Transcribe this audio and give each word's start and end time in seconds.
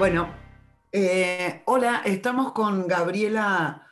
Bueno, 0.00 0.34
eh, 0.92 1.60
hola, 1.66 2.00
estamos 2.06 2.52
con 2.52 2.88
Gabriela 2.88 3.86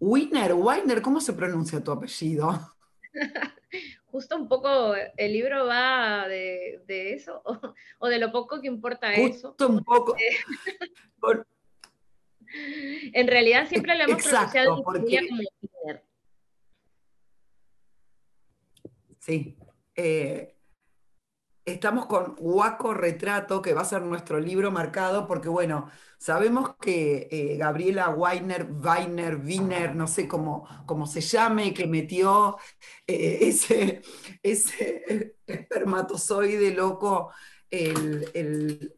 Wiener. 0.00 0.54
Weiner, 0.54 1.02
¿cómo 1.02 1.20
se 1.20 1.34
pronuncia 1.34 1.84
tu 1.84 1.92
apellido? 1.92 2.74
Justo 4.06 4.36
un 4.36 4.48
poco 4.48 4.94
el 4.94 5.32
libro 5.34 5.66
va 5.66 6.26
de, 6.28 6.80
eso, 6.88 7.42
o, 7.98 8.08
de 8.08 8.18
lo 8.18 8.32
poco 8.32 8.62
que 8.62 8.68
importa 8.68 9.12
eso. 9.12 9.48
Justo 9.48 9.68
un 9.68 9.84
poco. 9.84 10.16
en 13.12 13.28
realidad 13.28 13.68
siempre 13.68 13.96
le 13.96 14.04
hemos 14.04 14.22
pronunciado 14.22 14.82
porque... 14.82 15.28
como 15.28 15.42
Wiener. 15.60 16.04
Sí. 19.18 19.58
Eh, 19.94 20.53
Estamos 21.64 22.04
con 22.04 22.36
Huaco 22.38 22.92
Retrato, 22.92 23.62
que 23.62 23.72
va 23.72 23.80
a 23.80 23.86
ser 23.86 24.02
nuestro 24.02 24.38
libro 24.38 24.70
marcado, 24.70 25.26
porque 25.26 25.48
bueno, 25.48 25.88
sabemos 26.18 26.76
que 26.78 27.26
eh, 27.30 27.56
Gabriela 27.56 28.10
Weiner, 28.10 28.70
Weiner, 28.70 29.36
Wiener, 29.36 29.96
no 29.96 30.06
sé 30.06 30.28
cómo, 30.28 30.68
cómo 30.84 31.06
se 31.06 31.22
llame, 31.22 31.72
que 31.72 31.86
metió 31.86 32.58
eh, 33.06 33.38
ese, 33.48 34.02
ese 34.42 35.36
espermatozoide 35.46 36.74
loco, 36.74 37.30
el, 37.70 38.92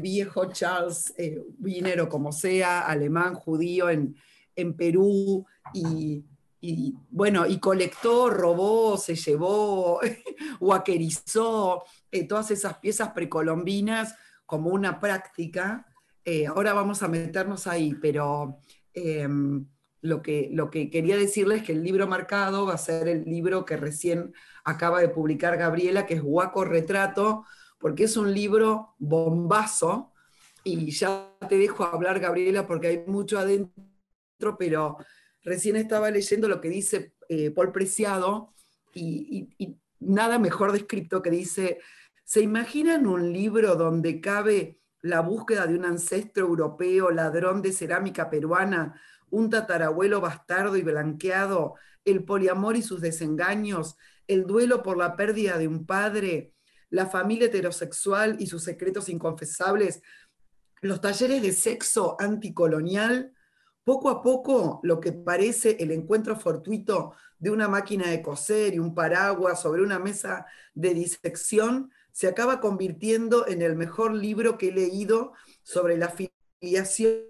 viejo 0.00 0.50
Charles 0.50 1.12
eh, 1.18 1.38
Wiener 1.60 2.00
o 2.00 2.08
como 2.08 2.32
sea, 2.32 2.86
alemán, 2.86 3.34
judío, 3.34 3.90
en, 3.90 4.16
en 4.56 4.74
Perú, 4.74 5.44
y 5.74 6.24
y 6.60 6.94
bueno, 7.10 7.46
y 7.46 7.58
colectó, 7.58 8.30
robó, 8.30 8.96
se 8.96 9.14
llevó, 9.14 10.00
huaquerizó 10.60 11.84
eh, 12.10 12.26
todas 12.26 12.50
esas 12.50 12.78
piezas 12.78 13.10
precolombinas 13.10 14.16
como 14.44 14.70
una 14.70 14.98
práctica. 14.98 15.86
Eh, 16.24 16.46
ahora 16.46 16.72
vamos 16.72 17.02
a 17.02 17.08
meternos 17.08 17.66
ahí, 17.66 17.94
pero 17.94 18.58
em, 18.92 19.66
lo, 20.00 20.20
que, 20.20 20.50
lo 20.52 20.70
que 20.70 20.90
quería 20.90 21.16
decirles 21.16 21.60
es 21.60 21.66
que 21.66 21.72
el 21.72 21.84
libro 21.84 22.06
marcado 22.06 22.66
va 22.66 22.74
a 22.74 22.78
ser 22.78 23.08
el 23.08 23.24
libro 23.24 23.64
que 23.64 23.76
recién 23.76 24.32
acaba 24.64 25.00
de 25.00 25.08
publicar 25.08 25.56
Gabriela, 25.56 26.06
que 26.06 26.14
es 26.14 26.22
Huaco 26.24 26.64
Retrato, 26.64 27.44
porque 27.78 28.04
es 28.04 28.16
un 28.16 28.34
libro 28.34 28.96
bombazo, 28.98 30.12
y 30.64 30.90
ya 30.90 31.32
te 31.48 31.56
dejo 31.56 31.84
hablar, 31.84 32.18
Gabriela, 32.18 32.66
porque 32.66 32.88
hay 32.88 33.04
mucho 33.06 33.38
adentro, 33.38 34.58
pero 34.58 34.98
Recién 35.48 35.76
estaba 35.76 36.10
leyendo 36.10 36.46
lo 36.46 36.60
que 36.60 36.68
dice 36.68 37.14
eh, 37.30 37.50
Paul 37.50 37.72
Preciado 37.72 38.52
y, 38.92 39.48
nada 39.98 40.38
mejor 40.38 40.72
descrito 40.72 41.22
que 41.22 41.30
dice, 41.30 41.78
¿se 42.22 42.42
imaginan 42.42 43.06
un 43.06 43.32
libro 43.32 43.74
donde 43.74 44.20
cabe 44.20 44.78
la 45.00 45.20
búsqueda 45.20 45.66
de 45.66 45.74
un 45.74 45.86
ancestro 45.86 46.46
europeo, 46.46 47.10
ladrón 47.10 47.62
de 47.62 47.72
cerámica 47.72 48.28
peruana, 48.28 49.00
un 49.30 49.48
tatarabuelo 49.48 50.20
bastardo 50.20 50.76
y 50.76 50.82
blanqueado, 50.82 51.76
el 52.04 52.24
poliamor 52.24 52.76
y 52.76 52.82
sus 52.82 53.00
desengaños, 53.00 53.96
el 54.26 54.46
duelo 54.46 54.82
por 54.82 54.98
la 54.98 55.16
pérdida 55.16 55.56
de 55.56 55.66
un 55.66 55.86
padre, 55.86 56.52
la 56.90 57.06
familia 57.06 57.46
heterosexual 57.46 58.36
y 58.38 58.48
sus 58.48 58.64
secretos 58.64 59.08
inconfesables, 59.08 60.02
los 60.82 61.00
talleres 61.00 61.40
de 61.40 61.52
sexo 61.52 62.16
anticolonial, 62.20 63.32
poco 63.88 64.10
a 64.10 64.20
poco, 64.20 64.80
lo 64.82 65.00
que 65.00 65.12
parece 65.12 65.78
el 65.80 65.92
encuentro 65.92 66.36
fortuito 66.36 67.14
de 67.38 67.50
una 67.50 67.68
máquina 67.68 68.10
de 68.10 68.20
coser 68.20 68.74
y 68.74 68.78
un 68.78 68.94
paraguas 68.94 69.62
sobre 69.62 69.80
una 69.80 69.98
mesa 69.98 70.44
de 70.74 70.92
disección 70.92 71.90
se 72.12 72.28
acaba 72.28 72.60
convirtiendo 72.60 73.48
en 73.48 73.62
el 73.62 73.76
mejor 73.76 74.12
libro 74.12 74.58
que 74.58 74.68
he 74.68 74.72
leído 74.72 75.32
sobre 75.62 75.96
la 75.96 76.14
filiación 76.60 77.24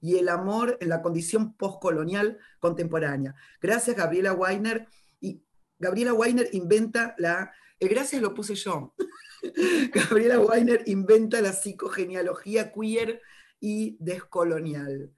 y 0.00 0.14
el 0.14 0.28
amor 0.28 0.78
en 0.80 0.90
la 0.90 1.02
condición 1.02 1.54
postcolonial 1.54 2.38
contemporánea. 2.60 3.34
Gracias, 3.60 3.96
Gabriela 3.96 4.32
Weiner. 4.32 4.86
Y 5.20 5.42
Gabriela 5.76 6.14
Weiner 6.14 6.48
inventa 6.52 7.16
la. 7.18 7.50
El 7.80 7.88
gracias 7.88 8.22
lo 8.22 8.32
puse 8.32 8.54
yo. 8.54 8.94
Gabriela 9.92 10.38
Weiner 10.38 10.84
inventa 10.86 11.40
la 11.40 11.52
psicogenealogía 11.52 12.72
queer 12.72 13.20
y 13.60 13.96
descolonial. 14.00 15.12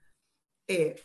Eh, 0.69 0.97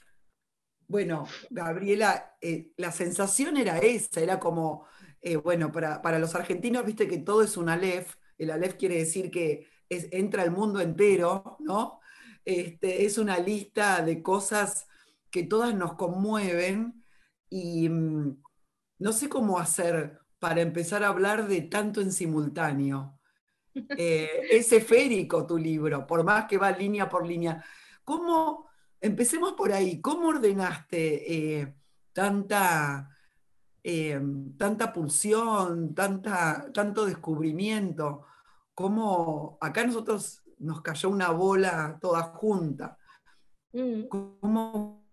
bueno, 0.88 1.28
Gabriela, 1.50 2.38
eh, 2.42 2.72
la 2.78 2.92
sensación 2.92 3.58
era 3.58 3.80
esa, 3.80 4.22
era 4.22 4.40
como, 4.40 4.88
eh, 5.22 5.36
bueno, 5.36 5.72
para, 5.72 6.20
los 6.20 6.36
argentinos, 6.36 6.86
viste 6.86 7.08
que 7.08 7.20
todo 7.20 7.44
es 7.44 7.58
un 7.58 7.70
Aleph, 7.70 8.16
el 8.38 8.52
Aleph 8.52 8.76
quiere 8.76 8.97
decir 8.97 9.30
que 9.31 9.68
entra 9.90 10.44
el 10.44 10.52
mundo 10.52 10.80
entero, 10.81 11.58
¿no? 11.59 12.00
Este, 12.46 13.06
es 13.06 13.18
una 13.18 13.40
lista 13.40 14.02
de 14.03 14.22
cosas 14.24 14.88
que 15.30 15.44
todas 15.44 15.76
nos 15.76 15.96
conmueven 15.96 17.03
y 17.50 17.90
mm, 17.90 18.42
no 19.00 19.14
sé 19.14 19.30
cómo 19.30 19.59
hacer 19.59 20.20
para 20.40 20.62
empezar 20.62 21.03
a 21.03 21.09
hablar 21.09 21.47
de 21.47 21.62
tanto 21.62 22.02
en 22.02 22.12
simultáneo. 22.12 23.16
Eh, 23.98 24.48
es 24.52 24.72
esférico 24.72 25.46
tu 25.46 25.58
libro, 25.58 26.06
por 26.06 26.24
más 26.24 26.46
que 26.46 26.58
va 26.58 26.72
línea 26.72 27.10
por 27.10 27.26
línea. 27.26 27.64
¿Cómo, 28.04 28.68
empecemos 29.00 29.54
por 29.54 29.72
ahí, 29.72 30.02
cómo 30.02 30.30
ordenaste 30.30 31.60
eh, 31.60 31.76
tanta, 32.14 33.10
eh, 33.84 34.22
tanta 34.58 34.94
pulsión, 34.94 35.94
tanta, 35.94 36.72
tanto 36.74 37.06
descubrimiento? 37.06 38.26
¿Cómo 38.74 39.58
acá 39.62 39.86
nosotros 39.86 40.44
nos 40.59 40.82
cayó 40.82 41.09
una 41.09 41.32
bola 41.32 41.98
toda 42.00 42.24
junta? 42.24 42.98
Mm. 43.74 44.04
¿Cómo 44.08 45.06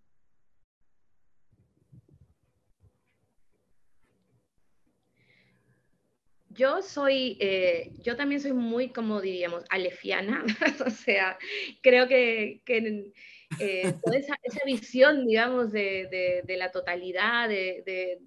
Yo 6.55 6.83
soy, 6.83 7.37
eh, 7.41 7.93
yo 8.03 8.17
también 8.17 8.41
soy 8.41 8.53
muy, 8.53 8.91
como 8.91 9.21
diríamos, 9.21 9.65
alefiana, 9.71 10.45
o 10.87 10.91
sea, 10.91 11.37
creo 11.83 12.07
que, 12.07 12.63
eh, 12.67 13.95
toda 14.05 14.17
esa, 14.17 14.37
visión, 14.65 15.27
digamos, 15.27 15.73
de, 15.73 16.43
la 16.47 16.71
totalidad, 16.71 17.49
de, 17.49 18.21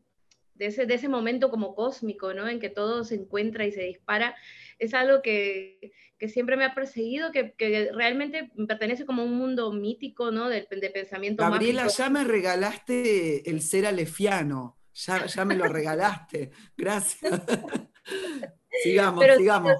ese, 0.59 0.85
de 0.85 0.93
ese 0.93 1.07
momento 1.07 1.49
como 1.49 1.73
cósmico, 1.73 2.33
¿no? 2.33 2.47
En 2.47 2.59
que 2.59 2.69
todo 2.69 3.03
se 3.03 3.15
encuentra 3.15 3.65
y 3.65 3.71
se 3.71 3.83
dispara, 3.83 4.35
es 4.79 4.94
algo 4.94 5.21
que, 5.21 5.91
siempre 6.27 6.57
me 6.57 6.65
ha 6.65 6.75
perseguido, 6.75 7.31
que, 7.31 7.53
realmente 7.94 8.51
pertenece 8.67 9.05
como 9.05 9.21
a 9.21 9.25
un 9.25 9.38
mundo 9.38 9.71
mítico, 9.71 10.31
¿no? 10.31 10.49
De, 10.49 10.63
pensamiento 10.94 11.44
Gabriela, 11.44 11.88
ya 11.88 12.09
me 12.09 12.23
regalaste 12.23 13.49
el 13.49 13.61
ser 13.61 13.85
alefiano, 13.85 14.77
ya, 15.06 15.25
ya 15.25 15.46
me 15.46 15.56
lo 15.56 15.68
regalaste, 15.68 16.52
gracias. 16.75 17.41
sigamos, 18.84 19.25
sigamos. 19.38 19.75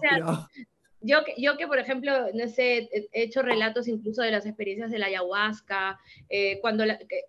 Yo, 1.02 1.20
yo 1.38 1.58
que, 1.58 1.68
por 1.68 1.78
ejemplo, 1.78 2.12
no 2.34 2.48
sé, 2.48 2.90
he 2.92 3.24
hecho 3.24 3.42
relatos 3.42 3.88
incluso 3.88 4.24
de 4.24 4.32
las 4.32 4.46
experiencias 4.46 4.92
de 4.92 5.00
la 5.00 5.06
ayahuasca, 5.06 6.00
eh, 6.28 6.60
cuando 6.60 6.86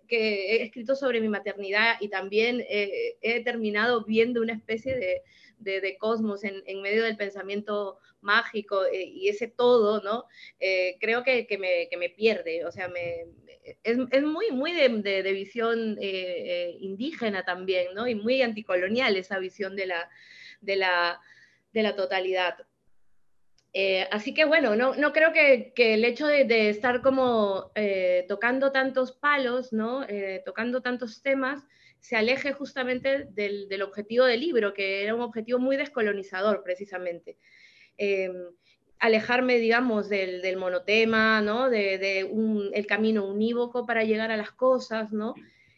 que, 0.07 0.55
he 0.55 0.63
escrito 0.63 0.95
sobre 0.95 1.21
mi 1.21 1.29
maternidad 1.29 1.95
y 1.99 2.09
también 2.09 2.65
eh, 2.67 3.17
he 3.21 3.43
terminado 3.43 4.03
viendo 4.05 4.41
una 4.41 4.53
especie 4.53 4.95
de, 4.95 5.81
de, 5.81 5.97
cosmos 5.97 6.43
en, 6.43 6.63
en, 6.65 6.81
medio 6.81 7.03
del 7.03 7.15
pensamiento 7.15 7.99
mágico 8.21 8.85
eh, 8.85 9.03
y 9.03 9.29
ese 9.29 9.47
todo, 9.47 10.01
¿no? 10.01 10.25
creo 10.99 11.23
que, 11.23 11.47
me, 11.59 11.87
que, 11.89 11.97
me, 11.97 12.09
pierde, 12.09 12.65
o 12.65 12.71
sea, 12.71 12.87
me, 12.87 13.25
es, 13.83 13.97
es 14.11 14.23
muy, 14.23 14.51
muy 14.51 14.73
de, 14.73 14.89
de 15.23 15.31
visión 15.31 15.97
indígena 16.79 17.43
también, 17.43 17.93
¿no? 17.93 18.07
Y 18.07 18.15
muy 18.15 18.41
anticolonial 18.41 19.15
esa 19.15 19.39
visión 19.39 19.75
de 19.75 19.87
la, 19.87 20.09
de 20.61 20.75
la, 20.75 21.19
de 21.73 21.83
la 21.83 21.95
totalidad. 21.95 22.57
Eh, 23.73 24.07
así 24.11 24.33
que 24.33 24.45
bueno, 24.45 24.75
no, 24.75 24.95
no 24.95 25.13
creo 25.13 25.31
que, 25.31 25.73
que, 25.75 25.93
el 25.93 26.03
hecho 26.03 26.25
de, 26.25 26.69
estar 26.69 27.01
como 27.01 27.71
eh, 27.75 28.25
tocando 28.27 28.71
tantos 28.71 29.11
palos, 29.11 29.71
¿no? 29.71 30.03
Eh, 30.03 30.41
tocando 30.43 30.81
tantos 30.81 31.21
temas, 31.21 31.63
se 31.99 32.15
aleje 32.15 32.53
justamente 32.53 33.25
del, 33.31 33.67
del, 33.69 33.81
objetivo 33.83 34.25
del 34.25 34.39
libro, 34.39 34.73
que 34.73 35.03
era 35.03 35.13
un 35.13 35.21
objetivo 35.21 35.59
muy 35.59 35.77
descolonizador 35.77 36.63
precisamente. 36.63 37.37
Em, 38.01 38.33
alejarme, 38.97 39.57
digamos, 39.57 40.07
del, 40.07 40.41
del 40.41 40.55
monotema, 40.55 41.41
¿no? 41.41 41.69
De, 41.69 41.97
de 41.97 42.23
un, 42.23 42.69
el 42.73 42.87
camino 42.87 43.25
unívoco 43.25 43.85
para 43.85 44.05
llegar 44.05 44.31
a 44.31 44.37
las 44.37 44.51
cosas, 44.51 45.11
¿no? 45.11 45.35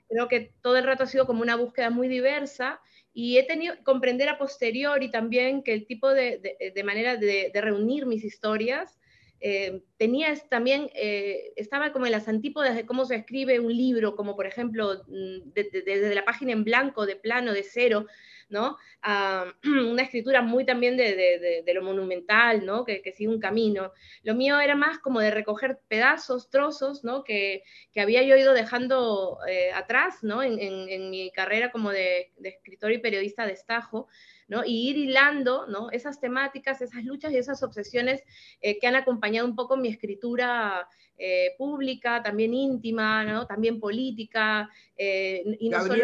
Creo 0.07 0.27
que 0.27 0.51
todo 0.62 0.77
el 0.77 0.83
rato 0.83 1.03
ha 1.03 1.07
sido 1.07 1.25
como 1.25 1.41
una 1.41 1.56
búsqueda 1.56 1.89
muy 1.89 2.07
diversa 2.07 2.79
y 3.12 3.38
he 3.38 3.44
tenido 3.44 3.75
que 3.75 3.83
comprender 3.83 4.29
a 4.29 4.38
posteriori 4.38 5.09
también 5.09 5.63
que 5.63 5.73
el 5.73 5.88
tipo 5.88 6.09
de, 6.09 6.71
de, 6.73 6.83
manera 6.83 7.18
de, 7.18 7.51
reunir 7.56 8.06
mis 8.06 8.23
historias 8.23 9.00
eh, 9.39 9.81
tenía 9.97 10.35
también, 10.50 10.91
eh, 10.94 11.53
estaba 11.56 11.91
como 11.94 12.06
en 12.06 12.12
las 12.12 12.27
antípodas 12.27 12.75
de 12.75 12.85
cómo 12.85 13.06
se 13.06 13.15
escribe 13.15 13.59
un 13.59 13.75
libro, 13.75 14.15
como 14.15 14.35
por 14.35 14.45
ejemplo 14.45 15.03
mm, 15.07 15.51
desde 15.53 16.15
la 16.15 16.25
página 16.25 16.51
en 16.51 16.63
blanco, 16.63 17.07
de 17.07 17.15
plano, 17.15 17.51
de 17.51 17.63
cero, 17.63 18.06
¿no? 18.51 18.77
A 19.01 19.45
una 19.63 20.03
escritura 20.03 20.42
muy 20.42 20.65
también 20.65 20.98
de, 20.98 21.63
lo 21.74 21.81
monumental, 21.81 22.65
¿no? 22.65 22.83
Que, 22.86 23.01
sigue 23.15 23.30
un 23.30 23.39
camino. 23.39 23.92
Lo 24.24 24.36
mío 24.36 24.59
era 24.59 24.75
más 24.75 25.00
como 25.00 25.19
de 25.19 25.31
recoger 25.31 25.80
pedazos, 25.88 26.50
trozos, 26.50 27.03
¿no? 27.03 27.24
Que, 27.24 27.63
había 27.95 28.24
yo 28.24 28.36
ido 28.36 28.53
dejando 28.53 29.39
eh, 29.48 29.71
atrás, 29.74 30.18
¿no? 30.21 30.44
En, 30.44 31.09
mi 31.09 31.31
carrera 31.31 31.71
como 31.71 31.89
de, 31.89 32.31
escritor 32.44 32.92
y 32.92 33.00
periodista 33.00 33.45
de 33.45 33.53
estajo, 33.53 34.07
¿no? 34.48 34.63
Y 34.65 34.89
ir 34.89 34.97
hilando, 34.97 35.65
¿no? 35.68 35.89
Esas 35.92 36.19
temáticas, 36.19 36.81
esas 36.81 37.04
luchas 37.06 37.31
y 37.31 37.38
esas 37.38 37.63
obsesiones 37.63 38.24
eh, 38.62 38.77
que 38.80 38.88
han 38.88 38.95
acompañado 38.95 39.47
un 39.47 39.56
poco 39.56 39.77
mi 39.77 39.88
escritura 39.88 40.88
eh, 41.18 41.56
pública, 41.57 42.21
también 42.21 42.54
íntima, 42.54 43.24
¿no? 43.24 43.47
También 43.47 43.80
política, 43.80 44.69
y 44.97 45.69
no 45.69 45.81
solo 45.86 46.04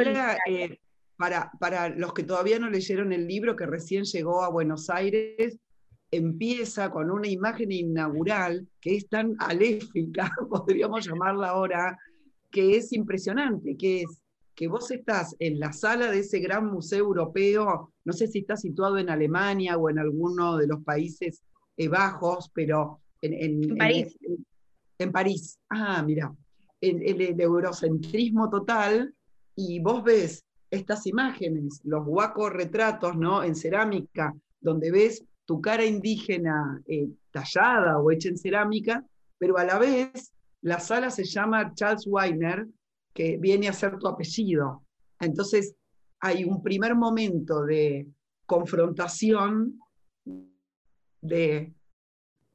para, 1.18 1.52
para 1.60 1.90
los 1.90 2.14
que 2.14 2.24
todavía 2.24 2.60
no 2.60 2.70
leyeron 2.70 3.12
el 3.12 3.28
libro, 3.28 3.56
que 3.56 3.66
recién 3.66 4.04
llegó 4.04 4.44
a 4.44 4.50
Buenos 4.50 4.90
Aires, 4.90 5.60
empieza 6.12 6.90
con 6.90 7.12
una 7.12 7.28
imagen 7.28 7.72
inaugural 7.72 8.68
que 8.80 8.96
es 8.96 9.10
tan 9.10 9.36
aléfica, 9.40 10.32
podríamos 10.50 11.06
llamarla 11.06 11.50
ahora, 11.50 11.98
que 12.50 12.78
es 12.78 12.94
impresionante, 12.94 13.76
que 13.76 14.04
es 14.04 14.22
que 14.58 14.68
vos 14.68 14.90
estás 14.90 15.36
en 15.38 15.60
la 15.60 15.72
sala 15.72 16.10
de 16.10 16.20
ese 16.20 16.40
gran 16.40 16.66
museo 16.66 17.06
europeo, 17.06 17.94
no 18.04 18.14
sé 18.14 18.26
si 18.28 18.40
está 18.40 18.58
situado 18.58 18.98
en 18.98 19.08
Alemania 19.08 19.78
o 19.78 19.88
en 19.88 20.00
alguno 20.00 20.58
de 20.58 20.66
los 20.66 20.84
Países 20.84 21.44
eh, 21.78 21.88
Bajos, 21.88 22.50
pero 22.56 23.02
en, 23.22 23.78
París. 23.78 24.18
En, 24.98 25.12
París. 25.12 25.60
Ah, 25.70 26.02
mira, 26.02 26.36
en, 26.82 27.04
el 27.04 27.40
eurocentrismo 27.40 28.50
total, 28.50 29.14
y 29.56 29.80
vos 29.80 30.04
ves 30.04 30.44
estas 30.70 31.08
imágenes, 31.08 31.82
los 31.84 32.06
guacos 32.06 32.52
retratos 32.52 33.16
¿no? 33.16 33.44
en 33.44 33.56
cerámica, 33.56 34.34
donde 34.60 34.92
ves 34.92 35.24
tu 35.46 35.62
cara 35.62 35.86
indígena 35.86 36.82
eh, 36.88 37.10
tallada 37.32 38.00
o 38.00 38.12
hecha 38.12 38.30
en 38.30 38.38
cerámica, 38.38 39.04
pero 39.38 39.58
a 39.58 39.64
la 39.64 39.80
vez 39.80 40.34
la 40.62 40.80
sala 40.80 41.10
se 41.10 41.24
llama 41.24 41.74
Charles 41.74 42.06
Weiner, 42.08 42.68
que 43.14 43.38
viene 43.38 43.68
a 43.68 43.74
ser 43.74 43.98
tu 43.98 44.08
apellido. 44.08 44.84
Entonces 45.20 45.76
hay 46.20 46.44
un 46.44 46.62
primer 46.62 46.96
momento 46.96 47.64
de 47.64 48.08
confrontación 48.46 49.80
de, 51.22 51.74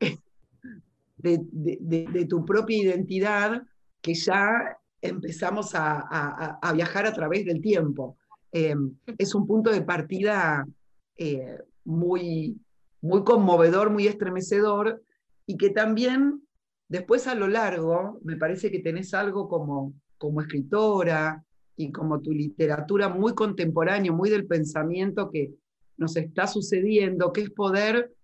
de, 1.17 2.27
tu 2.29 2.45
propia 2.45 2.79
identidad 2.79 3.63
que 4.01 4.15
ya 4.15 4.77
empezamos 5.03 5.73
a, 5.75 6.59
viajar 6.75 7.07
a 7.07 7.13
través 7.13 7.45
del 7.45 7.61
tiempo. 7.61 8.17
Eh, 8.53 8.75
es 9.19 9.35
un 9.35 9.47
punto 9.47 9.71
de 9.71 9.83
partida 9.83 10.67
eh, 11.17 11.59
muy, 11.85 12.57
muy 13.01 13.25
conmovedor, 13.25 13.91
muy 13.91 14.07
estremecedor, 14.07 15.03
y 15.45 15.57
que 15.57 15.71
también 15.71 16.43
después 16.89 17.27
a 17.27 17.35
lo 17.35 17.49
largo, 17.49 18.21
me 18.23 18.37
parece 18.37 18.71
que 18.71 18.79
tenés 18.79 19.13
algo 19.13 19.49
como, 19.49 19.93
como 20.19 20.41
escritora 20.41 21.45
y 21.77 21.91
como 21.91 22.21
tu 22.21 22.31
literatura 22.31 23.09
muy 23.09 23.35
contemporánea, 23.35 24.13
muy 24.13 24.31
del 24.31 24.47
pensamiento 24.47 25.31
que 25.31 25.53
nos 25.97 26.17
está 26.17 26.47
sucediendo, 26.47 27.33
que 27.33 27.43
es 27.43 27.51
poder 27.51 28.15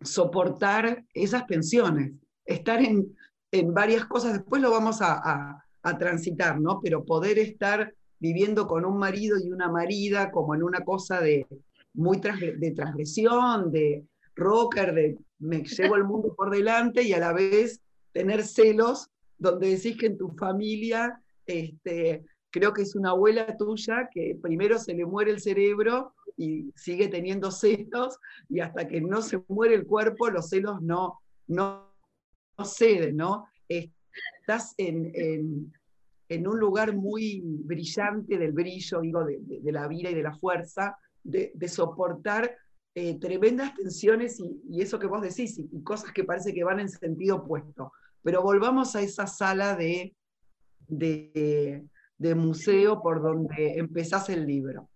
soportar 0.00 1.04
esas 1.14 1.46
tensiones, 1.46 2.12
estar 2.44 2.82
en, 2.82 3.16
en 3.52 3.72
varias 3.72 4.06
cosas, 4.06 4.32
después 4.32 4.60
lo 4.60 4.70
vamos 4.70 4.98
a 5.00 5.63
transitar, 5.98 6.60
¿no? 6.60 6.80
Pero 6.82 7.04
poder 7.04 7.38
estar 7.38 7.94
viviendo 8.18 8.66
con 8.66 8.84
un 8.84 8.96
marido 8.96 9.36
y 9.38 9.50
una 9.50 9.70
marida 9.70 10.30
como 10.30 10.54
en 10.54 10.62
una 10.62 10.80
cosa 10.80 11.20
de 11.20 11.46
muy 11.92 12.18
de 12.18 12.72
transgresión, 12.72 13.70
de 13.70 14.04
rocker, 14.34 14.94
de 14.94 15.18
me 15.38 15.62
llevo 15.62 15.96
el 15.96 16.04
mundo 16.04 16.34
por 16.34 16.50
delante 16.50 17.02
y 17.02 17.12
a 17.12 17.18
la 17.18 17.32
vez 17.32 17.80
tener 18.12 18.44
celos 18.44 19.10
donde 19.38 19.68
decís 19.68 19.96
que 19.96 20.06
en 20.06 20.16
tu 20.16 20.30
familia, 20.30 21.20
este, 21.46 22.24
creo 22.50 22.72
que 22.72 22.82
es 22.82 22.94
una 22.94 23.10
abuela 23.10 23.56
tuya 23.56 24.08
que 24.10 24.38
primero 24.40 24.78
se 24.78 24.94
le 24.94 25.04
muere 25.04 25.32
el 25.32 25.40
cerebro 25.40 26.14
y 26.36 26.72
sigue 26.74 27.08
teniendo 27.08 27.50
celos 27.50 28.18
y 28.48 28.60
hasta 28.60 28.88
que 28.88 29.00
no 29.00 29.22
se 29.22 29.42
muere 29.48 29.74
el 29.74 29.86
cuerpo 29.86 30.30
los 30.30 30.48
celos 30.48 30.80
no, 30.82 31.20
no 31.46 31.92
ceden, 32.64 33.16
¿no? 33.16 33.46
Estás 34.40 34.74
en, 34.78 35.72
un 36.46 36.58
lugar 36.58 36.94
muy 36.94 37.42
brillante 37.44 38.38
del 38.38 38.52
brillo, 38.52 39.00
digo, 39.00 39.24
de, 39.24 39.72
la 39.72 39.88
vida 39.88 40.10
y 40.10 40.14
de 40.14 40.22
la 40.22 40.36
fuerza, 40.36 40.98
de, 41.22 41.68
soportar 41.68 42.56
eh, 42.94 43.18
tremendas 43.18 43.74
tensiones 43.74 44.38
y, 44.40 44.80
eso 44.80 44.98
que 44.98 45.06
vos 45.06 45.22
decís, 45.22 45.58
y, 45.58 45.82
cosas 45.82 46.12
que 46.12 46.24
parece 46.24 46.52
que 46.52 46.64
van 46.64 46.80
en 46.80 46.88
sentido 46.88 47.36
opuesto. 47.36 47.92
Pero 48.22 48.42
volvamos 48.42 48.96
a 48.96 49.02
esa 49.02 49.26
sala 49.26 49.76
de, 49.76 50.14
de, 50.88 52.34
museo 52.34 53.02
por 53.02 53.22
donde 53.22 53.78
empezás 53.78 54.28
el 54.30 54.46
libro. 54.46 54.88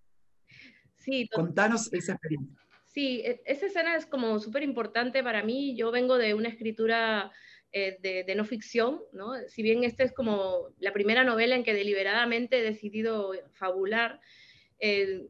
Sí, 0.97 1.29
Contanos 1.29 1.93
esa 1.93 2.13
experiencia. 2.13 2.59
Sí, 2.99 3.23
e, 3.25 3.41
esa 3.45 3.67
escena 3.67 3.97
es 3.97 4.07
como 4.07 4.39
súper 4.41 4.63
importante 4.63 5.23
para 5.23 5.43
mí. 5.43 5.77
Yo 5.77 5.91
vengo 5.91 6.19
de 6.19 6.35
una 6.35 6.49
escritura 6.49 7.31
eh, 7.73 7.99
de, 8.01 8.35
no 8.35 8.47
ficción, 8.47 9.03
¿no? 9.13 9.33
Si 9.49 9.63
bien 9.63 9.85
esta 9.85 10.03
es 10.03 10.13
como 10.13 10.71
la 10.79 10.95
primera 10.95 11.23
novela 11.23 11.55
en 11.55 11.65
que 11.65 11.75
deliberadamente 11.75 12.59
he 12.59 12.63
decidido 12.63 13.33
fabular, 13.53 14.21
eh, 14.81 15.27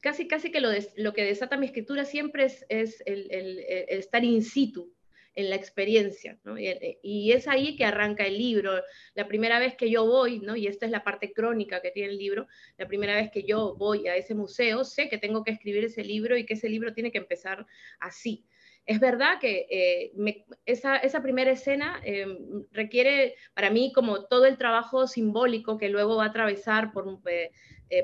casi, 0.00 0.26
casi 0.26 0.50
que 0.50 0.60
lo, 0.60 1.12
que 1.12 1.24
desata 1.24 1.56
mi 1.56 1.66
escritura 1.66 2.04
siempre 2.04 2.46
es, 2.46 2.64
el, 3.06 3.64
estar 3.88 4.24
in 4.24 4.42
situ 4.42 4.92
en 5.36 5.50
la 5.50 5.56
experiencia, 5.56 6.36
¿no? 6.42 6.58
y, 6.58 7.30
es 7.30 7.46
ahí 7.46 7.76
que 7.76 7.84
arranca 7.84 8.26
el 8.26 8.38
libro. 8.38 8.82
La 9.14 9.28
primera 9.28 9.60
vez 9.60 9.76
que 9.76 9.88
yo 9.88 10.04
voy, 10.04 10.40
¿no? 10.40 10.56
y 10.56 10.66
esta 10.66 10.86
es 10.86 10.90
la 10.90 11.04
parte 11.04 11.32
crónica 11.32 11.80
que 11.80 11.92
tiene 11.92 12.10
el 12.10 12.18
libro, 12.18 12.48
la 12.76 12.88
primera 12.88 13.14
vez 13.14 13.30
que 13.30 13.44
yo 13.44 13.76
voy 13.76 14.08
a 14.08 14.16
ese 14.16 14.34
museo, 14.34 14.82
sé 14.82 15.08
que 15.08 15.18
tengo 15.18 15.44
que 15.44 15.52
escribir 15.52 15.84
ese 15.84 16.02
libro 16.02 16.36
y 16.36 16.44
que 16.44 16.54
ese 16.54 16.68
libro 16.68 16.92
tiene 16.92 17.12
que 17.12 17.18
empezar 17.18 17.66
así. 18.00 18.46
Es 18.86 19.00
verdad 19.00 19.40
que 19.40 19.66
eh, 19.68 20.44
esa, 20.64 21.22
primera 21.22 21.50
escena 21.50 22.00
eh, 22.04 22.26
requiere 22.70 23.34
para 23.52 23.68
mí 23.68 23.92
como 23.92 24.26
todo 24.26 24.46
el 24.46 24.56
trabajo 24.56 25.08
simbólico 25.08 25.76
que 25.76 25.88
luego 25.88 26.16
va 26.16 26.24
a 26.24 26.28
atravesar 26.28 26.92
por, 26.92 27.20
eh, 27.26 27.50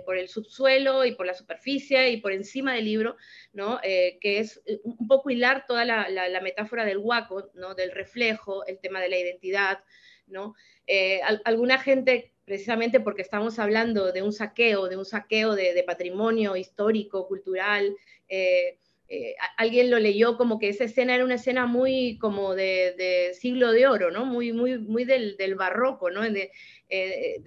por 0.04 0.16
el 0.16 0.28
subsuelo 0.28 1.04
y 1.04 1.14
por 1.14 1.26
la 1.26 1.34
superficie 1.34 2.10
y 2.10 2.16
por 2.16 2.32
encima 2.32 2.74
del 2.74 2.86
libro, 2.86 3.16
¿no? 3.52 3.80
que 3.80 4.38
es 4.40 4.60
un 4.82 5.06
poco 5.06 5.30
hilar 5.30 5.66
toda 5.68 5.84
la, 5.84 6.40
metáfora 6.42 6.84
del 6.84 6.98
huaco, 6.98 7.50
¿no? 7.54 7.74
del 7.74 7.92
reflejo, 7.92 8.66
el 8.66 8.80
tema 8.80 9.00
de 9.00 9.08
la 9.08 9.18
identidad. 9.18 9.84
¿no? 10.26 10.54
alguna 11.44 11.78
gente 11.78 12.32
precisamente 12.44 13.00
porque 13.00 13.22
estamos 13.22 13.58
hablando 13.58 14.12
de 14.12 14.22
un 14.22 14.32
saqueo, 14.32 14.88
de 14.88 14.96
un 14.96 15.04
saqueo 15.04 15.54
de, 15.54 15.82
patrimonio 15.86 16.56
histórico, 16.56 17.26
cultural, 17.28 17.96
eh, 18.28 18.78
alguien 19.56 19.90
lo 19.90 19.98
leyó 19.98 20.36
como 20.36 20.58
que 20.58 20.68
esa 20.68 20.84
escena 20.84 21.14
era 21.14 21.24
una 21.24 21.34
escena 21.34 21.66
muy 21.66 22.18
como 22.18 22.54
de, 22.54 23.32
siglo 23.38 23.72
de 23.72 23.86
oro, 23.86 24.10
¿no? 24.10 24.24
Muy, 24.24 24.52
muy, 24.52 24.78
muy 24.78 25.04
del, 25.04 25.54
barroco, 25.54 26.10
¿no? 26.10 26.22
Eh, 26.24 27.40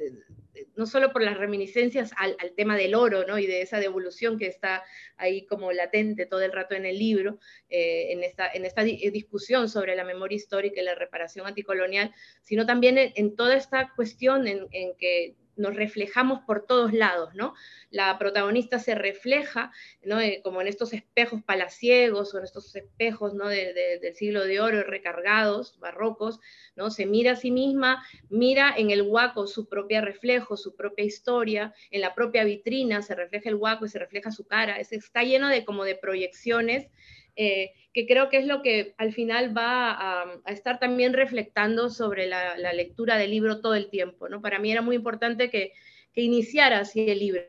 no 0.76 0.86
solo 0.86 1.12
por 1.12 1.22
las 1.22 1.38
reminiscencias 1.38 2.12
al, 2.18 2.36
tema 2.56 2.78
del 2.78 2.96
oro, 2.96 3.26
¿no? 3.26 3.38
Y 3.40 3.48
de 3.48 3.62
esa 3.62 3.80
devolución 3.80 4.38
que 4.38 4.48
está 4.48 4.84
ahí 5.18 5.46
como 5.46 5.72
latente 5.72 6.26
todo 6.26 6.42
el 6.42 6.52
rato 6.52 6.76
en 6.76 6.86
el 6.86 6.98
libro, 6.98 7.40
eh, 7.70 8.12
en, 8.12 8.24
esta, 8.24 8.50
en 8.52 8.66
esta 8.66 8.84
discusión 8.84 9.70
sobre 9.70 9.96
la 9.96 10.04
memoria 10.04 10.36
histórica 10.36 10.82
y 10.82 10.84
la 10.84 10.96
reparación 10.96 11.48
anticolonial, 11.48 12.14
sino 12.42 12.66
también 12.66 12.98
en, 12.98 13.36
toda 13.36 13.56
esta 13.56 13.92
cuestión 13.96 14.48
en 14.48 14.96
que 14.98 15.36
nos 15.56 15.76
reflejamos 15.76 16.42
por 16.42 16.66
todos 16.66 16.94
lados, 16.94 17.34
¿no? 17.36 17.54
La 17.90 18.18
protagonista 18.18 18.80
se 18.80 18.96
refleja, 18.96 19.72
¿no? 20.04 20.20
Eh, 20.20 20.42
como 20.44 20.62
en 20.62 20.68
estos 20.68 20.94
espejos 20.94 21.42
palaciegos 21.44 22.34
o 22.34 22.38
en 22.38 22.44
estos 22.44 22.76
espejos, 22.76 23.34
¿no? 23.34 23.48
del 23.48 24.16
siglo 24.16 24.44
de 24.46 24.60
oro 24.60 24.84
recargados, 24.84 25.80
barrocos, 25.80 26.40
¿no? 26.76 26.92
Se 26.92 27.06
mira 27.06 27.34
a 27.34 27.36
sí 27.36 27.52
misma, 27.52 28.06
mira 28.30 28.74
en 28.78 28.92
el 28.92 29.02
huaco 29.02 29.48
su 29.48 29.68
propio 29.68 30.02
reflejo, 30.02 30.58
su 30.58 30.76
propia 30.76 31.06
historia, 31.06 31.74
en 31.92 32.02
la 32.02 32.14
propia 32.14 32.44
vitrina 32.44 33.02
se 33.02 33.16
refleja 33.16 33.50
el 33.50 33.56
huaco 33.56 33.86
y 33.86 33.90
se 33.90 34.00
refleja 34.00 34.32
su 34.32 34.46
cara, 34.46 34.80
es, 34.80 34.92
está 34.92 35.24
lleno 35.24 35.48
de 35.48 35.66
como 35.66 35.84
de 35.84 35.96
proyecciones 35.96 36.88
eh, 37.36 37.72
que 37.94 38.06
creo 38.08 38.30
que 38.30 38.38
es 38.38 38.46
lo 38.46 38.62
que 38.62 38.94
al 38.98 39.14
final 39.14 39.56
va 39.58 39.92
a, 39.92 40.42
estar 40.48 40.80
también 40.80 41.14
reflectando 41.14 41.90
sobre 41.90 42.28
la, 42.28 42.74
lectura 42.74 43.18
del 43.18 43.32
libro 43.32 43.62
todo 43.62 43.76
el 43.76 43.90
tiempo. 43.90 44.28
¿no? 44.28 44.42
Para 44.42 44.60
mí 44.60 44.72
era 44.72 44.82
muy 44.82 44.96
importante 44.96 45.50
que, 45.50 45.74
iniciara 46.18 46.80
así 46.80 47.10
el 47.10 47.20
libro, 47.20 47.42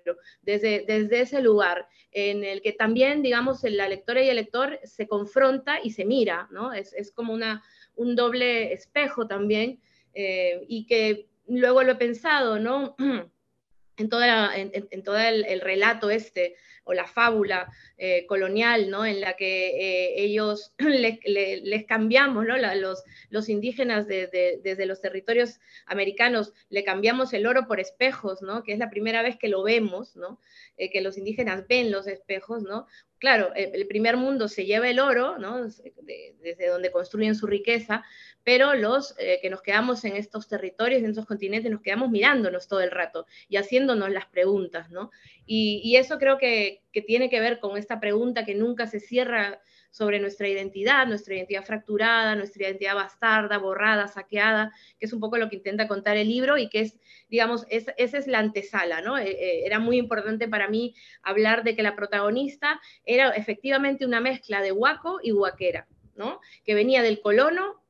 desde, 0.42 0.84
desde 0.88 1.20
ese 1.20 1.40
lugar, 1.40 1.86
en 2.10 2.42
el 2.42 2.62
que 2.62 2.72
también, 2.72 3.22
digamos, 3.22 3.62
la 3.62 3.88
lectora 3.88 4.24
y 4.24 4.28
el 4.28 4.34
lector 4.34 4.80
se 4.82 5.06
confronta 5.06 5.78
y 5.80 5.92
se 5.92 6.04
mira, 6.04 6.48
¿no? 6.50 6.72
Es, 6.72 7.12
como 7.12 7.32
una, 7.32 7.62
un 7.94 8.16
doble 8.16 8.72
espejo 8.72 9.28
también, 9.28 9.78
eh, 10.14 10.64
y 10.66 10.84
que 10.86 11.28
luego 11.46 11.84
lo 11.84 11.92
he 11.92 11.94
pensado, 11.96 12.58
¿no? 12.58 12.96
en, 13.96 14.08
toda 14.08 14.56
en, 14.56 15.02
todo 15.02 15.18
el, 15.18 15.60
relato 15.60 16.10
este 16.10 16.56
o 16.86 16.94
la 16.94 17.06
fábula 17.06 17.70
eh, 17.98 18.26
colonial, 18.26 18.90
¿no? 18.90 19.04
En 19.04 19.20
la 19.20 19.34
que 19.34 19.68
eh, 19.68 20.14
ellos 20.22 20.72
les, 20.78 21.84
cambiamos, 21.86 22.46
¿no? 22.46 22.56
los, 23.30 23.48
indígenas 23.48 24.06
desde 24.06 24.86
los 24.86 25.00
territorios 25.00 25.58
americanos 25.86 26.52
le 26.70 26.84
cambiamos 26.84 27.32
el 27.32 27.46
oro 27.46 27.66
por 27.66 27.80
espejos, 27.80 28.40
¿no? 28.40 28.62
Que 28.62 28.72
es 28.72 28.78
la 28.78 28.88
primera 28.88 29.22
vez 29.22 29.36
que 29.36 29.48
lo 29.48 29.64
vemos, 29.64 30.14
¿no? 30.14 30.40
Eh, 30.76 30.90
que 30.90 31.00
los 31.00 31.18
indígenas 31.18 31.66
ven 31.68 31.90
los 31.90 32.06
espejos, 32.06 32.62
¿no? 32.62 32.86
Claro, 33.18 33.54
el 33.54 33.86
primer 33.86 34.18
mundo 34.18 34.46
se 34.46 34.66
lleva 34.66 34.90
el 34.90 35.00
oro, 35.00 35.38
¿no? 35.38 35.62
desde 35.64 36.68
donde 36.68 36.90
construyen 36.90 37.34
su 37.34 37.46
riqueza, 37.46 38.04
pero 38.44 38.74
los 38.74 39.14
que 39.14 39.48
nos 39.48 39.62
quedamos 39.62 40.04
en 40.04 40.16
estos 40.16 40.48
territorios, 40.48 41.02
en 41.02 41.08
estos 41.08 41.24
continentes, 41.24 41.70
nos 41.70 41.80
quedamos 41.80 42.10
mirándonos 42.10 42.68
todo 42.68 42.80
el 42.80 42.90
rato 42.90 43.26
y 43.48 43.56
haciéndonos 43.56 44.10
las 44.10 44.26
preguntas, 44.26 44.90
¿no? 44.90 45.10
Y, 45.46 45.96
eso 45.96 46.18
creo 46.18 46.38
que, 46.38 46.82
tiene 47.06 47.30
que 47.30 47.40
ver 47.40 47.60
con 47.60 47.76
esta 47.76 48.00
pregunta 48.00 48.44
que 48.44 48.54
nunca 48.54 48.86
se 48.86 49.00
cierra 49.00 49.60
sobre 49.90 50.18
nuestra 50.18 50.48
identidad, 50.48 51.06
nuestra 51.06 51.34
identidad 51.34 51.64
fracturada, 51.64 52.34
nuestra 52.34 52.64
identidad 52.64 52.94
bastarda, 52.94 53.58
borrada, 53.58 54.08
saqueada, 54.08 54.72
que 54.98 55.06
es 55.06 55.12
un 55.12 55.20
poco 55.20 55.38
lo 55.38 55.48
que 55.48 55.56
intenta 55.56 55.88
contar 55.88 56.16
el 56.16 56.28
libro 56.28 56.58
y 56.58 56.68
que 56.68 56.80
es, 56.80 56.98
digamos, 57.28 57.66
esa 57.68 57.92
es 57.96 58.26
la 58.26 58.40
antesala, 58.40 59.00
¿no? 59.00 59.18
Eh, 59.18 59.30
eh, 59.30 59.62
era 59.66 59.78
muy 59.78 59.98
importante 59.98 60.48
para 60.48 60.68
mí 60.68 60.94
hablar 61.22 61.64
de 61.64 61.76
que 61.76 61.82
la 61.82 61.96
protagonista 61.96 62.80
era 63.04 63.30
efectivamente 63.30 64.04
una 64.04 64.20
mezcla 64.20 64.60
de 64.62 64.72
huaco 64.72 65.20
y 65.22 65.32
huaquera, 65.32 65.86
¿no? 66.14 66.40
Que 66.64 66.74
venía 66.74 67.02
del 67.02 67.20
colono 67.20 67.85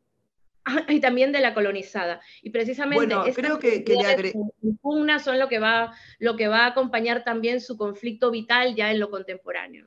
y 0.88 1.00
también 1.00 1.32
de 1.32 1.40
la 1.40 1.54
colonizada. 1.54 2.20
Y 2.42 2.50
precisamente 2.50 3.14
bueno, 3.14 3.24
creo 3.34 3.58
que, 3.58 3.84
que 3.84 3.94
le 3.94 5.18
son 5.20 5.38
lo 5.38 5.48
que, 5.48 5.58
va, 5.58 5.92
lo 6.18 6.36
que 6.36 6.48
va 6.48 6.64
a 6.64 6.66
acompañar 6.68 7.24
también 7.24 7.60
su 7.60 7.76
conflicto 7.76 8.30
vital 8.30 8.74
ya 8.74 8.90
en 8.90 9.00
lo 9.00 9.10
contemporáneo 9.10 9.86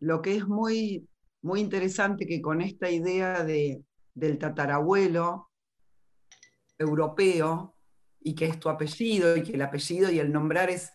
lo 0.00 0.22
que 0.22 0.36
es 0.36 0.48
muy, 0.48 1.08
muy 1.42 1.60
interesante 1.60 2.26
que 2.26 2.40
con 2.40 2.60
esta 2.60 2.90
idea 2.90 3.44
de, 3.44 3.84
del 4.14 4.38
tatarabuelo 4.38 5.50
europeo, 6.78 7.76
y 8.22 8.34
que 8.34 8.46
es 8.46 8.58
tu 8.58 8.68
apellido, 8.68 9.36
y 9.36 9.42
que 9.42 9.52
el 9.52 9.62
apellido 9.62 10.10
y 10.10 10.18
el 10.18 10.32
nombrar 10.32 10.70
es, 10.70 10.92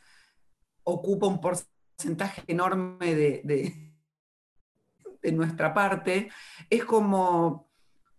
ocupa 0.83 1.27
un 1.27 1.39
porcentaje 1.39 2.43
enorme 2.47 3.15
de, 3.15 3.41
de, 3.43 5.31
nuestra 5.31 5.73
parte, 5.73 6.29
es 6.69 6.85
como, 6.85 7.71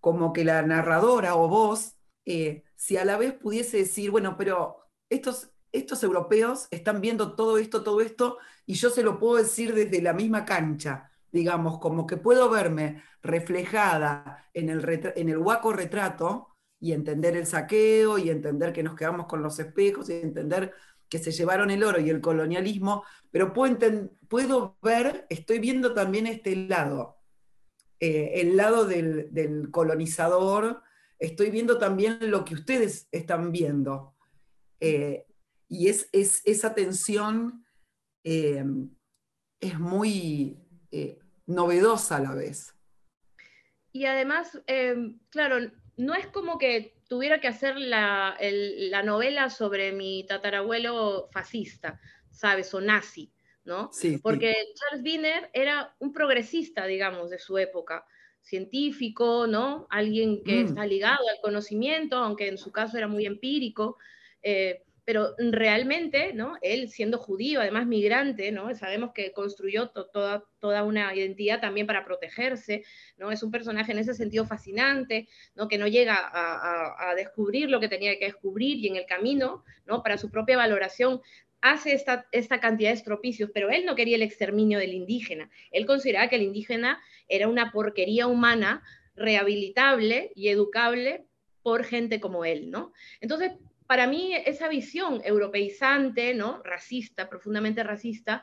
como 0.07 0.33
que 0.33 0.45
la 0.45 0.63
narradora 0.63 1.35
o 1.35 1.49
vos, 1.49 1.97
eh, 2.25 2.63
si 2.77 2.97
a 2.97 3.05
la 3.05 3.17
vez 3.19 3.33
pudiese 3.33 3.79
decir, 3.79 4.13
bueno, 4.13 4.37
pero 4.39 4.77
estos, 5.09 5.51
estos 5.73 6.01
europeos 6.05 6.69
están 6.71 7.01
viendo 7.01 7.35
todo 7.35 7.59
esto, 7.59 7.83
todo 7.83 8.01
esto, 8.01 8.39
y 8.67 8.75
yo 8.75 8.91
se 8.91 9.03
lo 9.03 9.19
puedo 9.19 9.43
decir 9.43 9.75
desde 9.75 10.01
la 10.01 10.13
misma 10.13 10.45
cancha, 10.45 11.11
digamos, 11.33 11.81
como 11.81 12.07
que 12.07 12.17
puedo 12.19 12.49
verme 12.49 13.03
reflejada 13.21 14.49
en 14.55 14.69
el, 14.69 15.13
en 15.17 15.29
el 15.29 15.39
huaco 15.39 15.73
retrato 15.73 16.55
y 16.79 16.93
entender 16.93 17.37
el 17.37 17.47
saqueo 17.49 18.17
y 18.17 18.31
entender 18.31 18.73
que 18.73 18.85
nos 18.85 18.95
quedamos 18.95 19.27
con 19.27 19.43
los 19.43 19.59
espejos 19.59 20.09
y 20.09 20.13
entender 20.13 20.73
que 21.09 21.19
se 21.19 21.33
llevaron 21.33 21.73
el 21.73 21.83
oro 21.83 21.99
y 21.99 22.11
el 22.11 22.21
colonialismo, 22.21 23.03
pero 23.33 23.53
puedo, 23.53 23.77
puedo 24.29 24.79
ver, 24.83 25.27
estoy 25.31 25.59
viendo 25.59 25.95
también 25.95 26.29
este 26.29 26.55
lado, 26.55 27.16
eh, 28.01 28.33
el 28.37 28.57
lado 28.57 28.87
del, 28.87 29.69
colonizador, 29.71 30.83
estoy 31.19 31.51
viendo 31.51 31.79
también 31.79 32.19
lo 32.31 32.45
que 32.45 32.55
ustedes 32.55 33.09
están 33.13 33.53
viendo. 33.53 34.15
Eh, 34.81 35.27
y 35.69 35.89
es, 35.89 36.09
esa 36.13 36.75
tensión 36.75 37.65
eh, 38.25 38.65
es 39.61 39.79
muy 39.79 40.59
novedosa 41.47 42.17
a 42.17 42.21
la 42.21 42.35
vez. 42.35 42.77
Y 43.97 44.05
además, 44.05 44.61
eh, 44.67 45.15
claro, 45.31 45.71
no 45.97 46.15
es 46.15 46.27
como 46.27 46.59
que 46.59 47.01
tuviera 47.09 47.41
que 47.41 47.49
hacer 47.49 47.77
la, 47.79 48.37
novela 49.03 49.49
sobre 49.49 49.93
mi 49.93 50.27
tatarabuelo 50.29 51.31
fascista, 51.33 51.99
¿sabes? 52.31 52.75
O 52.75 52.83
nazi, 52.83 53.33
¿no? 53.67 53.91
Sí, 53.93 54.19
Porque 54.23 54.55
Charles 54.75 55.05
Wiener 55.05 55.51
era 55.53 55.95
un 55.99 56.13
progresista, 56.13 56.87
digamos, 56.87 57.29
de 57.29 57.39
su 57.39 57.59
época 57.59 58.07
científico, 58.41 59.47
¿no? 59.47 59.87
Alguien 59.91 60.43
que 60.43 60.63
mm. 60.63 60.67
está 60.67 60.87
ligado 60.87 61.29
al 61.29 61.41
conocimiento, 61.43 62.17
aunque 62.17 62.49
en 62.49 62.57
su 62.57 62.73
caso 62.73 62.97
era 62.97 63.09
muy 63.09 63.27
empírico 63.27 63.99
pero 65.07 65.37
realmente, 65.39 66.33
¿no? 66.35 66.59
Él 66.63 66.91
siendo 66.91 67.19
judío, 67.19 67.61
además 67.61 67.87
migrante, 67.87 68.51
¿no? 68.51 68.75
Sabemos 68.75 69.13
que 69.15 69.33
construyó 69.33 69.91
toda, 69.91 70.43
toda 70.59 70.83
una 70.83 71.15
identidad 71.15 71.61
también 71.61 71.87
para 71.87 72.05
protegerse, 72.05 72.83
¿no? 73.17 73.31
Es 73.31 73.45
un 73.45 73.53
personaje 73.53 73.93
en 73.93 74.01
ese 74.01 74.15
sentido 74.15 74.45
fascinante, 74.47 75.29
¿no? 75.55 75.69
Que 75.69 75.79
no 75.79 75.87
llega 75.87 76.17
a, 76.19 77.15
descubrir 77.15 77.71
lo 77.71 77.79
que 77.79 77.89
tenía 77.89 78.19
que 78.19 78.25
descubrir 78.25 78.79
y 78.79 78.89
en 78.89 78.97
el 78.97 79.07
camino, 79.07 79.63
¿no? 79.87 80.03
Para 80.03 80.19
su 80.19 80.29
propia 80.29 80.57
valoración 80.57 81.23
hace 81.61 81.93
esta, 81.93 82.27
esta 82.33 82.61
cantidad 82.61 82.91
de 82.91 82.97
estropicios, 82.97 83.51
pero 83.53 83.71
él 83.71 83.85
no 83.85 83.95
quería 83.95 84.17
el 84.17 84.23
exterminio 84.23 84.79
del 84.79 84.95
indígena. 84.95 85.51
Él 85.71 85.87
consideraba 85.87 86.29
que 86.29 86.37
el 86.37 86.43
indígena 86.43 87.01
era 87.29 87.49
una 87.49 87.73
porquería 87.73 88.27
humana 88.27 88.83
rehabilitable 89.15 90.33
y 90.35 90.49
educable 90.49 91.25
por 91.63 91.85
gente 91.85 92.21
como 92.21 92.45
él, 92.45 92.71
¿no? 92.71 92.93
Entonces, 93.21 93.53
para 93.87 94.07
mí 94.07 94.35
esa 94.35 94.69
visión 94.69 95.21
europeizante, 95.25 96.35
¿no? 96.35 96.63
racista, 96.63 97.29
profundamente 97.29 97.83
racista, 97.83 98.43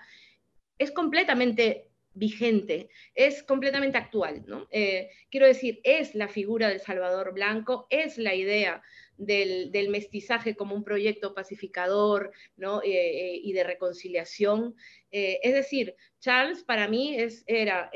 es 0.77 0.91
completamente 0.91 1.89
vigente, 2.13 2.89
es 3.15 3.43
completamente 3.43 3.97
actual. 3.97 4.43
¿no? 4.47 4.67
Eh, 4.71 5.09
quiero 5.29 5.47
decir, 5.47 5.79
es 5.83 6.15
la 6.15 6.27
figura 6.27 6.69
del 6.69 6.79
Salvador 6.79 7.33
Blanco, 7.33 7.87
es 7.89 8.17
la 8.17 8.35
idea 8.35 8.81
del, 9.17 9.71
mestizaje 9.89 10.55
como 10.55 10.75
un 10.75 10.83
proyecto 10.83 11.33
pacificador 11.33 12.31
¿no? 12.57 12.81
Eh, 12.81 12.89
eh, 12.89 13.39
y 13.43 13.53
de 13.53 13.63
reconciliación. 13.63 14.75
es 15.11 15.53
decir, 15.53 15.95
Charles 16.19 16.63
para 16.63 16.87
mí 16.87 17.15
es, 17.15 17.43
era 17.47 17.91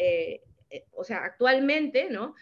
o 0.92 1.04
sea, 1.06 1.24
actualmente, 1.24 2.10
¿no? 2.10 2.36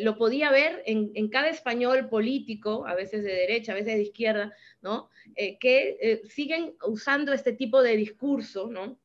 Lo 0.00 0.16
podía 0.16 0.50
ver 0.50 0.82
en, 0.86 1.28
cada 1.28 1.48
español 1.48 2.08
político, 2.08 2.86
a 2.86 2.94
veces 2.94 3.24
de 3.24 3.34
derecha, 3.34 3.72
a 3.72 3.74
veces 3.74 3.96
de 3.96 4.02
izquierda, 4.02 4.54
¿no? 4.80 5.10
Que 5.34 6.22
siguen 6.28 6.74
usando 6.86 7.32
este 7.32 7.52
tipo 7.52 7.82
de 7.82 7.96
discurso, 7.96 8.68
¿no? 8.70 9.01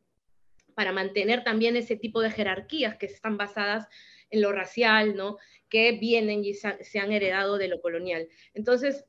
Para 0.77 0.91
mantener 0.91 1.43
también 1.43 1.75
ese 1.75 1.95
tipo 1.95 2.21
de 2.21 2.29
jerarquías 2.29 2.97
que 2.97 3.07
están 3.07 3.35
basadas 3.35 3.87
en 4.29 4.43
lo 4.43 4.51
racial, 4.51 5.15
¿no? 5.15 5.37
Que 5.69 5.93
vienen 5.93 6.43
y 6.43 6.53
se 6.53 6.99
han 6.99 7.11
heredado 7.11 7.57
de 7.57 7.67
lo 7.67 7.81
colonial. 7.81 8.27
Entonces, 8.53 9.03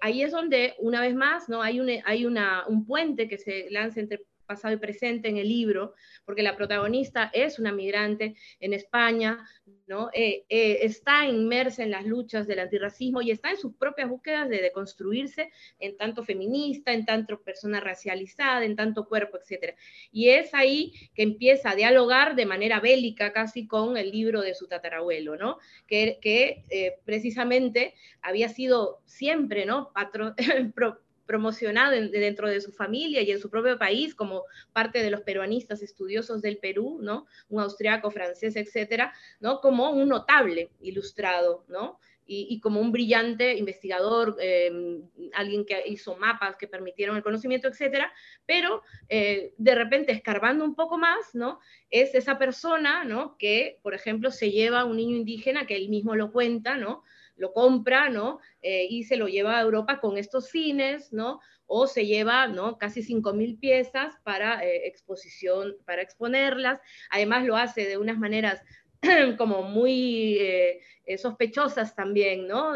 ahí 0.00 0.22
es 0.22 0.32
donde, 0.32 0.74
una 0.78 1.00
vez 1.00 1.14
más, 1.14 1.48
¿no? 1.48 1.62
Hay, 1.62 1.78
un, 1.78 1.88
hay 2.04 2.26
una, 2.26 2.66
un 2.66 2.84
puente 2.84 3.28
que 3.28 3.38
se 3.38 3.70
lanza 3.70 4.00
entre 4.00 4.24
pasado 4.42 4.74
y 4.74 4.78
presente 4.78 5.28
en 5.28 5.36
el 5.36 5.48
libro, 5.48 5.94
porque 6.24 6.42
la 6.42 6.56
protagonista 6.56 7.30
es 7.32 7.58
una 7.58 7.72
migrante 7.72 8.34
en 8.60 8.72
España, 8.72 9.46
¿no? 9.86 10.10
Eh, 10.12 10.44
eh, 10.48 10.78
está 10.82 11.26
inmersa 11.26 11.82
en 11.82 11.90
las 11.90 12.06
luchas 12.06 12.46
del 12.46 12.60
antirracismo 12.60 13.22
y 13.22 13.30
está 13.30 13.50
en 13.50 13.58
sus 13.58 13.74
propias 13.74 14.08
búsquedas 14.08 14.48
de 14.48 14.62
deconstruirse 14.62 15.50
en 15.78 15.96
tanto 15.96 16.24
feminista, 16.24 16.92
en 16.92 17.04
tanto 17.04 17.40
persona 17.42 17.80
racializada, 17.80 18.64
en 18.64 18.76
tanto 18.76 19.06
cuerpo, 19.06 19.38
etc. 19.38 19.74
Y 20.10 20.30
es 20.30 20.54
ahí 20.54 20.92
que 21.14 21.22
empieza 21.22 21.70
a 21.70 21.74
dialogar 21.76 22.36
de 22.36 22.46
manera 22.46 22.80
bélica 22.80 23.32
casi 23.32 23.66
con 23.66 23.96
el 23.96 24.10
libro 24.10 24.40
de 24.40 24.54
su 24.54 24.66
tatarabuelo, 24.68 25.36
¿no? 25.36 25.58
Que, 25.86 26.18
eh, 26.22 26.98
precisamente 27.04 27.94
había 28.20 28.48
sido 28.48 29.00
siempre, 29.04 29.66
¿no? 29.66 29.92
Patro, 29.92 30.34
promocionado 31.32 31.92
dentro 31.92 32.46
de 32.46 32.60
su 32.60 32.72
familia 32.72 33.22
y 33.22 33.30
en 33.30 33.40
su 33.40 33.48
propio 33.48 33.78
país 33.78 34.14
como 34.14 34.44
parte 34.74 35.02
de 35.02 35.10
los 35.10 35.22
peruanistas 35.22 35.80
estudiosos 35.80 36.42
del 36.42 36.58
Perú, 36.58 36.98
¿no? 37.00 37.26
Un 37.48 37.62
austriaco, 37.62 38.10
francés, 38.10 38.54
etcétera, 38.54 39.14
¿no? 39.40 39.62
Como 39.62 39.92
un 39.92 40.10
notable 40.10 40.72
ilustrado, 40.82 41.64
¿no? 41.68 41.98
Y, 42.26 42.60
como 42.60 42.80
un 42.80 42.92
brillante 42.92 43.56
investigador, 43.56 44.36
em, 44.40 45.02
alguien 45.34 45.66
que 45.66 45.82
hizo 45.86 46.16
mapas 46.16 46.56
que 46.56 46.68
permitieron 46.68 47.16
el 47.16 47.22
conocimiento, 47.22 47.68
etcétera, 47.68 48.10
pero 48.46 48.82
eh, 49.08 49.52
de 49.58 49.74
repente 49.74 50.12
escarbando 50.12 50.64
un 50.64 50.74
poco 50.74 50.96
más, 50.98 51.34
¿no? 51.34 51.60
Es 51.90 52.14
esa 52.14 52.38
persona, 52.38 53.04
¿no? 53.04 53.36
Que, 53.38 53.78
por 53.82 53.92
ejemplo, 53.94 54.30
se 54.30 54.50
lleva 54.50 54.80
a 54.80 54.84
un 54.84 54.96
niño 54.96 55.16
indígena, 55.16 55.66
que 55.66 55.76
él 55.76 55.88
mismo 55.88 56.14
lo 56.14 56.30
cuenta, 56.30 56.76
¿no? 56.76 57.02
Lo 57.36 57.52
compra, 57.52 58.08
¿no? 58.08 58.40
Eh, 58.62 58.86
y 58.88 59.04
se 59.04 59.16
lo 59.16 59.26
lleva 59.28 59.58
a 59.58 59.62
Europa 59.62 60.00
con 60.00 60.18
estos 60.18 60.50
fines, 60.50 61.12
¿no? 61.12 61.40
O 61.66 61.86
se 61.86 62.06
lleva, 62.06 62.46
¿no? 62.48 62.78
Casi 62.78 63.02
5.000 63.02 63.58
piezas 63.58 64.14
para 64.24 64.64
eh, 64.64 64.86
exposición, 64.86 65.76
para 65.86 66.02
exponerlas. 66.02 66.80
Además 67.10 67.44
lo 67.44 67.56
hace 67.56 67.86
de 67.86 67.96
unas 67.96 68.18
maneras 68.18 68.62
como 69.38 69.62
muy 69.62 70.38
eh, 70.38 70.80
sospechosas 71.18 71.94
también, 71.94 72.46
¿no? 72.46 72.74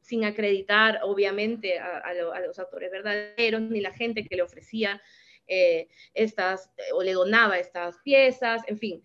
sin 0.00 0.24
acreditar, 0.24 1.00
obviamente, 1.02 1.78
a, 1.78 2.12
los 2.46 2.58
autores 2.58 2.90
verdaderos 2.90 3.62
ni 3.62 3.80
la 3.80 3.92
gente 3.92 4.24
que 4.24 4.36
le 4.36 4.42
ofrecía 4.42 5.00
estas 6.12 6.70
o 6.92 7.02
le 7.02 7.12
donaba 7.12 7.58
estas 7.58 7.98
piezas, 8.04 8.62
en 8.68 8.78
fin. 8.78 9.02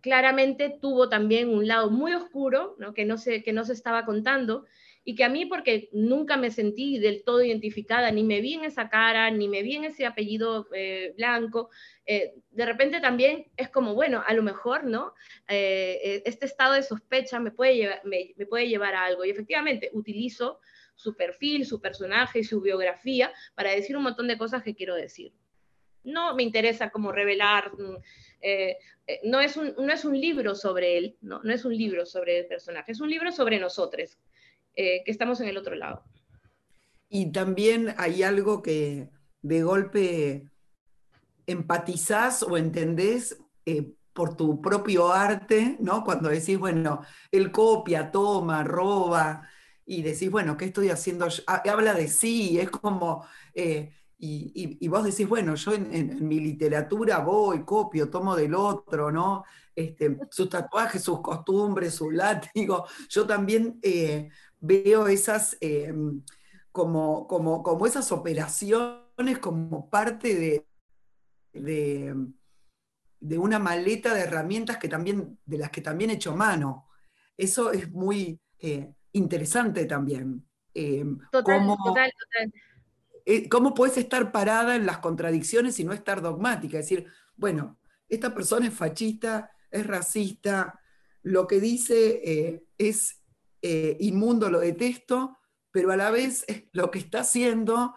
Claramente 0.00 0.78
tuvo 0.80 1.08
también 1.08 1.48
un 1.48 1.66
lado 1.66 1.90
muy 1.90 2.14
oscuro, 2.14 2.76
¿no? 2.78 2.94
Que, 2.94 3.04
no 3.04 3.18
se, 3.18 3.42
que 3.42 3.52
no 3.52 3.64
se 3.64 3.72
estaba 3.72 4.04
contando, 4.04 4.64
y 5.08 5.14
que 5.14 5.24
a 5.24 5.30
mí, 5.30 5.46
porque 5.46 5.88
nunca 5.92 6.36
me 6.36 6.50
sentí 6.50 6.98
del 6.98 7.24
todo 7.24 7.42
identificada, 7.42 8.10
ni 8.10 8.24
me 8.24 8.42
vi 8.42 8.52
en 8.52 8.64
esa 8.64 8.90
cara, 8.90 9.30
ni 9.30 9.48
me 9.48 9.62
vi 9.62 9.76
en 9.76 9.84
ese 9.84 10.04
apellido 10.04 10.68
eh, 10.74 11.14
blanco, 11.16 11.70
eh, 12.04 12.34
de 12.50 12.66
repente 12.66 13.00
también 13.00 13.46
es 13.56 13.70
como, 13.70 13.94
bueno, 13.94 14.22
a 14.26 14.34
lo 14.34 14.42
mejor, 14.42 14.84
¿no? 14.84 15.14
Eh, 15.48 16.22
este 16.26 16.44
estado 16.44 16.74
de 16.74 16.82
sospecha 16.82 17.40
me 17.40 17.52
puede, 17.52 17.76
llevar, 17.76 18.02
me, 18.04 18.34
puede 18.50 18.68
llevar 18.68 18.94
a 18.94 19.06
algo. 19.06 19.24
Y 19.24 19.30
efectivamente, 19.30 19.88
utilizo 19.94 20.60
su 20.94 21.16
perfil, 21.16 21.64
su 21.64 21.80
personaje 21.80 22.40
y 22.40 22.44
su 22.44 22.60
biografía 22.60 23.32
para 23.54 23.70
decir 23.70 23.96
un 23.96 24.02
montón 24.02 24.28
de 24.28 24.36
cosas 24.36 24.62
que 24.62 24.74
quiero 24.74 24.94
decir. 24.94 25.32
No 26.04 26.34
me 26.34 26.42
interesa 26.42 26.90
como 26.90 27.12
revelar, 27.12 27.72
mm, 28.42 29.30
no, 29.30 29.40
es 29.40 29.56
un, 29.56 29.74
no 29.78 29.92
es 29.92 30.04
un 30.04 30.18
libro 30.18 30.54
sobre 30.54 30.98
él, 30.98 31.16
¿no? 31.20 31.42
no 31.42 31.52
es 31.52 31.64
un 31.64 31.76
libro 31.76 32.06
sobre 32.06 32.40
el 32.40 32.46
personaje, 32.46 32.92
es 32.92 33.00
un 33.00 33.10
libro 33.10 33.32
sobre 33.32 33.58
nosotros, 33.58 34.18
eh, 34.74 35.02
que 35.04 35.10
estamos 35.10 35.40
en 35.40 35.48
el 35.48 35.56
otro 35.56 35.74
lado. 35.74 36.04
Y 37.08 37.32
también 37.32 37.94
hay 37.96 38.22
algo 38.22 38.62
que 38.62 39.08
de 39.42 39.62
golpe 39.62 40.48
empatizás 41.46 42.42
o 42.42 42.56
entendés 42.56 43.38
eh, 43.64 43.92
por 44.12 44.36
tu 44.36 44.60
propio 44.60 45.12
arte, 45.12 45.76
¿no? 45.80 46.04
Cuando 46.04 46.28
decís, 46.28 46.58
bueno, 46.58 47.02
él 47.30 47.50
copia, 47.50 48.10
toma, 48.10 48.64
roba, 48.64 49.48
y 49.86 50.02
decís, 50.02 50.30
bueno, 50.30 50.56
¿qué 50.56 50.66
estoy 50.66 50.90
haciendo? 50.90 51.26
Habla 51.46 51.94
de 51.94 52.08
sí, 52.08 52.58
es 52.60 52.68
como, 52.68 53.26
eh, 53.54 53.90
y, 54.20 54.88
vos 54.88 55.04
decís, 55.04 55.28
bueno, 55.28 55.54
yo 55.54 55.72
en, 55.72 56.26
mi 56.26 56.40
literatura 56.40 57.18
voy, 57.18 57.64
copio, 57.64 58.10
tomo 58.10 58.34
del 58.34 58.54
otro, 58.54 59.12
¿no? 59.12 59.44
Este, 59.74 60.18
sus 60.30 60.48
tatuajes, 60.48 61.02
sus 61.02 61.20
costumbres, 61.20 61.94
su 61.94 62.10
látigo. 62.10 62.86
Yo 63.08 63.26
también 63.26 63.78
veo 64.60 65.06
esas, 65.08 65.56
eh, 65.60 65.94
como, 66.72 67.26
como, 67.26 67.62
como, 67.62 67.86
esas 67.86 68.10
operaciones 68.12 69.38
como 69.40 69.88
parte 69.88 70.34
de, 70.34 70.66
de, 73.20 73.38
una 73.38 73.58
maleta 73.58 74.14
de 74.14 74.20
herramientas 74.20 74.78
que 74.78 74.88
también, 74.88 75.38
de 75.44 75.58
las 75.58 75.70
que 75.70 75.80
también 75.80 76.10
he 76.10 76.14
hecho 76.14 76.34
mano. 76.34 76.88
Eso 77.36 77.72
es 77.72 77.90
muy 77.90 78.40
eh, 78.58 78.92
interesante 79.12 79.86
también. 79.86 80.44
Eh, 80.74 81.04
total, 81.30 81.58
cómo, 81.58 81.76
total, 81.84 82.10
¿Cómo 83.50 83.74
puedes 83.74 83.98
estar 83.98 84.32
parada 84.32 84.76
en 84.76 84.86
las 84.86 84.98
contradicciones 84.98 85.78
y 85.78 85.84
no 85.84 85.92
estar 85.92 86.22
dogmática? 86.22 86.78
Es 86.78 86.88
decir, 86.88 87.06
bueno, 87.36 87.78
esta 88.08 88.34
persona 88.34 88.68
es 88.68 88.74
fascista, 88.74 89.50
es 89.70 89.86
racista, 89.86 90.80
lo 91.22 91.46
que 91.46 91.60
dice 91.60 92.64
es 92.78 93.18
eh, 93.60 93.96
inmundo, 94.00 94.50
lo 94.50 94.60
detesto, 94.60 95.36
pero 95.72 95.90
a 95.90 95.96
la 95.96 96.10
vez 96.10 96.44
lo 96.72 96.90
que 96.90 97.00
está 97.00 97.20
haciendo 97.20 97.94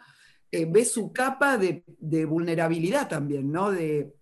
eh, 0.51 0.65
ve 0.65 0.85
su 0.85 1.13
capa 1.13 1.57
de, 1.57 1.83
vulnerabilidad 2.25 3.07
también, 3.07 3.51
¿no? 3.51 3.71
De, 3.71 4.13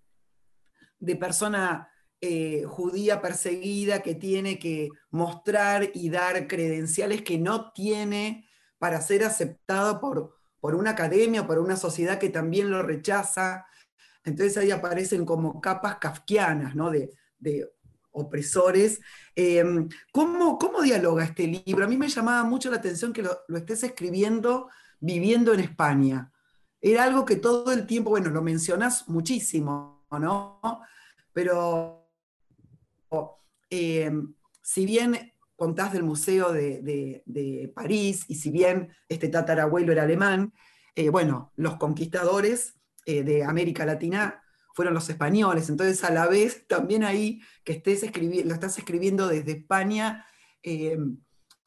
persona 1.20 1.90
eh, 2.20 2.64
judía 2.68 3.22
perseguida 3.22 4.02
que 4.02 4.16
tiene 4.16 4.60
que 4.60 4.90
mostrar 5.12 5.90
y 5.94 6.10
dar 6.10 6.48
credenciales 6.48 7.22
que 7.22 7.38
no 7.38 7.72
tiene 7.72 8.48
para 8.78 9.00
ser 9.00 9.24
aceptado 9.24 10.02
por, 10.02 10.39
por 10.60 10.76
una 10.76 10.92
academia 10.92 11.42
o 11.42 11.48
por 11.48 11.60
una 11.60 11.76
sociedad 11.76 12.20
que 12.20 12.30
también 12.30 12.70
lo 12.70 12.84
rechaza. 12.84 13.66
Entonces 14.24 14.58
ahí 14.58 14.72
aparecen 14.72 15.26
como 15.26 15.62
capas 15.62 15.98
kafkianas, 15.98 16.76
¿no? 16.76 16.92
De, 16.92 17.12
de 17.38 17.68
opresores. 18.12 19.02
Em, 19.36 19.90
¿cómo, 20.12 20.58
¿cómo, 20.58 20.82
dialoga 20.82 21.24
este 21.24 21.48
libro? 21.48 21.86
A 21.86 21.88
mí 21.88 21.98
me 21.98 22.10
llamaba 22.10 22.44
mucho 22.44 22.70
la 22.70 22.78
atención 22.78 23.14
que 23.14 23.24
lo, 23.24 23.46
estés 23.56 23.84
escribiendo 23.84 24.70
viviendo 25.00 25.54
en 25.54 25.62
España. 25.62 26.32
Era 26.82 27.06
algo 27.06 27.26
que 27.26 27.38
todo 27.38 27.72
el 27.72 27.86
tiempo, 27.86 28.10
bueno, 28.10 28.30
lo 28.30 28.42
mencionas 28.42 29.08
muchísimo, 29.08 30.06
¿no? 30.12 30.60
Pero 31.32 32.10
em, 33.70 34.34
si 34.62 34.86
bien 34.86 35.34
contás 35.60 35.92
del 35.94 36.04
Museo 36.04 36.52
de, 36.54 37.72
París 37.76 38.26
y 38.28 38.36
si 38.36 38.50
bien 38.50 38.90
este 39.10 39.28
tatarabuelo 39.28 39.92
era 39.92 40.04
alemán, 40.04 40.54
eh, 40.96 41.10
bueno, 41.10 41.52
los 41.58 41.76
conquistadores 41.76 42.80
eh, 43.06 43.24
de 43.24 43.44
América 43.44 43.86
Latina 43.86 44.42
fueron 44.74 44.94
los 44.94 45.10
españoles. 45.10 45.70
Entonces, 45.70 46.04
a 46.04 46.12
la 46.12 46.28
vez, 46.28 46.66
también 46.68 47.04
ahí 47.04 47.42
que 47.64 47.74
estés 47.74 48.04
lo 48.46 48.54
estás 48.54 48.78
escribiendo 48.78 49.28
desde 49.28 49.52
España, 49.52 50.26
eh, 50.64 50.98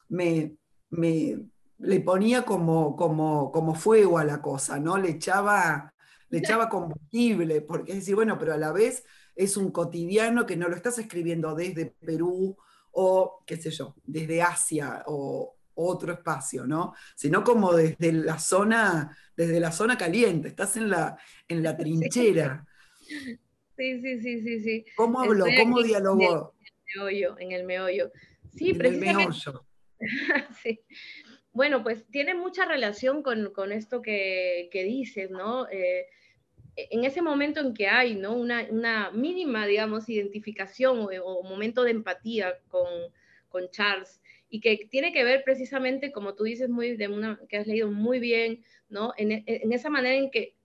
me, 0.09 0.57
le 0.89 1.99
ponía 1.99 2.43
como, 2.43 2.95
como, 2.95 3.51
como 3.51 3.75
fuego 3.75 4.17
a 4.17 4.25
la 4.25 4.41
cosa, 4.41 4.79
¿no? 4.79 4.97
Le 4.97 5.11
echaba, 5.11 5.93
le 6.29 6.39
echaba 6.39 6.67
combustible, 6.69 7.61
porque 7.61 7.91
es 7.91 7.99
decir, 7.99 8.15
bueno, 8.15 8.39
pero 8.39 8.53
a 8.53 8.57
la 8.57 8.71
vez 8.71 9.03
es 9.35 9.55
un 9.55 9.71
cotidiano 9.71 10.45
que 10.47 10.57
no 10.57 10.67
lo 10.67 10.75
estás 10.75 10.97
escribiendo 10.97 11.53
desde 11.53 11.85
Perú 11.85 12.57
o, 12.93 13.43
qué 13.45 13.57
sé 13.57 13.71
yo, 13.71 13.95
desde 14.05 14.41
Asia 14.41 15.03
o 15.07 15.55
otro 15.75 16.13
espacio, 16.13 16.65
¿no? 16.65 16.93
Sino 17.15 17.43
como 17.43 17.73
desde 17.73 18.11
la 18.11 18.39
zona, 18.39 19.17
desde 19.35 19.59
la 19.59 19.71
zona 19.71 19.97
caliente, 19.97 20.47
estás 20.47 20.77
en 20.77 20.89
la, 20.89 21.17
en 21.47 21.63
la 21.63 21.75
trinchera. 21.75 22.65
Sí, 22.99 24.01
sí, 24.01 24.21
sí, 24.21 24.41
sí, 24.41 24.59
sí. 24.59 24.85
¿Cómo 24.95 25.21
habló? 25.21 25.45
¿Cómo 25.59 25.81
dialogó? 25.81 26.53
En 26.59 26.65
el, 26.65 26.95
meollo, 26.95 27.39
en 27.39 27.51
el 27.51 27.63
meollo. 27.63 28.11
Sí, 28.55 28.69
en 28.69 28.77
precisamente. 28.77 29.11
El 29.11 29.27
meollo. 29.27 29.65
sí. 30.63 30.81
Bueno, 31.51 31.83
pues 31.83 32.05
tiene 32.09 32.33
mucha 32.33 32.65
relación 32.65 33.21
con, 33.23 33.51
con 33.53 33.71
esto 33.71 34.01
que, 34.01 34.69
que, 34.71 34.83
dices, 34.83 35.29
¿no? 35.29 35.67
Eh, 35.69 36.07
en 36.75 37.03
ese 37.03 37.21
momento 37.21 37.59
en 37.59 37.73
que 37.73 37.87
hay, 37.87 38.15
¿no? 38.15 38.35
Una, 38.35 38.65
una 38.69 39.11
mínima, 39.11 39.67
digamos, 39.67 40.09
identificación 40.09 41.07
o, 41.23 41.43
momento 41.43 41.83
de 41.83 41.91
empatía 41.91 42.59
con, 42.67 42.87
con, 43.49 43.69
Charles 43.69 44.21
y 44.49 44.59
que 44.59 44.87
tiene 44.89 45.13
que 45.13 45.23
ver 45.23 45.43
precisamente, 45.43 46.11
como 46.11 46.35
tú 46.35 46.43
dices, 46.43 46.69
muy 46.69 46.95
de 46.95 47.07
una, 47.07 47.39
que 47.47 47.57
has 47.57 47.67
leído 47.67 47.91
muy 47.91 48.19
bien, 48.19 48.63
¿no? 48.89 49.13
En, 49.17 49.43
en 49.45 49.73
esa 49.73 49.89
manera 49.89 50.15
en 50.15 50.31
que 50.31 50.55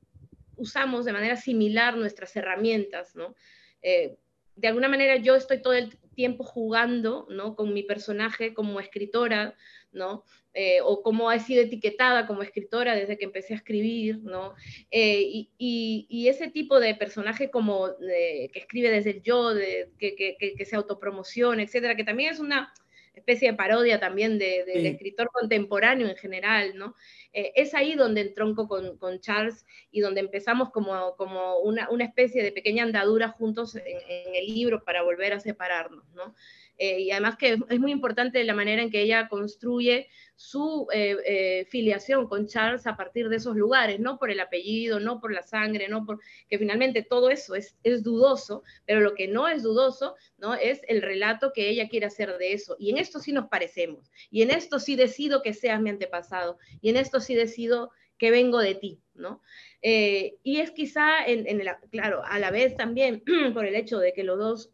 usamos 0.57 1.05
de 1.05 1.13
manera 1.13 1.37
similar 1.37 1.97
nuestras 1.97 2.35
herramientas, 2.37 3.15
¿no? 3.15 3.35
Eh, 3.83 4.19
de 4.57 4.69
alguna 4.69 4.89
manera 4.89 5.17
yo 5.17 5.37
estoy 5.37 5.63
todo 5.63 5.73
el 5.73 5.97
tiempo 6.15 6.43
jugando, 6.43 7.27
¿no? 7.31 7.55
Con 7.55 7.73
mi 7.73 7.85
personaje 7.85 8.53
como 8.53 8.81
escritora, 8.81 9.55
¿no? 9.93 10.25
Eh, 10.61 10.81
o 10.83 11.05
como 11.05 11.31
ha 11.31 11.39
sido 11.39 11.63
etiquetada 11.63 12.27
como 12.27 12.43
escritora 12.43 12.97
desde 12.97 13.17
que 13.17 13.27
empecé 13.27 13.55
a 13.55 13.59
escribir, 13.59 14.19
¿no? 14.25 14.57
Eh, 14.91 15.47
y, 15.57 16.27
ese 16.29 16.49
tipo 16.49 16.81
de 16.81 16.97
personaje 16.97 17.49
como 17.49 17.87
que 18.01 18.51
escribe 18.53 18.91
desde 18.91 19.11
el 19.11 19.23
yo, 19.23 19.55
de, 19.55 19.93
que, 20.01 20.17
que, 20.17 20.37
que, 20.57 20.65
se 20.65 20.75
autopromociona, 20.75 21.63
etcétera, 21.63 21.95
que 21.95 22.03
también 22.03 22.33
es 22.33 22.41
una 22.41 22.73
especie 23.15 23.51
de 23.51 23.57
parodia 23.57 24.01
también 24.01 24.39
del 24.39 24.87
escritor 24.87 25.31
contemporáneo 25.33 26.09
en 26.09 26.17
general, 26.17 26.77
¿no? 26.77 26.97
Eh, 27.33 27.53
es 27.55 27.75
ahí 27.75 27.95
donde 27.95 28.23
entronco 28.23 28.67
con, 28.67 28.99
con, 28.99 29.21
Charles 29.21 29.65
y 29.91 30.01
donde 30.01 30.21
empezamos 30.21 30.71
como, 30.71 31.15
como 31.17 31.59
una, 31.59 31.89
una 31.91 32.05
especie 32.05 32.43
de 32.43 32.53
pequeña 32.53 32.85
andadura 32.85 33.29
juntos 33.29 33.77
en, 33.77 33.85
en, 34.09 34.35
el 34.35 34.47
libro 34.47 34.83
para 34.83 35.03
volver 35.03 35.35
a 35.35 35.41
separarnos, 35.41 36.05
¿no? 36.15 36.35
Eh, 36.79 37.01
y 37.01 37.11
además 37.11 37.37
que 37.37 37.59
es 37.69 37.81
muy 37.81 37.91
importante 37.91 38.43
la 38.45 38.55
manera 38.55 38.83
en 38.83 38.91
que 38.91 39.03
ella 39.03 39.29
construye 39.29 40.09
su 40.37 40.87
eh, 40.93 41.17
eh, 41.27 41.67
filiación 41.69 42.29
con 42.29 42.47
Charles 42.47 42.87
a 42.87 42.97
partir 42.97 43.29
de 43.29 43.37
esos 43.37 43.57
lugares, 43.57 43.99
no 43.99 44.17
por 44.17 44.31
el 44.31 44.39
apellido, 44.39 45.01
no 45.01 45.21
por 45.21 45.33
la 45.33 45.43
sangre, 45.43 45.89
no 45.89 46.07
por 46.07 46.21
que 46.49 46.57
finalmente 46.57 47.03
todo 47.03 47.31
eso 47.31 47.57
es, 47.57 47.77
es 47.83 48.05
dudoso, 48.05 48.63
pero 48.87 49.01
lo 49.01 49.15
que 49.15 49.27
no 49.27 49.49
es 49.49 49.65
dudoso 49.65 50.15
¿no? 50.39 50.55
es 50.55 50.81
el 50.87 51.03
relato 51.03 51.53
que 51.53 51.69
ella 51.69 51.89
quiere 51.89 52.07
hacer 52.07 52.39
de 52.39 52.53
eso. 52.53 52.77
Y 52.79 52.91
en 52.91 52.99
esto 52.99 53.19
sí 53.19 53.33
nos 53.33 53.49
parecemos, 53.49 54.13
y 54.31 54.43
en 54.43 54.53
esto 54.53 54.79
sí 54.79 54.95
decido 54.95 55.43
que 55.43 55.55
seas 55.55 55.81
mi 55.81 55.91
antepasado, 55.91 56.59
y 56.81 56.91
en 56.91 56.97
esto 56.97 57.19
sí 57.19 57.35
decido 57.35 57.91
que 58.19 58.31
vengo 58.31 58.59
de 58.59 58.75
ti, 58.77 59.01
¿no? 59.15 59.43
y 59.81 60.59
es 60.59 60.73
quizá, 60.73 61.25
en, 61.25 61.47
en 61.47 61.63
claro, 61.91 62.23
a 62.25 62.41
la 62.41 62.51
vez 62.51 62.77
también 62.77 63.23
por 63.55 63.65
el 63.65 63.77
hecho 63.77 64.01
de 64.01 64.13
que 64.13 64.25
los 64.25 64.37
dos 64.37 64.73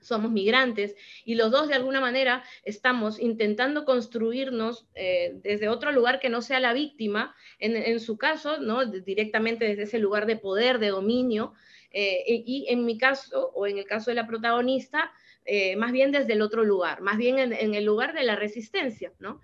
somos 0.00 0.30
migrantes 0.30 0.94
y 1.24 1.34
los 1.34 1.50
dos 1.50 1.68
de 1.68 1.74
alguna 1.74 2.00
manera 2.00 2.44
estamos 2.64 3.18
intentando 3.20 3.84
construirnos 3.84 4.86
eh, 4.94 5.32
desde 5.42 5.68
otro 5.68 5.92
lugar 5.92 6.20
que 6.20 6.28
no 6.28 6.42
sea 6.42 6.60
la 6.60 6.72
víctima, 6.72 7.34
en, 7.58 8.00
su 8.00 8.16
caso, 8.16 8.58
¿no? 8.58 8.86
directamente 8.86 9.64
desde 9.64 9.84
ese 9.84 9.98
lugar 9.98 10.26
de 10.26 10.36
poder, 10.36 10.78
de 10.78 10.88
dominio, 10.88 11.54
eh, 11.90 12.22
y 12.26 12.66
en 12.68 12.84
mi 12.84 12.98
caso, 12.98 13.50
o 13.54 13.66
en 13.66 13.78
el 13.78 13.84
caso 13.84 14.10
de 14.10 14.14
la 14.14 14.26
protagonista, 14.26 15.10
eh, 15.44 15.76
más 15.76 15.92
bien 15.92 16.12
desde 16.12 16.34
el 16.34 16.42
otro 16.42 16.64
lugar, 16.64 17.00
más 17.00 17.16
bien 17.16 17.38
en, 17.38 17.74
el 17.74 17.84
lugar 17.84 18.14
de 18.14 18.22
la 18.22 18.36
resistencia, 18.36 19.12
¿no? 19.18 19.40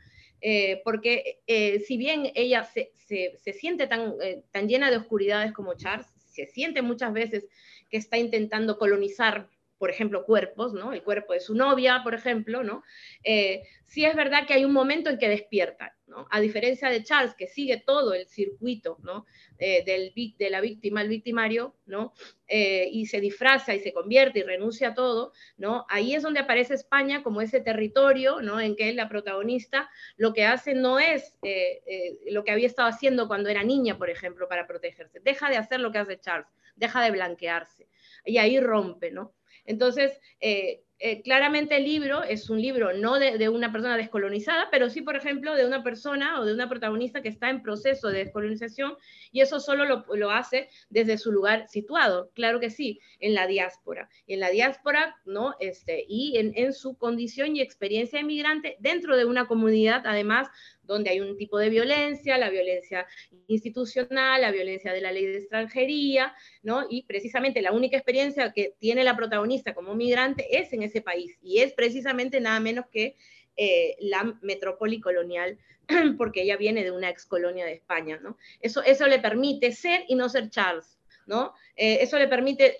Porque 0.84 1.38
si 1.86 1.96
bien 1.96 2.30
ella 2.34 2.64
se, 2.64 2.92
siente 3.54 3.86
tan, 3.86 4.14
tan 4.50 4.68
llena 4.68 4.90
de 4.90 4.98
oscuridades 4.98 5.52
como 5.52 5.72
Charles, 5.72 6.06
se 6.18 6.44
siente 6.44 6.82
muchas 6.82 7.14
veces 7.14 7.48
que 7.88 7.96
está 7.96 8.18
intentando 8.18 8.76
colonizar 8.76 9.48
por 9.78 9.90
ejemplo, 9.90 10.24
cuerpos, 10.24 10.72
¿no? 10.72 10.92
El 10.92 11.02
cuerpo 11.02 11.32
de 11.32 11.40
su 11.40 11.54
novia, 11.54 12.00
por 12.02 12.14
ejemplo, 12.14 12.62
¿no? 12.62 12.82
Eh, 13.22 13.62
sí 13.84 14.04
es 14.04 14.14
verdad 14.14 14.46
que 14.46 14.54
hay 14.54 14.64
un 14.64 14.72
momento 14.72 15.10
en 15.10 15.18
que 15.18 15.28
despierta, 15.28 15.96
¿no? 16.06 16.26
A 16.30 16.40
diferencia 16.40 16.88
de 16.88 17.02
Charles, 17.02 17.34
que 17.34 17.48
sigue 17.48 17.82
todo 17.84 18.14
el 18.14 18.26
circuito, 18.26 18.98
¿no? 19.02 19.26
Eh, 19.58 19.84
del, 19.84 20.12
de 20.38 20.50
la 20.50 20.60
víctima 20.60 21.00
al 21.00 21.08
victimario, 21.08 21.76
¿no? 21.86 22.14
Eh, 22.46 22.88
y 22.90 23.06
se 23.06 23.20
disfraza 23.20 23.74
y 23.74 23.80
se 23.80 23.92
convierte 23.92 24.40
y 24.40 24.42
renuncia 24.42 24.88
a 24.88 24.94
todo, 24.94 25.32
¿no? 25.56 25.86
Ahí 25.88 26.14
es 26.14 26.22
donde 26.22 26.40
aparece 26.40 26.74
España 26.74 27.22
como 27.22 27.40
ese 27.40 27.60
territorio, 27.60 28.40
¿no? 28.40 28.60
En 28.60 28.76
que 28.76 28.92
la 28.94 29.08
protagonista 29.08 29.90
lo 30.16 30.32
que 30.32 30.44
hace 30.44 30.74
no 30.74 30.98
es 30.98 31.36
lo 32.30 32.44
que 32.44 32.50
había 32.52 32.66
estado 32.66 32.88
haciendo 32.88 33.26
cuando 33.28 33.48
era 33.48 33.62
niña, 33.64 33.98
por 33.98 34.10
ejemplo, 34.10 34.48
para 34.48 34.66
protegerse. 34.66 35.20
Deja 35.20 35.50
de 35.50 35.56
hacer 35.56 35.80
lo 35.80 35.90
que 35.90 35.98
hace 35.98 36.20
Charles, 36.20 36.48
deja 36.76 37.02
de 37.02 37.10
blanquearse. 37.10 37.88
Y 38.24 38.38
ahí 38.38 38.58
rompe, 38.60 39.10
¿no? 39.10 39.34
Entonces, 39.64 40.20
eh, 40.40 40.84
eh, 41.00 41.22
claramente 41.22 41.76
el 41.76 41.84
libro 41.84 42.22
es 42.22 42.48
un 42.48 42.62
libro 42.62 42.92
no 42.92 43.18
de, 43.18 43.48
una 43.48 43.72
persona 43.72 43.96
descolonizada, 43.96 44.68
pero 44.70 44.88
sí, 44.88 45.02
por 45.02 45.16
ejemplo, 45.16 45.54
de 45.54 45.66
una 45.66 45.82
persona 45.82 46.40
o 46.40 46.44
de 46.44 46.54
una 46.54 46.68
protagonista 46.68 47.20
que 47.20 47.28
está 47.28 47.50
en 47.50 47.62
proceso 47.62 48.08
de 48.08 48.20
descolonización 48.20 48.96
y 49.32 49.40
eso 49.40 49.58
solo 49.58 50.06
lo, 50.14 50.30
hace 50.30 50.68
desde 50.88 51.18
su 51.18 51.32
lugar 51.32 51.68
situado, 51.68 52.30
claro 52.34 52.60
que 52.60 52.70
sí, 52.70 53.00
en 53.18 53.34
la 53.34 53.46
diáspora. 53.46 54.08
En 54.28 54.40
la 54.40 54.50
diáspora, 54.50 55.16
¿no? 55.26 55.54
Este, 55.58 56.06
y 56.08 56.38
en, 56.38 56.52
en 56.54 56.72
su 56.72 56.96
condición 56.96 57.56
y 57.56 57.60
experiencia 57.60 58.20
de 58.20 58.24
migrante 58.24 58.76
dentro 58.78 59.16
de 59.16 59.24
una 59.24 59.46
comunidad, 59.46 60.02
además, 60.06 60.48
donde 60.86 61.10
hay 61.10 61.20
un 61.20 61.36
tipo 61.36 61.58
de 61.58 61.70
violencia, 61.70 62.38
la 62.38 62.50
violencia 62.50 63.06
institucional, 63.48 64.40
la 64.40 64.50
violencia 64.50 64.92
de 64.92 65.00
la 65.00 65.12
ley 65.12 65.26
de 65.26 65.38
extranjería, 65.38 66.34
¿no? 66.62 66.86
Y 66.88 67.04
precisamente 67.04 67.62
la 67.62 67.72
única 67.72 67.96
experiencia 67.96 68.52
que 68.52 68.74
tiene 68.78 69.04
la 69.04 69.16
protagonista 69.16 69.74
como 69.74 69.94
migrante 69.94 70.58
es 70.58 70.72
en 70.72 70.82
ese 70.82 71.00
país, 71.00 71.36
y 71.42 71.58
es 71.58 71.72
precisamente 71.72 72.40
nada 72.40 72.60
menos 72.60 72.86
que 72.90 73.16
eh, 73.56 73.96
la 74.00 74.38
metrópoli 74.42 75.00
colonial, 75.00 75.58
porque 76.18 76.42
ella 76.42 76.56
viene 76.56 76.82
de 76.84 76.90
una 76.90 77.10
ex 77.10 77.26
colonia 77.26 77.64
de 77.64 77.74
España, 77.74 78.18
¿no? 78.22 78.36
Eso, 78.60 78.82
eso 78.82 79.06
le 79.06 79.18
permite 79.18 79.72
ser 79.72 80.04
y 80.08 80.14
no 80.14 80.28
ser 80.28 80.50
Charles, 80.50 80.93
¿no? 81.26 81.54
Eh, 81.76 81.98
eso 82.00 82.18
le 82.18 82.28
permite 82.28 82.76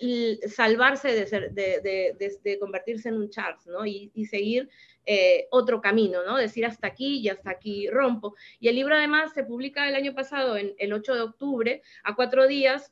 salvarse 0.47 1.27
de, 1.27 2.57
convertirse 2.59 3.09
en 3.09 3.15
un 3.15 3.29
Charles, 3.29 3.65
¿no? 3.67 3.85
Y, 3.85 4.25
seguir 4.25 4.69
eh, 5.05 5.47
otro 5.51 5.81
camino, 5.81 6.23
¿no? 6.23 6.37
Decir 6.37 6.65
hasta 6.65 6.87
aquí 6.87 7.19
y 7.19 7.29
hasta 7.29 7.51
aquí 7.51 7.89
rompo. 7.89 8.35
Y 8.59 8.67
el 8.67 8.75
libro 8.75 8.95
además 8.95 9.33
se 9.33 9.43
publica 9.43 9.87
el 9.87 9.95
año 9.95 10.13
pasado, 10.13 10.57
el 10.57 10.93
8 10.93 11.15
de 11.15 11.21
octubre, 11.21 11.81
a 12.03 12.15
cuatro 12.15 12.47
días 12.47 12.91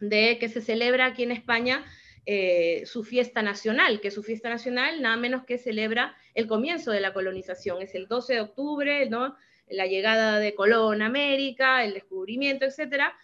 de 0.00 0.38
que 0.38 0.48
se 0.48 0.60
celebra 0.60 1.06
aquí 1.06 1.22
en 1.22 1.32
España 1.32 1.84
eh, 2.28 2.82
su 2.86 3.04
fiesta 3.04 3.40
nacional, 3.40 4.00
que 4.00 4.10
su 4.10 4.24
fiesta 4.24 4.48
nacional 4.48 5.00
nada 5.00 5.16
menos 5.16 5.44
que 5.44 5.58
celebra 5.58 6.16
el 6.34 6.48
comienzo 6.48 6.90
de 6.90 6.98
la 6.98 7.12
colonización. 7.12 7.82
Es 7.82 7.94
el 7.94 8.08
12 8.08 8.34
de 8.34 8.40
octubre, 8.40 9.08
¿no? 9.08 9.36
La 9.68 9.86
llegada 9.86 10.40
de 10.40 10.54
Colón 10.56 11.02
a 11.02 11.06
América, 11.06 11.84
el 11.84 11.94
descubrimiento, 11.94 12.64
etcétera. 12.64 13.16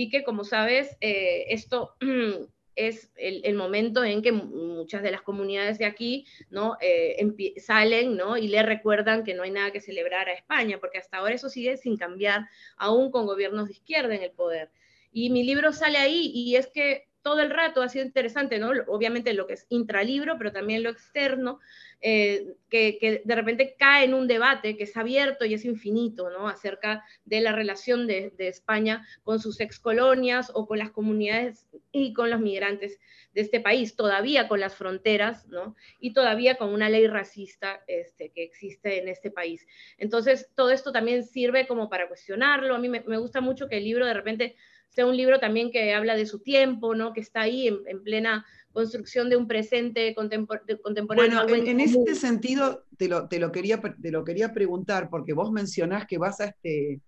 Y 0.00 0.08
que, 0.08 0.24
como 0.24 0.44
sabes, 0.44 0.96
esto 1.00 1.94
es 2.74 3.12
el, 3.16 3.54
momento 3.54 4.02
en 4.02 4.22
que 4.22 4.32
muchas 4.32 5.02
de 5.02 5.10
las 5.10 5.20
comunidades 5.20 5.76
de 5.78 5.84
aquí 5.84 6.26
¿no? 6.48 6.78
Eh, 6.80 7.52
salen 7.58 8.16
¿no? 8.16 8.38
y 8.38 8.48
le 8.48 8.62
recuerdan 8.62 9.24
que 9.24 9.34
no 9.34 9.42
hay 9.42 9.50
nada 9.50 9.72
que 9.72 9.82
celebrar 9.82 10.30
a 10.30 10.32
España, 10.32 10.78
porque 10.80 10.96
hasta 10.96 11.18
ahora 11.18 11.34
eso 11.34 11.50
sigue 11.50 11.76
sin 11.76 11.98
cambiar, 11.98 12.48
aún 12.78 13.10
con 13.10 13.26
gobiernos 13.26 13.66
de 13.66 13.74
izquierda 13.74 14.14
en 14.14 14.22
el 14.22 14.30
poder. 14.30 14.70
Y 15.12 15.28
mi 15.28 15.42
libro 15.42 15.70
sale 15.70 15.98
ahí 15.98 16.32
y 16.34 16.56
es 16.56 16.68
que 16.68 17.09
todo 17.22 17.40
el 17.40 17.50
rato 17.50 17.82
ha 17.82 17.88
sido 17.88 18.04
interesante, 18.04 18.58
¿no? 18.58 18.70
Obviamente 18.88 19.34
lo 19.34 19.46
que 19.46 19.54
es 19.54 19.66
intralibro, 19.68 20.38
pero 20.38 20.52
también 20.52 20.82
lo 20.82 20.90
externo, 20.90 21.60
eh, 22.00 22.54
que, 22.70 23.20
de 23.24 23.34
repente 23.34 23.76
cae 23.78 24.06
en 24.06 24.14
un 24.14 24.26
debate 24.26 24.76
que 24.76 24.84
es 24.84 24.96
abierto 24.96 25.44
y 25.44 25.52
es 25.52 25.64
infinito, 25.66 26.30
¿no? 26.30 26.48
Acerca 26.48 27.04
de 27.26 27.40
la 27.42 27.52
relación 27.52 28.06
de, 28.06 28.32
España 28.38 29.06
con 29.22 29.38
sus 29.38 29.60
excolonias 29.60 30.50
o 30.54 30.66
con 30.66 30.78
las 30.78 30.90
comunidades 30.90 31.66
y 31.92 32.14
con 32.14 32.30
los 32.30 32.40
migrantes 32.40 32.98
de 33.34 33.42
este 33.42 33.60
país, 33.60 33.96
todavía 33.96 34.48
con 34.48 34.60
las 34.60 34.74
fronteras, 34.74 35.46
¿no? 35.46 35.76
Y 36.00 36.14
todavía 36.14 36.56
con 36.56 36.72
una 36.72 36.88
ley 36.88 37.06
racista 37.06 37.82
este, 37.86 38.30
que 38.30 38.42
existe 38.42 38.98
en 38.98 39.08
este 39.08 39.30
país. 39.30 39.66
Entonces, 39.98 40.48
todo 40.54 40.70
esto 40.70 40.90
también 40.90 41.24
sirve 41.24 41.66
como 41.66 41.90
para 41.90 42.08
cuestionarlo. 42.08 42.74
A 42.74 42.78
mí 42.78 42.88
me, 42.88 43.00
me 43.06 43.18
gusta 43.18 43.40
mucho 43.40 43.68
que 43.68 43.76
el 43.76 43.84
libro 43.84 44.06
de 44.06 44.14
repente 44.14 44.56
sea 44.90 45.06
un 45.06 45.16
libro 45.16 45.40
también 45.40 45.70
que 45.70 45.94
habla 45.94 46.16
de 46.16 46.26
su 46.26 46.40
tiempo, 46.40 46.94
¿no? 46.94 47.12
Que 47.12 47.20
está 47.20 47.42
ahí 47.42 47.68
en 47.68 48.02
plena 48.02 48.44
construcción 48.72 49.28
de 49.28 49.36
un 49.36 49.46
presente 49.46 50.14
contemporáneo. 50.14 51.46
Bueno, 51.48 51.66
en, 51.66 51.80
este 51.80 52.14
sentido 52.14 52.84
te 52.96 53.08
lo, 53.08 53.28
te, 53.28 53.38
lo 53.38 53.50
quería, 53.50 53.80
te 53.80 54.10
lo 54.10 54.24
quería 54.24 54.52
preguntar, 54.52 55.10
porque 55.10 55.32
vos 55.32 55.50
mencionás 55.50 56.06
que 56.06 56.18
vas 56.18 56.40
a 56.40 56.46
este, 56.46 57.00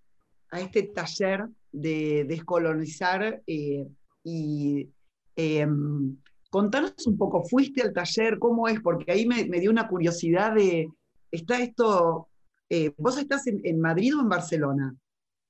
a 0.51 0.61
este 0.61 0.85
taller 0.85 1.47
de 1.71 2.25
descolonizar 2.25 3.42
eh, 3.47 3.87
y 4.25 4.88
em, 5.37 6.16
contanos 6.51 7.07
un 7.07 7.16
poco, 7.16 7.45
¿fuiste 7.45 7.83
al 7.83 7.92
taller? 7.92 8.38
¿Cómo 8.38 8.68
es? 8.68 8.81
Porque 8.81 9.12
ahí 9.12 9.27
me, 9.27 9.45
dio 9.45 9.71
una 9.71 9.88
curiosidad 9.88 10.55
de, 10.55 10.88
¿está 11.31 11.61
esto, 11.61 12.29
eh, 12.68 12.92
vos 12.97 13.18
estás 13.18 13.47
en, 13.47 13.81
Madrid 13.81 14.16
o 14.16 14.21
en 14.21 14.29
Barcelona? 14.29 14.97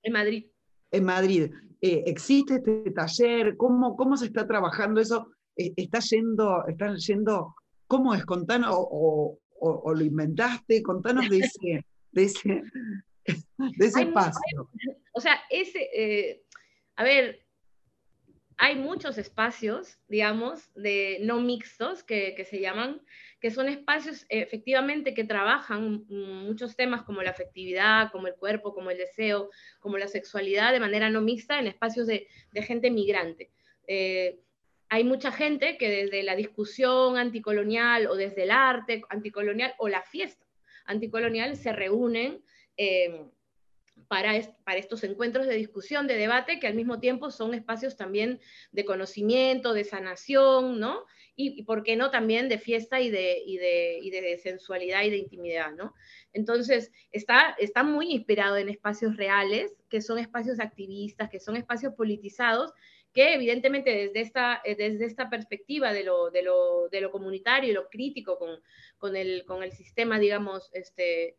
En 0.03 0.13
Madrid. 0.13 0.47
En 0.91 1.05
Madrid. 1.05 1.51
Eh, 1.85 2.05
¿Existe 2.07 2.55
este 2.57 2.93
taller? 2.93 3.57
¿Cómo, 3.57 3.97
¿Cómo 3.97 4.17
se 4.17 4.27
está 4.27 4.47
trabajando 4.47 5.01
eso? 5.01 5.33
Eh, 5.57 5.73
está 5.77 5.99
yendo, 5.99 6.65
están 6.69 6.97
yendo, 6.97 7.57
¿cómo 7.89 8.15
es? 8.15 8.25
Contanos, 8.25 8.71
o, 8.73 9.39
lo 9.61 10.05
inventaste, 10.05 10.81
contanos 10.81 11.29
de 11.29 11.39
ese, 11.39 11.85
de 12.13 12.23
ese, 12.23 12.63
de 13.59 13.87
ese 13.87 14.03
espacio. 14.03 14.71
o 15.13 15.21
sea, 15.21 15.41
ese, 15.51 15.89
eh, 15.93 16.45
a 16.95 17.03
ver, 17.03 17.45
hay 18.59 18.77
muchos 18.77 19.19
espacios, 19.19 19.99
digamos, 20.07 20.71
de 20.77 21.19
no 21.23 21.41
mixtos 21.41 22.05
que, 22.05 22.35
que, 22.37 22.45
se 22.45 22.61
llaman, 22.61 23.03
que 23.43 23.51
son 23.51 23.69
espacios 23.69 24.25
efectivamente 24.29 25.15
que 25.15 25.25
trabajan 25.25 26.05
muchos 26.09 26.77
temas 26.77 27.03
como 27.03 27.23
la 27.23 27.31
afectividad, 27.31 28.13
como 28.13 28.29
el 28.29 28.37
cuerpo, 28.37 28.73
como 28.73 28.93
el 28.93 28.99
deseo, 28.99 29.51
como 29.81 29.99
la 29.99 30.07
sexualidad 30.07 30.71
de 30.71 30.79
manera 30.79 31.11
no 31.11 31.21
mixta 31.21 31.59
en 31.59 31.67
espacios 31.67 32.07
de, 32.07 32.29
de 32.53 32.63
gente 32.63 32.89
migrante. 32.89 33.51
Eh, 33.89 34.39
hay 34.89 35.03
mucha 35.03 35.33
gente 35.33 35.77
que 35.77 35.91
desde 35.91 36.23
la 36.23 36.37
discusión 36.37 37.17
anticolonial 37.17 38.07
o 38.07 38.15
desde 38.15 38.45
el 38.45 38.53
arte 38.53 39.03
anticolonial 39.09 39.75
o 39.79 39.89
la 39.89 40.03
fiesta 40.03 40.47
anticolonial 40.85 41.57
se 41.57 41.73
reúnen 41.73 42.45
eh, 42.77 43.27
para, 44.09 44.33
para, 44.65 44.79
estos 44.79 45.05
encuentros 45.05 45.47
de 45.47 45.55
discusión, 45.55 46.07
de 46.07 46.17
debate, 46.17 46.61
que 46.61 46.67
al 46.67 46.75
mismo 46.75 47.01
tiempo 47.01 47.31
son 47.31 47.55
espacios 47.55 47.97
también 47.97 48.41
de 48.71 48.85
conocimiento, 48.85 49.73
de 49.73 49.85
sanación, 49.85 50.79
¿no? 50.81 51.05
Y, 51.35 51.63
por 51.63 51.83
qué 51.83 51.97
no 51.97 52.11
también 52.11 52.49
de 52.49 52.59
fiesta 52.59 53.01
y 53.01 53.11
de, 53.11 53.43
y 53.47 53.57
de, 53.57 53.99
y 54.03 54.11
de 54.11 54.37
sensualidad 54.39 55.03
y 55.03 55.11
de 55.11 55.17
intimidad, 55.17 55.73
¿no? 55.73 55.95
Entonces, 56.33 56.93
está, 57.11 57.57
está 57.59 57.83
muy 57.83 58.13
inspirado 58.13 58.57
en 58.59 58.69
espacios 58.69 59.17
reales, 59.17 59.75
que 59.89 60.03
son 60.03 60.19
espacios 60.19 60.61
activistas, 60.61 61.31
que 61.31 61.41
son 61.41 61.57
espacios 61.57 61.95
politizados, 61.95 62.73
que 63.13 63.35
evidentemente 63.35 63.91
desde 63.91 64.21
esta, 64.21 64.61
eh, 64.65 64.75
desde 64.75 65.05
esta 65.05 65.29
perspectiva 65.29 65.93
de 65.93 66.05
lo, 66.05 66.31
de, 66.31 66.43
lo, 66.43 66.89
de 66.89 67.01
lo 67.01 67.11
comunitario 67.11 67.71
y 67.71 67.75
lo 67.75 67.89
crítico 67.89 68.39
con, 68.39 68.61
con, 68.99 69.17
el, 69.17 69.45
con 69.45 69.63
el 69.63 69.73
sistema, 69.73 70.19
digamos, 70.19 70.71
este, 70.73 71.37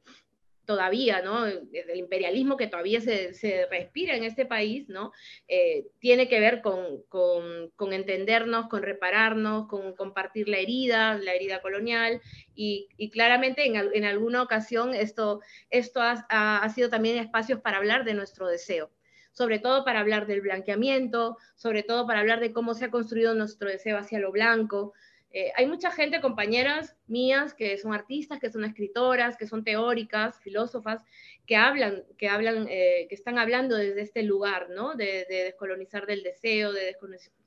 todavía, 0.66 1.22
¿no? 1.22 1.46
El 1.46 1.98
imperialismo 1.98 2.58
que 2.58 2.68
todavía 2.68 3.02
se, 3.02 3.34
se 3.34 3.66
respira 3.68 4.16
en 4.16 4.24
este 4.24 4.46
país, 4.46 4.88
¿no? 4.90 5.12
Eh, 5.48 5.88
tiene 6.00 6.28
que 6.28 6.40
ver 6.40 6.62
con, 6.62 7.04
con, 7.10 7.70
con, 7.76 7.94
entendernos, 7.94 8.68
con 8.68 8.82
repararnos, 8.82 9.68
con 9.68 9.96
compartir 9.96 10.48
la 10.48 10.58
herida, 10.58 11.18
la 11.18 11.34
herida 11.34 11.62
colonial, 11.62 12.22
y, 12.56 12.88
y 12.98 13.10
claramente 13.10 13.66
en, 13.66 13.76
en, 13.76 14.06
alguna 14.06 14.42
ocasión 14.42 14.94
esto, 14.94 15.42
esto 15.70 16.02
ha, 16.02 16.26
ha, 16.30 16.70
sido 16.70 16.90
también 16.90 17.18
espacios 17.18 17.60
para 17.62 17.78
hablar 17.78 18.06
de 18.06 18.14
nuestro 18.14 18.48
deseo 18.48 18.92
sobre 19.36 19.58
todo 19.58 19.84
para 19.84 20.00
hablar 20.00 20.28
del 20.28 20.42
blanqueamiento, 20.42 21.38
sobre 21.56 21.82
todo 21.82 22.06
para 22.06 22.20
hablar 22.20 22.40
de 22.40 22.54
cómo 22.54 22.76
se 22.76 22.86
ha 22.86 22.92
construido 22.92 23.34
nuestro 23.34 23.68
deseo 23.68 23.98
hacia 23.98 24.20
lo 24.20 24.32
blanco, 24.32 24.94
eh, 25.36 25.52
hay 25.56 25.66
mucha 25.66 25.90
gente, 25.90 26.22
compañeras 26.22 26.96
mías, 27.08 27.56
que 27.56 27.76
son 27.80 27.92
artistas, 27.92 28.40
que 28.40 28.52
son 28.52 28.66
escritoras, 28.66 29.36
que 29.36 29.48
son 29.48 29.64
teóricas, 29.64 30.40
filósofas, 30.40 31.02
que 31.48 31.56
hablan, 31.56 32.04
que 32.20 32.30
hablan, 32.30 32.68
eh, 32.70 33.08
que 33.10 33.16
están 33.16 33.40
hablando 33.40 33.76
desde 33.76 34.02
este 34.02 34.22
lugar, 34.22 34.70
¿no? 34.70 34.94
De, 34.94 35.26
descolonizar 35.28 36.06
del 36.06 36.22
deseo, 36.22 36.72
de 36.72 36.96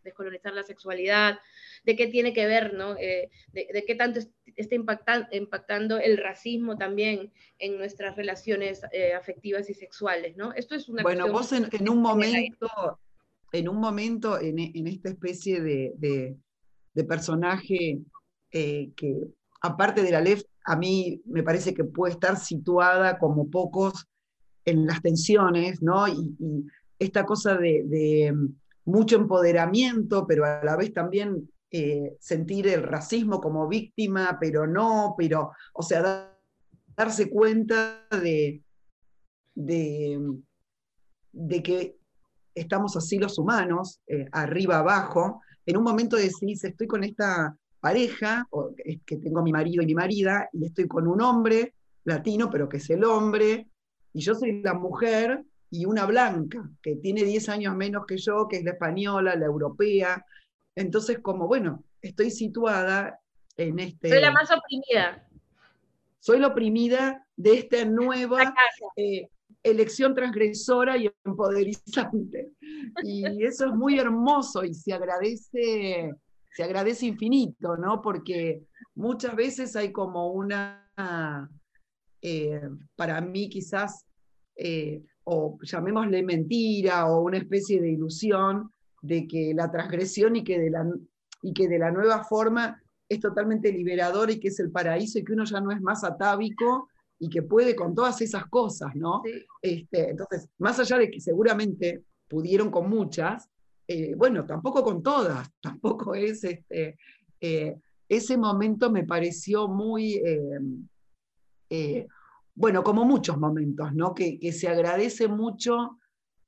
descolonizar, 0.03 0.53
la 0.53 0.65
sexualidad, 0.65 1.39
de 1.85 1.95
qué 1.95 2.09
tiene 2.09 2.33
que 2.33 2.49
ver, 2.49 2.75
¿no? 2.75 2.97
Eh, 2.99 3.31
de, 3.53 3.85
qué 3.87 3.95
tanto 3.95 4.19
está 4.57 4.75
impactando 4.75 5.99
el 5.99 6.17
racismo 6.17 6.77
también 6.77 7.33
en 7.61 7.79
nuestras 7.79 8.17
relaciones 8.17 8.83
afectivas 9.17 9.71
y 9.71 9.75
sexuales, 9.75 10.37
¿no? 10.37 10.53
Esto 10.55 10.75
es 10.75 10.89
una 10.89 11.05
bueno, 11.05 11.31
vos 11.31 11.53
en, 11.53 11.89
un 11.89 12.03
momento, 12.03 12.99
en 13.53 13.69
un 13.69 13.77
momento, 13.77 14.41
en, 14.41 14.59
en 14.59 14.89
esta 14.89 15.09
especie 15.09 15.61
de 15.61 15.93
de 15.99 16.37
personaje 17.05 18.01
eh, 18.53 18.91
que, 18.97 19.21
aparte 19.61 20.03
de 20.03 20.11
la 20.11 20.21
LEF, 20.21 20.43
a 20.65 20.77
mí 20.77 21.23
me 21.27 21.43
parece 21.43 21.75
que 21.75 21.85
puede 21.85 22.15
estar 22.15 22.39
situada 22.39 23.19
como 23.19 23.51
pocos 23.51 24.07
en 24.65 24.87
las 24.87 25.01
tensiones, 25.01 25.83
¿no? 25.83 26.09
Y, 26.09 26.37
esta 26.99 27.27
cosa 27.27 27.57
de, 27.57 28.35
mucho 28.87 29.17
empoderamiento, 29.17 30.27
pero 30.27 30.45
a 30.45 30.65
la 30.65 30.77
vez 30.77 30.95
también 30.95 31.51
eh, 31.71 32.17
sentir 32.21 32.69
el 32.69 32.83
racismo 32.85 33.41
como 33.41 33.69
víctima, 33.69 34.39
pero 34.41 34.67
no, 34.67 35.15
pero, 35.19 35.51
o 35.75 35.83
sea, 35.83 36.33
darse 36.97 37.29
cuenta 37.29 38.07
de, 38.11 38.63
de, 39.55 40.21
de, 41.33 41.63
que 41.63 41.99
estamos 42.55 42.97
así 42.97 43.19
los 43.19 43.39
humanos, 43.39 44.01
eh, 44.07 44.27
arriba 44.33 44.79
abajo, 44.79 45.43
en 45.67 45.77
un 45.77 45.83
momento 45.83 46.17
decís, 46.17 46.65
estoy 46.65 46.87
con 46.87 47.05
esta 47.05 47.57
pareja, 47.81 48.47
o 48.51 48.73
que 48.75 49.17
tengo 49.17 49.43
mi 49.43 49.53
marido 49.53 49.83
y 49.83 49.87
mi 49.87 49.95
marida, 49.95 50.49
y 50.53 50.67
estoy 50.67 50.87
con 50.87 51.07
un 51.07 51.21
hombre 51.21 51.75
latino, 52.05 52.49
pero 52.51 52.69
que 52.69 52.79
es 52.79 52.89
el 52.91 53.05
hombre, 53.05 53.69
y 54.13 54.21
yo 54.21 54.35
soy 54.35 54.63
la 54.63 54.75
mujer 54.75 55.45
y 55.71 55.85
una 55.85 56.07
blanca, 56.07 56.71
que 56.81 56.97
tiene 56.97 57.25
10 57.25 57.49
años 57.49 57.77
menos 57.77 58.07
que 58.07 58.17
yo, 58.17 58.47
que 58.49 58.59
es 58.59 58.65
la 58.65 58.71
española, 58.73 59.35
la 59.37 59.47
europea. 59.47 60.25
Entonces, 60.75 61.19
como, 61.19 61.47
bueno, 61.49 61.85
estoy 62.01 62.31
situada 62.31 63.21
en 63.57 63.79
este... 63.81 64.09
Soy 64.09 64.21
la 64.21 64.31
más 64.31 64.49
oprimida. 64.51 65.29
Soy 66.21 66.39
la 66.39 66.47
oprimida 66.49 67.27
de 67.37 67.59
esta 67.59 67.85
nueva 67.85 68.55
elección 69.71 70.15
transgresora 70.15 70.97
y 70.97 71.11
empoderizante. 71.25 72.53
Y 73.03 73.45
eso 73.45 73.67
es 73.67 73.75
muy 73.75 73.99
hermoso 73.99 74.65
y 74.65 74.75
se 74.75 74.93
agradece, 74.93 76.15
se 76.51 76.63
agradece 76.63 77.07
infinito, 77.07 77.77
¿no? 77.77 78.01
Porque 78.01 78.63
muchas 78.95 79.35
veces 79.35 79.77
hay 79.77 79.93
como 79.93 80.33
una, 80.33 80.91
eh, 82.23 82.61
para 82.95 83.21
mí 83.21 83.49
quizás, 83.49 84.07
eh, 84.57 85.03
o 85.25 85.59
llamémosle 85.63 86.23
mentira 86.23 87.07
o 87.07 87.23
una 87.23 87.39
especie 87.39 87.81
de 87.81 87.91
ilusión 87.91 88.71
de 89.03 89.27
que 89.27 89.53
la 89.55 89.71
transgresión 89.71 90.37
y 90.37 90.45
que 90.45 90.59
de 90.59 90.71
la, 90.71 90.87
y 91.43 91.53
que 91.53 91.69
de 91.69 91.79
la 91.79 91.91
nueva 91.91 92.25
forma 92.25 92.81
es 93.09 93.21
totalmente 93.21 93.73
liberador 93.73 94.31
y 94.31 94.41
que 94.41 94.49
es 94.49 94.59
el 94.61 94.71
paraíso 94.71 95.19
y 95.19 95.25
que 95.25 95.33
uno 95.33 95.45
ya 95.45 95.61
no 95.61 95.71
es 95.71 95.81
más 95.81 96.05
atávico 96.05 96.89
y 97.19 97.29
que 97.29 97.43
puede 97.43 97.75
con 97.75 97.95
todas 97.95 98.21
esas 98.21 98.47
cosas, 98.47 98.95
¿no? 98.95 99.23
Este, 99.63 100.11
entonces, 100.11 100.49
más 100.59 100.79
allá 100.79 100.99
de 100.99 101.11
que 101.11 101.21
seguramente 101.21 102.05
pudieron 102.29 102.71
con 102.71 102.91
muchas, 102.91 103.49
eh, 103.89 104.15
bueno, 104.17 104.45
tampoco 104.45 104.83
con 104.83 105.03
todas, 105.03 105.49
tampoco 105.61 106.15
es 106.15 106.45
este, 106.45 106.99
eh, 107.41 107.79
ese 108.09 108.37
momento 108.37 108.91
me 108.91 109.05
pareció 109.05 109.69
muy, 109.69 110.21
eh, 111.69 112.07
bueno, 112.55 112.83
como 112.83 113.05
muchos 113.05 113.39
momentos, 113.39 113.93
¿no? 113.95 114.15
Que, 114.15 114.39
que 114.39 114.53
se 114.53 114.69
agradece 114.69 115.29
mucho 115.29 115.99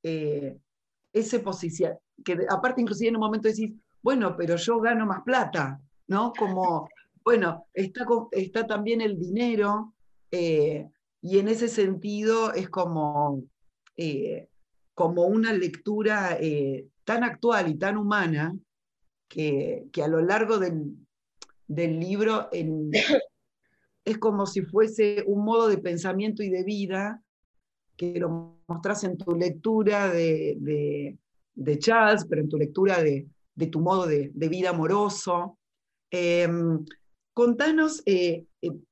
ese 0.01 1.39
posición, 1.39 1.97
que 2.23 2.45
aparte 2.49 2.81
inclusive 2.81 3.09
en 3.09 3.15
un 3.17 3.21
momento 3.21 3.49
decís, 3.49 3.73
bueno, 4.01 4.35
pero 4.37 4.55
yo 4.55 4.79
gano 4.79 5.05
más 5.05 5.23
plata, 5.23 5.81
¿no? 6.07 6.31
Como, 6.31 6.87
bueno, 7.23 7.65
está, 7.73 8.05
está 8.31 8.65
también 8.65 9.01
el 9.01 9.19
dinero, 9.19 9.93
eh, 10.31 10.89
y 11.21 11.39
en 11.39 11.47
ese 11.47 11.67
sentido 11.67 12.53
es 12.53 12.69
como, 12.69 13.43
eh, 13.97 14.47
como 14.93 15.25
una 15.25 15.53
lectura 15.53 16.37
eh, 16.39 16.87
tan 17.03 17.23
actual 17.23 17.69
y 17.69 17.75
tan 17.77 17.97
humana 17.97 18.55
que, 19.27 19.87
que 19.91 20.03
a 20.03 20.07
lo 20.07 20.21
largo 20.21 20.59
del, 20.59 20.95
del 21.67 21.99
libro 21.99 22.49
es 24.05 24.17
como 24.17 24.45
si 24.45 24.61
fuese 24.61 25.23
un 25.27 25.43
modo 25.43 25.67
de 25.67 25.77
pensamiento 25.77 26.43
y 26.43 26.49
de 26.49 26.63
vida 26.63 27.21
que 27.95 28.19
lo 28.19 28.59
mostras 28.67 29.03
en 29.03 29.17
tu 29.17 29.35
lectura 29.35 30.09
de, 30.09 30.55
de, 30.59 31.17
de 31.53 31.79
Charles, 31.79 32.25
pero 32.29 32.41
en 32.41 32.49
tu 32.49 32.57
lectura 32.57 33.03
de, 33.03 33.27
de 33.55 33.67
tu 33.67 33.81
modo 33.81 34.07
de, 34.07 34.31
vida 34.33 34.69
amoroso. 34.69 35.57
Em, 36.09 36.85
contanos, 37.33 38.01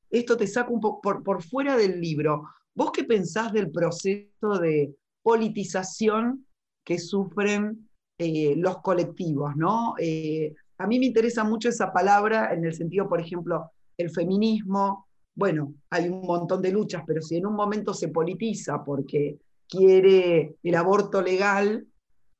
esto 0.09 0.37
te 0.37 0.47
saca 0.47 0.71
un 0.71 0.79
poco 0.79 1.01
por, 1.23 1.43
fuera 1.43 1.75
del 1.77 1.99
libro. 1.99 2.43
¿Vos 2.73 2.91
qué 2.91 3.03
pensás 3.03 3.51
del 3.53 3.71
proceso 3.71 4.59
de 4.59 4.95
politización 5.21 6.45
que 6.83 6.99
sufren 6.99 7.89
eh, 8.17 8.55
los 8.55 8.81
colectivos? 8.81 9.55
¿no? 9.55 9.95
Eh, 9.99 10.53
a 10.77 10.87
mí 10.87 10.99
me 10.99 11.07
interesa 11.07 11.43
mucho 11.43 11.69
esa 11.69 11.91
palabra 11.91 12.53
en 12.53 12.65
el 12.65 12.73
sentido, 12.73 13.09
por 13.09 13.19
ejemplo, 13.19 13.71
el 13.97 14.09
feminismo. 14.11 15.07
Bueno, 15.35 15.73
hay 15.89 16.09
un 16.09 16.21
montón 16.21 16.61
de 16.61 16.71
luchas, 16.71 17.03
pero 17.05 17.21
si 17.21 17.37
en 17.37 17.45
un 17.45 17.55
momento 17.55 17.93
se 17.93 18.09
politiza 18.09 18.83
porque 18.83 19.39
quiere 19.67 20.55
el 20.63 20.75
aborto 20.75 21.21
legal, 21.21 21.85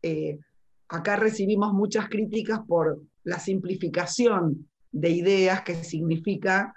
eh, 0.02 0.40
acá 0.88 1.16
recibimos 1.16 1.74
muchas 1.74 2.08
críticas 2.10 2.62
por 2.68 3.02
la 3.24 3.40
simplificación 3.40 4.70
de 4.92 5.10
ideas 5.10 5.62
que 5.64 5.84
significa 5.84 6.74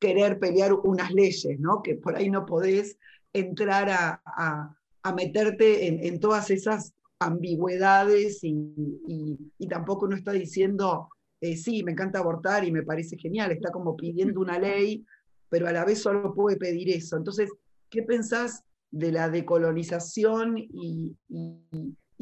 querer 0.00 0.40
pelear 0.40 0.72
unas 0.72 1.12
leyes, 1.12 1.60
¿no? 1.60 1.82
que 1.82 1.94
por 1.94 2.16
ahí 2.16 2.30
no 2.30 2.46
podés 2.46 2.98
entrar 3.32 3.88
a, 3.90 4.76
meterte 5.14 6.06
en, 6.08 6.20
todas 6.20 6.50
esas 6.50 6.94
ambigüedades 7.20 8.40
y, 8.42 9.38
tampoco 9.68 10.06
uno 10.06 10.16
está 10.16 10.32
diciendo, 10.32 11.08
eh, 11.40 11.56
sí, 11.56 11.84
me 11.84 11.92
encanta 11.92 12.18
abortar 12.18 12.64
y 12.64 12.72
me 12.72 12.82
parece 12.82 13.16
genial, 13.16 13.52
está 13.52 13.70
como 13.70 13.94
pidiendo 13.94 14.40
una 14.40 14.58
ley, 14.58 15.04
pero 15.48 15.68
a 15.68 15.72
la 15.72 15.84
vez 15.84 16.00
solo 16.00 16.34
puede 16.34 16.56
pedir 16.56 16.90
eso. 16.90 17.16
Entonces, 17.16 17.50
¿qué 17.88 18.02
pensás 18.02 18.64
de 18.90 19.12
la 19.12 19.28
decolonización 19.28 20.56
y, 20.56 21.16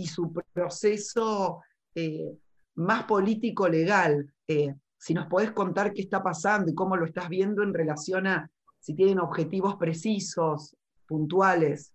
su 0.06 0.32
proceso 0.52 1.60
eh, 1.94 2.36
más 2.74 3.04
político-legal? 3.04 4.32
Eh, 4.46 4.74
si 4.98 5.14
nos 5.14 5.26
podés 5.26 5.52
contar 5.52 5.92
qué 5.92 6.02
está 6.02 6.22
pasando 6.22 6.70
y 6.70 6.74
cómo 6.74 6.96
lo 6.96 7.06
estás 7.06 7.28
viendo 7.28 7.62
en 7.62 7.72
relación 7.72 8.26
a 8.26 8.50
si 8.80 8.94
tienen 8.94 9.20
objetivos 9.20 9.76
precisos, 9.76 10.76
puntuales. 11.06 11.94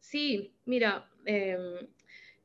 Sí, 0.00 0.54
mira, 0.64 1.08
em, 1.24 1.88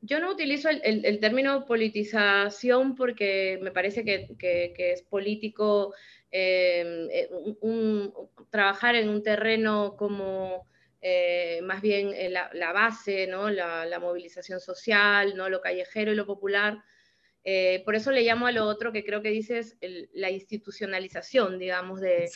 yo 0.00 0.20
no 0.20 0.30
utilizo 0.30 0.68
el, 0.70 1.18
término 1.20 1.66
politización 1.66 2.94
porque 2.94 3.58
me 3.62 3.72
parece 3.72 4.04
que, 4.04 4.74
es 4.92 5.02
político 5.02 5.92
em, 6.30 7.08
eh, 7.10 7.28
trabajar 8.50 8.94
en 8.94 9.08
un 9.08 9.22
terreno 9.22 9.96
como 9.96 10.66
eh, 11.00 11.60
más 11.62 11.80
bien 11.80 12.12
eh, 12.14 12.28
la, 12.30 12.72
base, 12.72 13.26
¿no? 13.26 13.50
La, 13.50 13.86
la, 13.86 13.98
movilización 14.00 14.60
social, 14.60 15.36
¿no? 15.36 15.48
lo 15.48 15.60
callejero 15.60 16.12
y 16.12 16.16
lo 16.16 16.26
popular, 16.26 16.82
eh, 17.44 17.82
por 17.84 17.94
eso 17.94 18.10
le 18.10 18.22
llamo 18.22 18.46
a 18.46 18.52
lo 18.52 18.66
otro 18.66 18.92
que 18.92 19.04
creo 19.04 19.22
que 19.22 19.30
dices 19.30 19.76
la 20.12 20.30
institucionalización, 20.30 21.58
digamos, 21.58 22.00
de, 22.00 22.28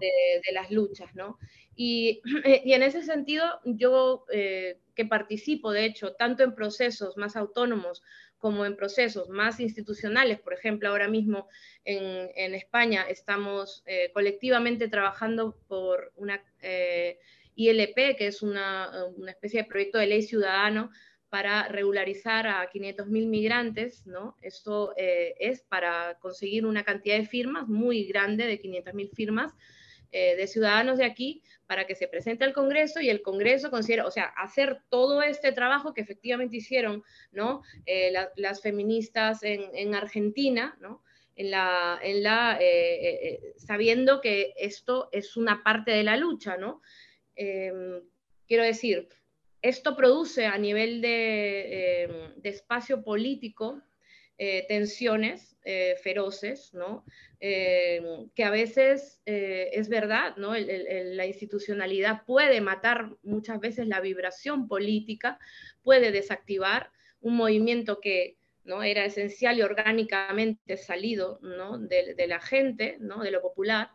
de, 0.00 0.52
las 0.52 0.70
luchas, 0.70 1.14
¿no? 1.14 1.38
Y, 1.74 2.20
y, 2.64 2.72
en 2.72 2.82
ese 2.82 3.02
sentido, 3.02 3.60
yo 3.64 4.24
eh, 4.32 4.78
que 4.94 5.04
participo, 5.06 5.72
de 5.72 5.86
hecho, 5.86 6.12
tanto 6.12 6.44
en 6.44 6.54
procesos 6.54 7.16
más 7.16 7.36
autónomos 7.36 8.02
como 8.38 8.64
en 8.64 8.76
procesos 8.76 9.28
más 9.28 9.60
institucionales, 9.60 10.40
por 10.40 10.54
ejemplo, 10.54 10.88
ahora 10.88 11.08
mismo 11.08 11.48
en, 11.84 12.30
en 12.36 12.54
España 12.54 13.04
estamos 13.08 13.82
eh, 13.86 14.10
colectivamente 14.14 14.88
trabajando 14.88 15.58
por 15.68 16.12
una 16.16 16.42
ILP, 17.54 18.16
que 18.16 18.26
es 18.26 18.40
una, 18.40 19.06
una 19.16 19.32
especie 19.32 19.62
de 19.62 19.68
proyecto 19.68 19.98
de 19.98 20.06
ley 20.06 20.22
ciudadano 20.22 20.90
para 21.30 21.68
regularizar 21.68 22.48
a 22.48 22.68
500.000 22.68 23.28
migrantes, 23.28 24.04
¿no? 24.04 24.36
Esto 24.42 24.92
eh, 24.96 25.34
es 25.38 25.62
para 25.62 26.18
conseguir 26.18 26.66
una 26.66 26.84
cantidad 26.84 27.16
de 27.16 27.24
firmas 27.24 27.68
muy 27.68 28.04
grande, 28.04 28.46
de 28.46 28.60
500.000 28.60 29.10
firmas, 29.14 29.54
eh, 30.10 30.34
de 30.34 30.48
ciudadanos 30.48 30.98
de 30.98 31.04
aquí, 31.04 31.44
para 31.68 31.86
que 31.86 31.94
se 31.94 32.08
presente 32.08 32.42
al 32.42 32.52
Congreso 32.52 33.00
y 33.00 33.08
el 33.10 33.22
Congreso 33.22 33.70
considere, 33.70 34.02
o 34.02 34.10
sea, 34.10 34.24
hacer 34.24 34.82
todo 34.88 35.22
este 35.22 35.52
trabajo 35.52 35.94
que 35.94 36.00
efectivamente 36.00 36.56
hicieron, 36.56 37.04
¿no? 37.30 37.62
Eh, 37.86 38.12
las 38.34 38.60
feministas 38.60 39.44
en, 39.44 39.62
en, 39.72 39.94
Argentina, 39.94 40.76
¿no? 40.80 41.04
en 41.36 41.52
la, 41.52 41.98
en 42.02 42.24
la 42.24 42.58
sabiendo 43.56 44.20
que 44.20 44.52
esto 44.56 45.08
es 45.12 45.36
una 45.36 45.62
parte 45.62 45.92
de 45.92 46.02
la 46.02 46.16
lucha, 46.16 46.56
¿no? 46.56 46.82
Em, 47.36 48.02
quiero 48.48 48.64
decir, 48.64 49.08
esto 49.62 49.96
produce 49.96 50.46
a 50.46 50.56
nivel 50.58 51.00
de, 51.00 52.04
em, 52.04 52.32
espacio 52.42 53.02
político 53.02 53.82
eh, 54.38 54.64
tensiones 54.68 55.58
eh, 55.64 55.96
feroces, 56.02 56.72
¿no? 56.72 57.04
Em, 57.40 58.30
que 58.34 58.42
a 58.42 58.50
veces 58.50 59.20
eh, 59.26 59.68
es 59.74 59.90
verdad, 59.90 60.34
¿no? 60.36 60.54
la 60.56 61.26
institucionalidad 61.26 62.24
puede 62.24 62.62
matar 62.62 63.10
muchas 63.22 63.60
veces 63.60 63.86
la 63.86 64.00
vibración 64.00 64.66
política, 64.66 65.38
puede 65.82 66.10
desactivar 66.10 66.90
un 67.20 67.36
movimiento 67.36 68.00
que 68.00 68.38
¿no? 68.64 68.82
era 68.82 69.04
esencial 69.04 69.58
y 69.58 69.62
orgánicamente 69.62 70.78
salido 70.78 71.38
¿no? 71.42 71.78
de, 71.78 72.26
la 72.26 72.40
gente, 72.40 72.96
¿no? 72.98 73.22
de 73.22 73.30
lo 73.30 73.42
popular. 73.42 73.90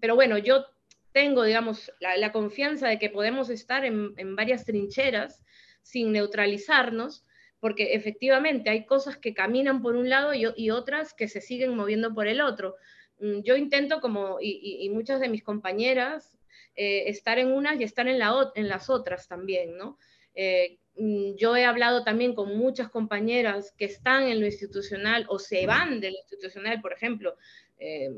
pero 0.00 0.14
bueno, 0.14 0.38
yo 0.38 0.71
tengo, 1.12 1.44
digamos, 1.44 1.92
la, 2.00 2.32
confianza 2.32 2.88
de 2.88 2.98
que 2.98 3.10
podemos 3.10 3.50
estar 3.50 3.84
en, 3.84 4.36
varias 4.36 4.64
trincheras 4.64 5.42
sin 5.82 6.12
neutralizarnos, 6.12 7.24
porque 7.60 7.94
efectivamente 7.94 8.70
hay 8.70 8.86
cosas 8.86 9.16
que 9.16 9.34
caminan 9.34 9.82
por 9.82 9.94
un 9.94 10.08
lado 10.08 10.32
y, 10.34 10.70
otras 10.70 11.14
que 11.14 11.28
se 11.28 11.40
siguen 11.40 11.76
moviendo 11.76 12.14
por 12.14 12.26
el 12.26 12.40
otro. 12.40 12.76
Mm, 13.20 13.40
yo 13.42 13.56
intento, 13.56 14.00
como 14.00 14.38
y, 14.40 14.88
muchas 14.90 15.20
de 15.20 15.28
mis 15.28 15.42
compañeras, 15.42 16.36
eh, 16.74 17.04
estar 17.08 17.38
en 17.38 17.52
unas 17.52 17.78
y 17.78 17.84
estar 17.84 18.08
en, 18.08 18.18
la, 18.18 18.50
en 18.54 18.68
las 18.68 18.88
otras 18.88 19.28
también, 19.28 19.76
¿no? 19.76 19.98
Eh, 20.34 20.78
mm, 20.96 21.34
yo 21.36 21.54
he 21.56 21.66
hablado 21.66 22.04
también 22.04 22.34
con 22.34 22.56
muchas 22.56 22.88
compañeras 22.88 23.72
que 23.76 23.84
están 23.84 24.24
en 24.24 24.40
lo 24.40 24.46
institucional 24.46 25.26
o 25.28 25.38
se 25.38 25.66
van 25.66 26.00
de 26.00 26.10
lo 26.10 26.16
institucional, 26.16 26.80
por 26.80 26.94
ejemplo, 26.94 27.36
eh, 27.78 28.10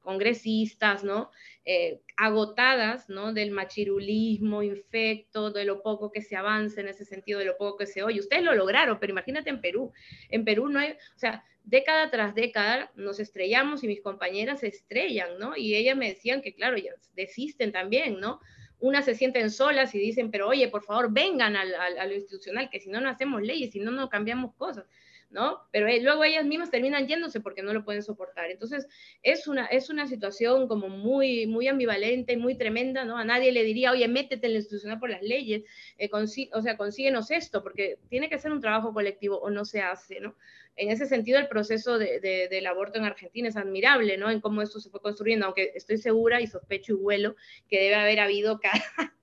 congresistas, 0.00 1.04
¿no? 1.04 1.30
Eh, 1.64 2.00
agotadas, 2.16 3.08
¿no? 3.08 3.32
Del 3.32 3.50
machirulismo 3.50 4.62
infecto, 4.62 5.50
de 5.50 5.64
lo 5.64 5.82
poco 5.82 6.10
que 6.10 6.22
se 6.22 6.36
avanza 6.36 6.80
en 6.80 6.88
ese 6.88 7.04
sentido, 7.04 7.38
de 7.38 7.44
lo 7.44 7.56
poco 7.56 7.78
que 7.78 7.86
se 7.86 8.02
oye. 8.02 8.20
Ustedes 8.20 8.42
lo 8.42 8.54
lograron, 8.54 8.98
pero 8.98 9.12
imagínate 9.12 9.50
en 9.50 9.60
Perú. 9.60 9.92
En 10.30 10.44
Perú 10.44 10.68
no 10.68 10.78
hay, 10.80 10.92
o 10.92 11.18
sea, 11.18 11.44
década 11.68 12.10
tras 12.10 12.34
década 12.34 12.90
nos 12.94 13.20
estrellamos 13.20 13.84
y 13.84 13.88
mis 13.88 14.00
compañeras 14.00 14.60
se 14.60 14.68
estrellan, 14.68 15.38
¿no? 15.38 15.56
Y 15.56 15.74
ellas 15.74 15.96
me 15.96 16.08
decían 16.08 16.40
que, 16.40 16.54
claro, 16.54 16.76
ellas 16.76 17.10
desisten 17.14 17.72
también, 17.72 18.18
¿no? 18.18 18.40
Unas 18.80 19.04
se 19.04 19.14
sienten 19.14 19.50
solas 19.50 19.94
y 19.94 19.98
dicen, 19.98 20.30
pero 20.30 20.48
oye, 20.48 20.68
por 20.68 20.84
favor, 20.84 21.12
vengan 21.12 21.56
a 21.56 22.06
lo 22.06 22.14
institucional, 22.14 22.70
que 22.70 22.80
si 22.80 22.88
no, 22.88 23.00
no 23.00 23.10
hacemos 23.10 23.42
leyes, 23.42 23.72
si 23.72 23.80
no, 23.80 23.90
no 23.90 24.08
cambiamos 24.08 24.54
cosas. 24.54 24.86
¿No? 25.30 25.60
Pero 25.72 25.88
eh, 25.88 26.00
luego 26.00 26.24
ellas 26.24 26.44
mismas 26.44 26.70
terminan 26.70 27.06
yéndose 27.06 27.40
porque 27.40 27.62
no 27.62 27.72
lo 27.72 27.84
pueden 27.84 28.02
soportar. 28.02 28.50
Entonces, 28.50 28.88
es 29.22 29.46
una, 29.46 29.66
es 29.66 29.90
una 29.90 30.06
situación 30.06 30.68
como 30.68 30.88
muy, 30.88 31.46
muy 31.46 31.68
ambivalente, 31.68 32.36
muy 32.36 32.56
tremenda, 32.56 33.04
¿no? 33.04 33.18
A 33.18 33.24
nadie 33.24 33.52
le 33.52 33.64
diría, 33.64 33.92
oye, 33.92 34.08
métete 34.08 34.46
en 34.46 34.54
la 34.54 34.58
institucional 34.58 34.98
por 34.98 35.10
las 35.10 35.22
leyes, 35.22 35.64
eh, 35.98 36.08
o 36.12 36.62
sea, 36.62 36.76
consíguenos 36.76 37.30
esto, 37.30 37.62
porque 37.62 37.98
tiene 38.08 38.28
que 38.28 38.38
ser 38.38 38.52
un 38.52 38.60
trabajo 38.60 38.92
colectivo 38.94 39.38
o 39.38 39.50
no 39.50 39.64
se 39.64 39.80
hace, 39.80 40.20
¿no? 40.20 40.34
En 40.76 40.90
ese 40.90 41.06
sentido, 41.06 41.40
el 41.40 41.48
proceso 41.48 41.98
de, 41.98 42.20
del 42.20 42.66
aborto 42.66 42.98
en 42.98 43.04
Argentina 43.04 43.48
es 43.48 43.56
admirable, 43.56 44.16
¿no? 44.16 44.30
En 44.30 44.40
cómo 44.40 44.62
esto 44.62 44.78
se 44.78 44.90
fue 44.90 45.00
construyendo, 45.00 45.46
aunque 45.46 45.72
estoy 45.74 45.98
segura 45.98 46.40
y 46.40 46.46
sospecho 46.46 46.92
y 46.92 46.96
vuelo 46.96 47.34
que 47.68 47.80
debe 47.80 47.96
haber 47.96 48.20
habido 48.20 48.60
cada 48.60 48.84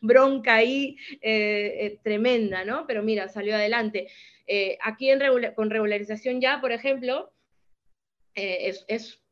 bronca 0.00 0.54
ahí 0.54 0.96
eh, 1.20 1.98
tremenda, 2.02 2.64
¿no? 2.64 2.86
Pero 2.86 3.02
mira, 3.02 3.28
salió 3.28 3.54
adelante. 3.54 4.08
Eh, 4.46 4.78
aquí 4.82 5.10
con 5.54 5.70
regularización 5.70 6.40
ya, 6.40 6.60
por 6.60 6.72
ejemplo, 6.72 7.32
eh, 8.34 8.74
es, 8.88 9.22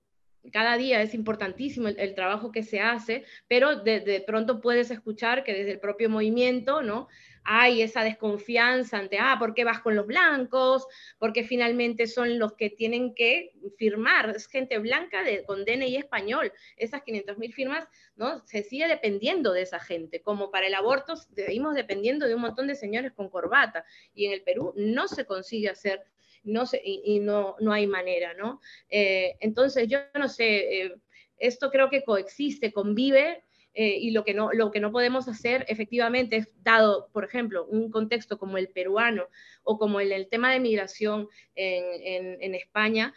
cada 0.52 0.76
día 0.76 1.02
es 1.02 1.14
importantísimo 1.14 1.88
el, 1.88 2.14
trabajo 2.14 2.50
que 2.50 2.62
se 2.62 2.80
hace, 2.80 3.24
pero 3.48 3.76
de, 3.76 4.24
pronto 4.26 4.60
puedes 4.60 4.90
escuchar 4.90 5.44
que 5.44 5.52
desde 5.52 5.72
el 5.72 5.80
propio 5.80 6.10
movimiento, 6.10 6.82
¿no? 6.82 7.08
Hay 7.44 7.82
esa 7.82 8.04
desconfianza 8.04 8.98
ante, 8.98 9.18
ah, 9.18 9.36
¿por 9.38 9.54
qué 9.54 9.64
vas 9.64 9.80
con 9.80 9.96
los 9.96 10.06
blancos? 10.06 10.86
Porque 11.18 11.44
finalmente 11.44 12.06
son 12.06 12.38
los 12.38 12.54
que 12.54 12.70
tienen 12.70 13.14
que 13.14 13.52
firmar, 13.76 14.30
es 14.30 14.46
gente 14.46 14.78
blanca 14.78 15.22
de, 15.22 15.44
con 15.44 15.64
DNI 15.64 15.96
español, 15.96 16.52
esas 16.76 17.02
500.000 17.02 17.52
firmas, 17.52 17.88
¿no? 18.16 18.44
Se 18.46 18.62
sigue 18.62 18.86
dependiendo 18.88 19.52
de 19.52 19.62
esa 19.62 19.80
gente, 19.80 20.22
como 20.22 20.50
para 20.50 20.66
el 20.66 20.74
aborto 20.74 21.16
seguimos 21.16 21.74
dependiendo 21.74 22.26
de 22.26 22.34
un 22.34 22.42
montón 22.42 22.66
de 22.66 22.74
señores 22.74 23.12
con 23.12 23.28
corbata, 23.28 23.84
y 24.14 24.26
en 24.26 24.32
el 24.32 24.42
Perú 24.42 24.72
no 24.76 25.08
se 25.08 25.24
consigue 25.24 25.68
hacer 25.68 26.04
no 26.44 26.66
sé, 26.66 26.80
y, 26.84 27.20
no, 27.20 27.56
no 27.60 27.72
hay 27.72 27.86
manera, 27.86 28.34
¿no? 28.34 28.60
Eh, 28.88 29.36
entonces, 29.40 29.86
yo 29.88 29.98
no 30.18 30.28
sé, 30.28 30.82
eh, 30.82 30.94
esto 31.38 31.70
creo 31.70 31.88
que 31.88 32.04
coexiste, 32.04 32.72
convive, 32.72 33.44
eh, 33.74 33.96
y 33.98 34.10
lo 34.10 34.24
que, 34.24 34.34
no, 34.34 34.52
lo 34.52 34.70
que 34.70 34.80
no 34.80 34.92
podemos 34.92 35.28
hacer 35.28 35.64
efectivamente 35.68 36.36
es, 36.36 36.48
dado, 36.62 37.08
por 37.12 37.24
ejemplo, 37.24 37.64
un 37.66 37.90
contexto 37.90 38.38
como 38.38 38.58
el 38.58 38.68
peruano 38.68 39.24
o 39.64 39.78
como 39.78 40.00
el, 40.00 40.12
el 40.12 40.28
tema 40.28 40.52
de 40.52 40.60
migración 40.60 41.28
en, 41.54 42.40
en, 42.40 42.54
España, 42.54 43.14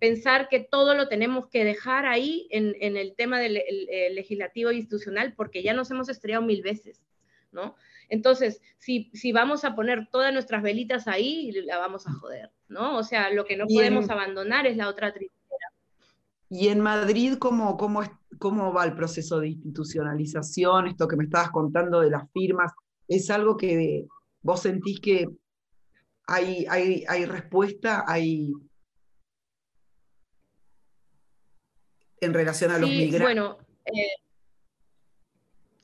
pensar 0.00 0.48
que 0.48 0.60
todo 0.60 0.94
lo 0.94 1.08
tenemos 1.08 1.48
que 1.48 1.64
dejar 1.64 2.06
ahí 2.06 2.48
en, 2.50 2.74
en 2.80 2.96
el 2.96 3.14
tema 3.14 3.38
del 3.38 3.62
legislativo 4.14 4.70
e 4.70 4.76
institucional 4.76 5.34
porque 5.34 5.62
ya 5.62 5.74
nos 5.74 5.90
hemos 5.90 6.08
estrellado 6.08 6.44
mil 6.44 6.62
veces, 6.62 7.02
¿no? 7.50 7.76
Entonces, 8.12 8.60
si, 8.76 9.10
si 9.14 9.32
vamos 9.32 9.64
a 9.64 9.74
poner 9.74 10.06
todas 10.10 10.34
nuestras 10.34 10.62
velitas 10.62 11.08
ahí, 11.08 11.50
la 11.64 11.78
vamos 11.78 12.06
a 12.06 12.12
joder, 12.12 12.50
¿no? 12.68 12.98
O 12.98 13.04
sea, 13.04 13.30
lo 13.30 13.46
que 13.46 13.56
no 13.56 13.66
podemos 13.66 14.10
abandonar 14.10 14.66
es 14.66 14.76
la 14.76 14.88
otra 14.88 15.14
trinchera. 15.14 15.72
¿Y 16.50 16.68
en 16.68 16.80
Madrid 16.80 17.36
cómo, 17.38 17.78
cómo, 17.78 18.02
cómo 18.42 18.72
va 18.72 18.84
el 18.84 18.96
proceso 18.96 19.38
de 19.38 19.50
institucionalización? 19.50 20.88
Esto 20.88 21.06
que 21.06 21.14
me 21.14 21.22
estabas 21.22 21.52
contando 21.52 22.00
de 22.00 22.10
las 22.10 22.28
firmas, 22.32 22.72
¿es 23.06 23.30
algo 23.30 23.56
que 23.56 24.06
vos 24.40 24.62
sentís 24.62 24.98
que 24.98 25.28
hay, 26.26 26.66
hay, 26.68 27.04
hay 27.06 27.24
respuesta, 27.24 28.02
hay 28.04 28.52
en 32.20 32.34
relación 32.34 32.72
a 32.72 32.78
los 32.78 32.90
migrantes? 32.90 33.20
Bueno, 33.20 33.58
eh, 33.84 34.16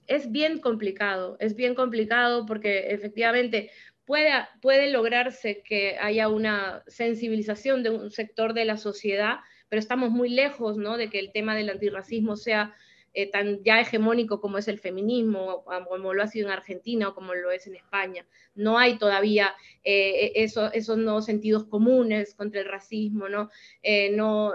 es 0.09 0.33
bien 0.33 0.61
complicado, 0.61 1.37
es 1.39 1.55
bien 1.55 1.77
complicado 1.77 2.45
porque 2.45 2.91
efectivamente 2.91 3.71
puede, 4.05 4.33
puede 4.61 4.91
lograrse 4.91 5.63
que 5.65 5.97
haya 5.99 6.29
una 6.29 6.83
sensibilización 6.89 7.85
de 7.85 7.91
un 7.91 8.11
sector 8.11 8.53
de 8.53 8.65
la 8.65 8.79
sociedad, 8.79 9.37
pero 9.69 9.81
estamos 9.81 10.11
muy 10.11 10.31
lejos 10.31 10.77
¿no? 10.77 10.97
de 10.97 11.11
que 11.11 11.19
el 11.19 11.33
tema 11.33 11.55
del 11.55 11.71
antirracismo 11.71 12.37
sea 12.37 12.75
eh, 13.15 13.31
tan 13.31 13.63
ya 13.65 13.81
hegemónico 13.81 14.41
como 14.41 14.59
es 14.59 14.69
el 14.69 14.79
feminismo, 14.79 15.65
como 15.89 16.13
lo 16.15 16.23
ha 16.23 16.29
sido 16.29 16.47
en 16.47 16.53
Argentina 16.53 17.09
o 17.09 17.15
como 17.15 17.35
lo 17.35 17.51
es 17.51 17.67
en 17.67 17.77
España. 17.77 18.27
No 18.55 18.79
hay 18.79 18.99
todavía 18.99 19.55
eh, 19.83 20.33
eso, 20.37 20.73
esos 20.73 20.99
nuevos 20.99 21.25
sentidos 21.25 21.65
comunes 21.65 22.35
contra 22.35 22.61
el 22.61 22.69
racismo, 22.69 23.29
¿no? 23.29 23.51
Eh, 23.83 24.11
no 24.11 24.53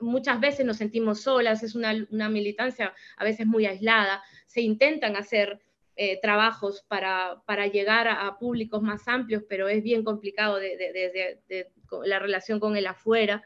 muchas 0.00 0.40
veces 0.40 0.64
nos 0.64 0.76
sentimos 0.76 1.22
solas, 1.22 1.62
es 1.62 1.74
una, 1.74 2.28
militancia 2.28 2.94
a 3.16 3.24
veces 3.24 3.46
muy 3.46 3.66
aislada, 3.66 4.22
se 4.46 4.60
intentan 4.60 5.16
hacer 5.16 5.60
eh, 5.96 6.20
trabajos 6.20 6.84
para, 6.88 7.66
llegar 7.72 8.08
a, 8.08 8.38
públicos 8.38 8.82
más 8.82 9.08
amplios, 9.08 9.42
pero 9.48 9.68
es 9.68 9.82
bien 9.82 10.04
complicado 10.04 10.56
desde 10.56 10.92
de, 11.48 11.70
la 12.04 12.18
relación 12.18 12.60
con 12.60 12.76
el 12.76 12.86
afuera. 12.86 13.42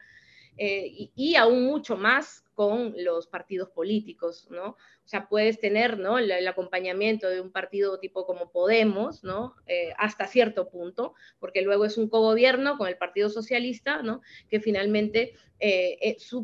Eh, 0.57 1.09
y, 1.15 1.35
aún 1.35 1.65
mucho 1.65 1.97
más 1.97 2.43
con 2.53 2.93
los 2.97 3.27
partidos 3.27 3.69
políticos, 3.69 4.47
¿no? 4.51 4.69
O 4.69 5.07
sea, 5.07 5.27
puedes 5.27 5.59
tener 5.59 5.97
¿no? 5.97 6.19
el, 6.19 6.47
acompañamiento 6.47 7.27
de 7.27 7.41
un 7.41 7.51
partido 7.51 7.99
tipo 7.99 8.25
como 8.25 8.51
Podemos, 8.51 9.23
¿no? 9.23 9.55
Eh, 9.65 9.93
hasta 9.97 10.27
cierto 10.27 10.69
punto, 10.69 11.15
porque 11.39 11.61
luego 11.61 11.85
es 11.85 11.97
un 11.97 12.07
cogobierno 12.07 12.77
con 12.77 12.87
el 12.87 12.97
Partido 12.97 13.29
Socialista, 13.29 14.01
¿no? 14.01 14.21
Que 14.49 14.59
finalmente 14.59 15.33
eh, 15.59 15.97
eh, 16.01 16.15
su 16.19 16.43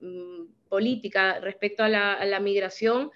mm, 0.00 0.44
política 0.70 1.38
respecto 1.40 1.82
a 1.82 1.90
la, 1.90 2.40
migración 2.40 3.10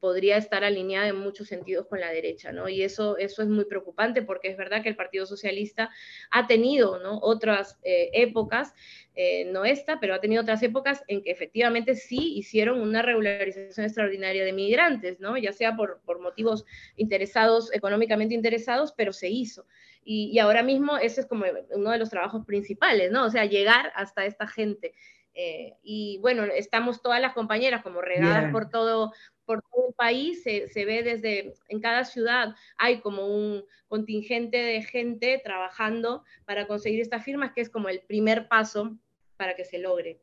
podría 0.00 0.38
estar 0.38 0.64
alineada 0.64 1.08
en 1.08 1.16
muchos 1.16 1.48
sentidos 1.48 1.86
con 1.86 2.00
la 2.00 2.10
derecha, 2.10 2.52
¿no? 2.52 2.68
Y 2.70 2.82
eso, 2.82 3.18
eso 3.18 3.42
es 3.42 3.48
muy 3.48 3.66
preocupante 3.66 4.22
porque 4.22 4.48
es 4.48 4.56
verdad 4.56 4.82
que 4.82 4.88
el 4.88 4.96
Partido 4.96 5.26
Socialista 5.26 5.90
ha 6.30 6.46
tenido, 6.46 6.98
¿no? 6.98 7.18
Otras 7.20 7.76
épocas 7.82 8.72
eh, 9.20 9.46
no 9.46 9.64
esta, 9.64 9.98
pero 9.98 10.14
ha 10.14 10.20
tenido 10.20 10.42
otras 10.42 10.62
épocas 10.62 11.02
en 11.08 11.24
que 11.24 11.32
efectivamente 11.32 11.96
sí 11.96 12.34
hicieron 12.36 12.80
una 12.80 13.02
regularización 13.02 13.84
extraordinaria 13.84 14.44
de 14.44 14.52
migrantes, 14.52 15.18
¿no? 15.18 15.36
Ya 15.36 15.52
sea 15.52 15.74
por, 15.74 16.00
motivos 16.20 16.64
interesados, 16.94 17.74
económicamente 17.74 18.36
interesados, 18.36 18.94
pero 18.96 19.12
se 19.12 19.28
hizo. 19.28 19.66
Y, 20.04 20.38
ahora 20.38 20.62
mismo 20.62 20.98
ese 20.98 21.22
es 21.22 21.26
como 21.26 21.46
uno 21.74 21.90
de 21.90 21.98
los 21.98 22.10
trabajos 22.10 22.46
principales, 22.46 23.10
¿no? 23.10 23.24
O 23.24 23.30
sea, 23.30 23.44
llegar 23.44 23.90
hasta 23.96 24.24
esta 24.24 24.46
gente. 24.46 24.94
Eh, 25.40 25.76
y 25.84 26.18
bueno, 26.20 26.42
estamos 26.42 27.00
todas 27.00 27.20
las 27.20 27.32
compañeras 27.32 27.84
como 27.84 28.02
regadas 28.02 28.50
por 28.50 28.70
todo, 28.70 29.12
por 29.44 29.62
todo 29.62 29.86
el 29.90 29.94
país, 29.94 30.42
se, 30.42 30.66
se, 30.66 30.84
ve 30.84 31.04
desde, 31.04 31.54
en 31.68 31.80
cada 31.80 32.04
ciudad 32.04 32.56
hay 32.76 33.00
como 33.00 33.24
un 33.24 33.62
contingente 33.86 34.56
de 34.56 34.82
gente 34.82 35.40
trabajando 35.44 36.24
para 36.44 36.66
conseguir 36.66 37.00
estas 37.00 37.22
firmas, 37.22 37.52
que 37.52 37.60
es 37.60 37.70
como 37.70 37.88
el 37.88 38.00
primer 38.00 38.48
paso 38.48 38.98
para 39.36 39.54
que 39.54 39.64
se 39.64 39.78
logre. 39.78 40.20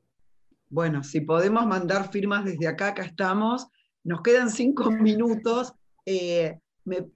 Bueno, 0.69 1.01
si 1.01 1.21
podemos 1.21 1.65
mandar 1.65 2.11
firmas 2.11 2.43
desde 2.43 2.67
acá, 2.67 2.89
acá 2.89 3.03
estamos. 3.03 3.69
Nos 4.03 4.21
quedan 4.21 4.49
cinco 4.49 4.91
minutos. 4.91 5.71
Eh, 6.05 6.59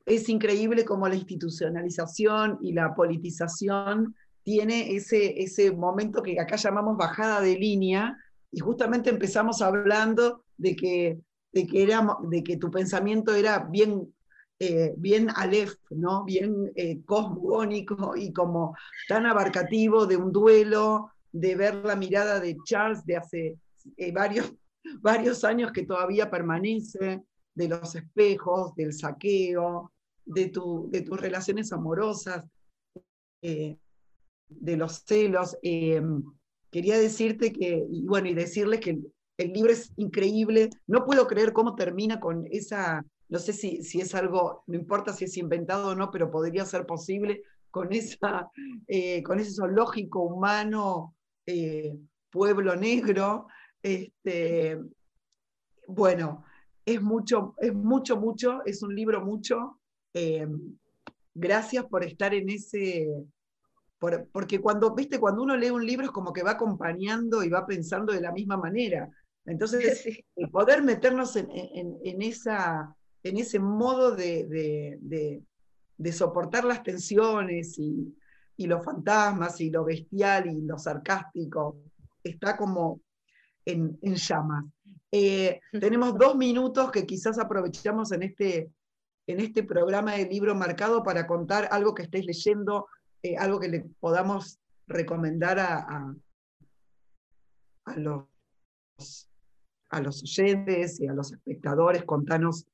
es 0.05 0.29
increíble 0.29 0.85
cómo 0.85 1.05
la 1.09 1.15
institucionalización 1.15 2.59
y 2.61 2.71
la 2.71 2.95
politización 2.95 4.15
tiene 4.43 4.95
ese, 4.95 5.41
ese 5.41 5.71
momento 5.71 6.21
que 6.23 6.39
acá 6.39 6.55
llamamos 6.55 6.97
bajada 6.97 7.41
de 7.41 7.55
línea, 7.55 8.17
y 8.51 8.59
justamente 8.59 9.09
empezamos 9.09 9.61
hablando 9.61 10.43
de 10.57 10.75
que, 10.75 11.19
de 11.51 11.67
que, 11.67 11.87
de 12.29 12.43
que 12.43 12.57
tu 12.57 12.71
pensamiento 12.71 13.35
era 13.35 13.59
bien, 13.59 14.13
eh, 14.59 14.93
bien 14.97 15.29
alef, 15.35 15.75
¿no? 15.91 16.23
bien 16.23 16.71
eh, 16.75 17.01
cosmogónico 17.05 18.15
y 18.15 18.33
como 18.33 18.75
tan 19.07 19.25
abarcativo 19.25 20.05
de 20.05 20.17
un 20.17 20.31
duelo, 20.31 21.11
de 21.31 21.55
ver 21.55 21.75
la 21.85 21.95
mirada 21.95 22.39
de 22.39 22.57
Charles 22.65 23.05
de 23.05 23.17
hace 23.17 23.57
eh, 23.97 24.11
varios, 24.11 24.51
varios 25.01 25.43
años 25.43 25.71
que 25.71 25.85
todavía 25.85 26.29
permanece, 26.29 27.23
de 27.53 27.67
los 27.67 27.93
espejos, 27.93 28.73
del 28.75 28.93
saqueo, 28.93 29.91
de, 30.25 30.47
tu, 30.47 30.89
de 30.91 31.01
tus 31.01 31.19
relaciones 31.19 31.73
amorosas, 31.73 32.45
eh, 33.41 33.77
de 34.49 34.77
los 34.77 35.03
celos. 35.05 35.57
Eh, 35.61 36.01
quería 36.71 36.97
decirte 36.97 37.53
que, 37.53 37.85
bueno, 38.03 38.27
y 38.27 38.33
decirles 38.33 38.79
que 38.79 38.99
el, 39.37 39.53
libro 39.53 39.71
es 39.71 39.93
increíble. 39.95 40.69
No 40.87 41.05
puedo 41.05 41.27
creer 41.27 41.53
cómo 41.53 41.75
termina 41.75 42.19
con 42.19 42.45
esa, 42.51 43.05
no 43.29 43.39
sé 43.39 43.53
si, 43.53 43.83
si 43.83 44.01
es 44.01 44.13
algo, 44.13 44.63
no 44.67 44.75
importa 44.75 45.13
si 45.13 45.25
es 45.25 45.37
inventado 45.37 45.89
o 45.89 45.95
no, 45.95 46.11
pero 46.11 46.29
podría 46.29 46.65
ser 46.65 46.85
posible, 46.85 47.43
con, 47.71 47.93
esa, 47.93 48.49
con 49.23 49.39
ese 49.39 49.53
zoológico 49.53 50.23
humano 50.23 51.15
eh, 51.49 51.97
pueblo 52.29 52.75
Negro. 52.75 53.47
Este, 53.81 54.77
bueno, 55.87 56.45
es 56.85 57.01
mucho, 57.01 57.55
es 57.57 57.73
mucho, 57.73 58.17
mucho, 58.17 58.63
es 58.65 58.83
un 58.83 58.93
libro 58.93 59.25
mucho. 59.25 59.79
Eh, 60.13 60.47
gracias 61.33 61.85
por 61.85 62.03
estar 62.03 62.33
en 62.33 62.49
ese, 62.49 63.09
porque 63.99 64.61
cuando, 64.61 64.95
viste, 64.95 65.19
cuando 65.19 65.43
uno 65.43 65.57
lee 65.57 65.69
un 65.69 65.85
libro 65.85 66.05
es 66.05 66.11
como 66.11 66.31
que 66.31 66.43
va 66.43 66.51
acompañando 66.51 67.43
y 67.43 67.49
va 67.49 67.65
pensando 67.65 68.13
de 68.13 68.21
la 68.21 68.31
misma 68.31 68.57
manera. 68.57 69.09
Entonces, 69.45 70.03
poder 70.51 70.83
meternos 70.83 71.35
en, 71.35 72.21
esa, 72.21 72.95
en 73.23 73.37
ese 73.37 73.59
modo 73.59 74.15
de, 74.15 74.97
de 75.97 76.11
soportar 76.11 76.63
las 76.65 76.81
tensiones 76.81 77.77
y, 77.77 78.15
y 78.59 78.67
los 78.67 78.83
fantasmas 78.83 79.61
y 79.61 79.69
lo 79.69 79.85
bestial 79.85 80.47
y 80.47 80.61
lo 80.63 80.77
sarcástico 80.77 81.77
está 82.21 82.57
como 82.57 82.99
en, 83.63 83.97
llamas. 84.01 84.65
Eh, 85.09 85.61
tenemos 85.79 86.17
dos 86.17 86.35
minutos 86.35 86.91
que 86.91 87.05
quizás 87.05 87.39
aprovechamos 87.39 88.11
en 88.11 88.23
este, 88.23 88.69
en 89.27 89.39
este 89.39 89.63
programa 89.63 90.15
de 90.15 90.25
libro 90.25 90.55
marcado 90.55 91.03
para 91.03 91.25
contar 91.25 91.69
algo 91.71 91.95
que 91.95 92.03
estéis 92.03 92.25
leyendo, 92.25 92.87
eh, 93.23 93.37
algo 93.37 93.59
que 93.59 93.67
le 93.69 93.81
podamos 93.99 94.59
recomendar 94.87 95.59
a, 95.59 96.15
a, 97.85 97.97
los, 97.97 98.25
a 99.89 100.01
los 100.01 100.23
oyentes 100.23 100.99
y 100.99 101.07
a 101.07 101.13
los 101.13 101.31
espectadores. 101.31 102.03
Contanos 102.03 102.65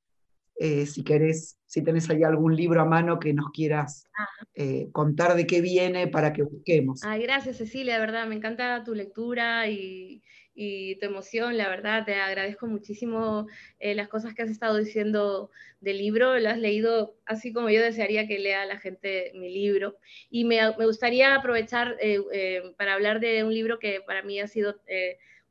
eh, 0.57 0.85
si 0.85 1.03
querés, 1.03 1.57
si 1.65 1.81
tenés 1.81 2.09
ahí 2.09 2.23
algún 2.23 2.55
libro 2.55 2.81
a 2.81 2.85
mano 2.85 3.19
que 3.19 3.33
nos 3.33 3.51
quieras 3.51 4.07
eh, 4.53 4.87
contar 4.93 5.35
de 5.35 5.45
qué 5.45 5.59
viene 5.59 6.07
para 6.07 6.31
que 6.31 6.43
busquemos. 6.43 7.03
Ay, 7.03 7.23
gracias 7.23 7.57
Cecilia, 7.57 7.95
de 7.95 7.99
verdad, 7.99 8.25
me 8.25 8.35
encanta 8.35 8.81
tu 8.85 8.95
lectura 8.95 9.67
y, 9.67 10.23
tu 10.55 11.05
emoción, 11.05 11.57
la 11.57 11.69
verdad, 11.69 12.05
te 12.05 12.15
agradezco 12.15 12.67
muchísimo 12.67 13.47
eh, 13.79 13.93
las 13.95 14.07
cosas 14.07 14.33
que 14.33 14.41
has 14.41 14.49
estado 14.49 14.77
diciendo 14.77 15.51
del 15.81 15.97
libro, 15.97 16.39
lo 16.39 16.49
has 16.49 16.57
leído 16.57 17.15
así 17.25 17.53
como 17.53 17.69
yo 17.69 17.81
desearía 17.81 18.27
que 18.27 18.39
lea 18.39 18.65
la 18.65 18.79
gente 18.79 19.31
mi 19.35 19.53
libro. 19.53 19.97
Y 20.29 20.45
me, 20.45 20.59
me 20.77 20.85
gustaría 20.85 21.35
aprovechar 21.35 21.97
para 22.77 22.93
hablar 22.93 23.19
de 23.19 23.43
un 23.43 23.53
libro 23.53 23.79
que 23.79 24.01
para 24.01 24.23
mí 24.23 24.39
ha 24.39 24.47
sido 24.47 24.75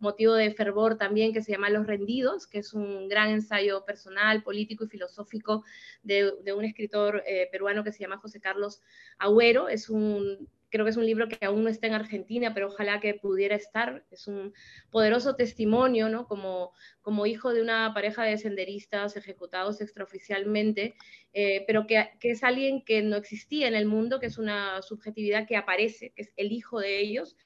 motivo 0.05 0.35
de 0.35 0.53
fervor 0.53 0.97
también 0.97 1.33
que 1.33 1.43
se 1.43 1.51
llama 1.51 1.71
Los 1.71 1.87
Rendidos, 1.87 2.47
que 2.47 2.59
es 2.59 2.73
un 2.73 3.09
gran 3.09 3.31
ensayo 3.31 3.85
personal, 3.85 4.43
político 4.43 4.85
y 4.85 4.89
filosófico 4.89 5.65
de, 6.03 6.33
un 6.55 6.65
escritor 6.65 7.25
eh, 7.27 7.49
peruano 7.51 7.83
que 7.83 7.93
se 7.93 8.01
llama 8.01 8.19
José 8.19 8.41
Carlos 8.41 8.83
Agüero. 9.19 9.69
Es 9.69 9.89
un, 9.89 10.49
creo 10.75 10.85
que 10.85 10.91
es 10.91 10.97
un 10.97 11.07
libro 11.07 11.29
que 11.29 11.39
aún 11.47 11.63
no 11.63 11.71
está 11.71 11.87
en 11.87 11.93
Argentina, 11.93 12.53
pero 12.53 12.67
ojalá 12.67 12.99
que 12.99 13.15
pudiera 13.15 13.55
estar. 13.55 14.05
Es 14.11 14.27
un 14.27 14.53
poderoso 14.91 15.37
testimonio, 15.37 16.09
¿no? 16.09 16.27
Como, 16.27 16.73
como 17.01 17.27
hijo 17.27 17.55
de 17.55 17.63
una 17.63 17.95
pareja 17.95 18.25
de 18.25 18.39
senderistas 18.39 19.17
ejecutados 19.17 19.81
extraoficialmente, 19.81 20.97
eh, 21.33 21.63
pero 21.69 21.87
que, 21.87 22.11
que, 22.19 22.33
es 22.33 22.43
alguien 22.43 22.83
que 22.85 23.03
no 23.03 23.15
existía 23.15 23.69
en 23.69 23.77
el 23.77 23.87
mundo, 23.87 24.19
que 24.19 24.27
es 24.27 24.37
una 24.37 24.83
subjetividad 24.83 25.47
que 25.47 25.57
aparece, 25.57 26.11
que 26.11 26.23
es 26.23 26.33
el 26.37 26.51
hijo 26.51 26.81
de 26.81 26.99
ellos, 26.99 27.37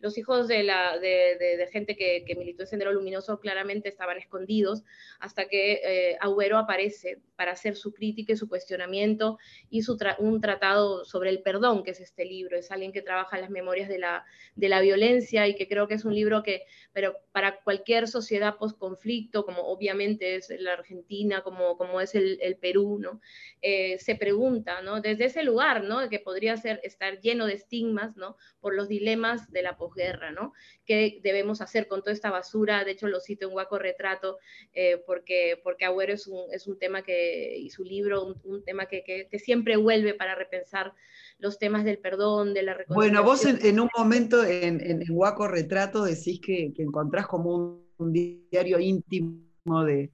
los 0.00 0.16
hijos 0.16 0.48
de, 0.48 0.62
la, 0.62 0.98
de, 0.98 1.68
gente 1.72 1.96
que, 1.96 2.24
militó 2.36 2.62
en 2.62 2.68
Sendero 2.68 2.92
Luminoso 2.92 3.40
claramente 3.40 3.88
estaban 3.88 4.16
escondidos 4.16 4.84
hasta 5.18 5.48
que 5.48 5.80
eh, 5.84 6.16
Agüero 6.20 6.56
aparece 6.56 7.18
para 7.36 7.52
hacer 7.52 7.76
su 7.76 7.92
crítica 7.92 8.32
y 8.32 8.36
su 8.36 8.48
cuestionamiento 8.48 9.38
y 9.70 9.82
su 9.82 9.98
un 10.18 10.40
tratado 10.40 11.04
sobre 11.04 11.30
el 11.30 11.42
perdón, 11.42 11.82
que 11.82 11.90
es 11.90 12.00
este 12.00 12.24
libro. 12.24 12.56
Es 12.56 12.70
alguien 12.70 12.92
que 12.92 13.02
trabaja 13.02 13.38
las 13.38 13.50
memorias 13.50 13.88
de 13.88 13.98
la, 13.98 14.24
de 14.54 14.68
la 14.68 14.80
violencia 14.80 15.46
y 15.48 15.54
que 15.54 15.68
creo 15.68 15.88
que 15.88 15.94
es 15.94 16.04
un 16.04 16.14
libro 16.14 16.42
que, 16.42 16.62
pero 16.92 17.16
para 17.32 17.60
cualquier 17.60 18.08
sociedad 18.08 18.56
post-conflicto, 18.56 19.44
como 19.44 19.62
obviamente 19.62 20.36
es 20.36 20.50
la 20.58 20.74
Argentina, 20.74 21.42
como, 21.42 21.76
como 21.76 22.00
es 22.00 22.14
el, 22.14 22.38
Perú, 22.60 22.98
¿no? 23.00 23.20
Eh, 23.62 23.98
se 23.98 24.16
pregunta, 24.16 24.82
¿no? 24.82 25.00
Desde 25.00 25.26
ese 25.26 25.42
lugar, 25.42 25.84
¿no? 25.84 26.08
Que 26.08 26.18
podría 26.18 26.56
ser, 26.56 26.80
estar 26.82 27.20
lleno 27.20 27.46
de 27.46 27.54
estigmas, 27.54 28.16
¿no? 28.16 28.36
Por 28.60 28.74
los 28.74 28.88
dilemas 28.88 29.50
de 29.52 29.62
la 29.62 29.76
posguerra, 29.88 30.30
¿no? 30.30 30.52
¿Qué 30.84 31.20
debemos 31.22 31.60
hacer 31.60 31.88
con 31.88 32.00
toda 32.00 32.12
esta 32.12 32.30
basura? 32.30 32.84
De 32.84 32.92
hecho, 32.92 33.08
lo 33.08 33.20
cito 33.20 33.46
en 33.46 33.52
Guaco 33.52 33.78
Retrato, 33.78 34.38
eh, 34.72 35.02
porque, 35.06 35.60
porque 35.62 35.84
Agüero 35.84 36.12
es 36.12 36.26
un, 36.26 36.52
es 36.52 36.66
un 36.66 36.78
tema 36.78 37.02
que, 37.02 37.56
y 37.56 37.70
su 37.70 37.84
libro, 37.84 38.36
un, 38.44 38.64
tema 38.64 38.86
que, 38.86 39.02
que, 39.02 39.38
siempre 39.38 39.76
vuelve 39.76 40.14
para 40.14 40.34
repensar 40.34 40.92
los 41.38 41.58
temas 41.58 41.84
del 41.84 41.98
perdón, 41.98 42.54
de 42.54 42.62
la 42.62 42.74
reconciliación. 42.74 43.24
Bueno, 43.24 43.28
vos 43.28 43.44
en, 43.44 43.80
un 43.80 43.88
momento 43.96 44.44
en, 44.44 44.80
en, 44.80 45.02
Guaco 45.08 45.48
Retrato 45.48 46.04
decís 46.04 46.40
que, 46.44 46.72
que 46.74 46.82
encontrás 46.82 47.26
como 47.26 47.82
un, 47.96 48.12
diario 48.12 48.78
íntimo 48.78 49.84
de, 49.84 50.12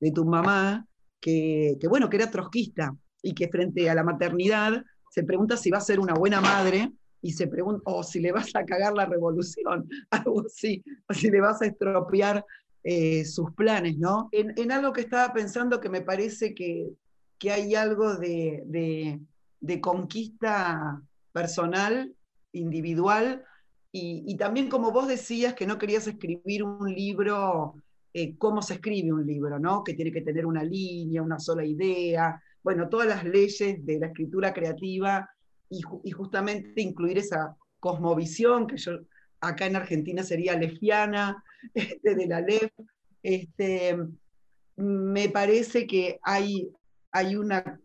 de 0.00 0.12
tu 0.12 0.24
mamá, 0.24 0.86
que, 1.20 1.76
que, 1.80 1.88
bueno, 1.88 2.08
que 2.08 2.16
era 2.16 2.30
trotskista 2.30 2.94
y 3.22 3.34
que 3.34 3.48
frente 3.48 3.90
a 3.90 3.94
la 3.94 4.04
maternidad 4.04 4.84
se 5.10 5.24
pregunta 5.24 5.56
si 5.56 5.70
va 5.70 5.78
a 5.78 5.82
ser 5.82 5.98
una 5.98 6.14
buena 6.14 6.40
madre 6.40 6.92
y 7.20 7.32
se 7.32 7.46
pregunta, 7.48 7.82
o 7.86 8.02
si 8.02 8.20
le 8.20 8.32
vas 8.32 8.54
a 8.54 8.64
cagar 8.64 8.94
la 8.94 9.06
revolución, 9.06 9.88
algo 10.10 10.42
así, 10.46 10.82
o 11.08 11.14
si 11.14 11.30
le 11.30 11.40
vas 11.40 11.60
a 11.62 11.66
estropear 11.66 12.44
eh, 12.84 13.24
sus 13.24 13.52
planes, 13.52 13.98
¿no? 13.98 14.28
En, 14.32 14.72
algo 14.72 14.92
que 14.92 15.00
estaba 15.00 15.32
pensando 15.32 15.80
que 15.80 15.88
me 15.88 16.00
parece 16.00 16.54
que, 16.54 16.90
que 17.38 17.50
hay 17.50 17.74
algo 17.74 18.16
de, 18.16 18.62
de, 19.60 19.80
conquista 19.80 21.02
personal, 21.32 22.14
individual, 22.52 23.44
y, 23.90 24.36
también 24.36 24.68
como 24.68 24.92
vos 24.92 25.08
decías 25.08 25.54
que 25.54 25.66
no 25.66 25.76
querías 25.76 26.06
escribir 26.06 26.62
un 26.62 26.94
libro, 26.94 27.74
eh, 28.12 28.36
cómo 28.36 28.62
se 28.62 28.74
escribe 28.74 29.12
un 29.12 29.26
libro, 29.26 29.58
¿no? 29.58 29.82
Que 29.82 29.94
tiene 29.94 30.12
que 30.12 30.20
tener 30.20 30.46
una 30.46 30.62
línea, 30.62 31.22
una 31.22 31.40
sola 31.40 31.64
idea, 31.64 32.40
bueno, 32.62 32.88
todas 32.88 33.08
las 33.08 33.24
leyes 33.24 33.84
de 33.84 33.98
la 33.98 34.06
escritura 34.06 34.52
creativa 34.52 35.28
y, 35.70 36.10
justamente 36.10 36.80
incluir 36.80 37.18
esa 37.18 37.56
cosmovisión 37.80 38.66
que 38.66 38.76
yo 38.76 38.92
acá 39.40 39.66
en 39.66 39.76
Argentina 39.76 40.22
sería 40.22 40.58
lefiana, 40.58 41.42
este, 41.74 42.14
de 42.14 42.26
la 42.26 42.40
LEF. 42.40 42.72
Este, 43.22 43.98
me 44.76 45.28
parece 45.28 45.86
que 45.86 46.18
hay, 46.22 46.70
hay 47.12 47.36
una... 47.36 47.80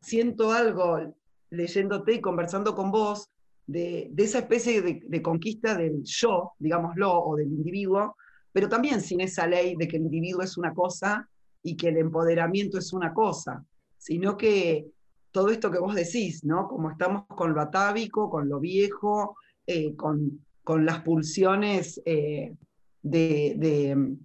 Siento 0.00 0.52
algo 0.52 1.14
leyéndote 1.50 2.14
y 2.14 2.20
conversando 2.20 2.74
con 2.74 2.90
vos 2.90 3.28
de, 3.66 4.12
esa 4.16 4.40
especie 4.40 4.82
de, 4.82 5.02
de, 5.04 5.22
conquista 5.22 5.76
del 5.76 6.02
yo, 6.04 6.52
digámoslo, 6.58 7.22
o 7.22 7.36
del 7.36 7.48
individuo, 7.48 8.16
pero 8.52 8.68
también 8.68 9.00
sin 9.00 9.20
esa 9.20 9.46
ley 9.46 9.76
de 9.76 9.86
que 9.86 9.96
el 9.96 10.04
individuo 10.04 10.42
es 10.42 10.56
una 10.56 10.74
cosa 10.74 11.28
y 11.62 11.76
que 11.76 11.88
el 11.88 11.98
empoderamiento 11.98 12.78
es 12.78 12.92
una 12.92 13.12
cosa, 13.12 13.64
sino 13.98 14.36
que 14.36 14.86
todo 15.30 15.50
esto 15.50 15.70
que 15.70 15.78
vos 15.78 15.94
decís, 15.94 16.44
¿no? 16.44 16.68
Como 16.68 16.90
estamos 16.90 17.26
con 17.26 17.54
lo 17.54 17.60
atávico, 17.60 18.30
con 18.30 18.48
lo 18.48 18.60
viejo, 18.60 19.36
eh, 19.66 19.94
con, 19.94 20.44
con 20.64 20.84
las 20.84 21.02
pulsiones 21.02 22.00
eh, 22.04 22.54
de, 23.02 24.16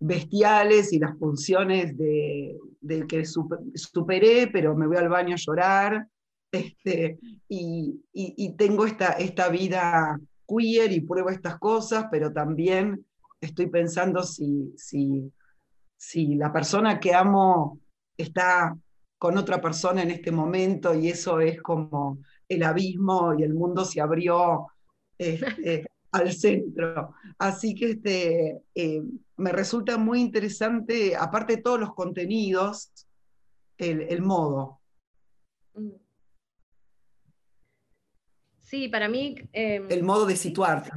bestiales 0.00 0.92
y 0.92 0.98
las 0.98 1.16
pulsiones 1.16 1.96
de, 1.96 2.58
que 3.08 3.24
superé, 3.24 4.48
pero 4.48 4.74
me 4.74 4.86
voy 4.86 4.96
al 4.96 5.08
baño 5.08 5.34
a 5.34 5.38
llorar, 5.38 6.08
este, 6.52 7.18
y, 7.48 8.54
tengo 8.56 8.86
esta, 8.86 9.12
esta 9.12 9.48
vida 9.48 10.18
queer 10.46 10.92
y 10.92 11.00
pruebo 11.00 11.30
estas 11.30 11.58
cosas, 11.58 12.06
pero 12.10 12.32
también 12.32 13.04
estoy 13.40 13.66
pensando 13.66 14.22
si, 14.22 14.72
si, 14.76 15.32
si 15.96 16.34
la 16.34 16.52
persona 16.52 17.00
que 17.00 17.14
amo 17.14 17.80
está 18.16 18.76
con 19.24 19.38
otra 19.38 19.58
persona 19.58 20.02
en 20.02 20.10
este 20.10 20.30
momento 20.30 20.94
y 20.94 21.08
eso 21.08 21.40
es 21.40 21.62
como 21.62 22.18
el 22.46 22.62
abismo 22.62 23.32
y 23.32 23.42
el 23.42 23.54
mundo 23.54 23.82
se 23.86 24.02
abrió 24.02 24.66
este, 25.16 25.86
al 26.12 26.30
centro. 26.30 27.14
Así 27.38 27.74
que 27.74 27.92
este, 27.92 28.60
eh, 28.74 29.02
me 29.38 29.50
resulta 29.50 29.96
muy 29.96 30.20
interesante, 30.20 31.16
aparte 31.16 31.56
de 31.56 31.62
todos 31.62 31.80
los 31.80 31.94
contenidos, 31.94 32.92
el, 33.78 34.20
modo. 34.20 34.82
Mm. 35.72 35.92
Sí, 38.58 38.88
para 38.88 39.08
mí... 39.08 39.36
Em, 39.54 39.86
el 39.90 40.02
modo 40.02 40.26
de 40.26 40.36
situarte. 40.36 40.90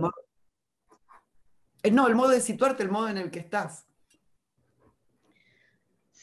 Eh, 1.82 1.91
no, 1.91 2.09
el 2.09 2.15
modo 2.15 2.32
de 2.32 2.41
situarte, 2.41 2.84
el 2.84 2.91
modo 2.91 3.07
en 3.07 3.19
el 3.19 3.32
que 3.32 3.39
estás. 3.39 3.87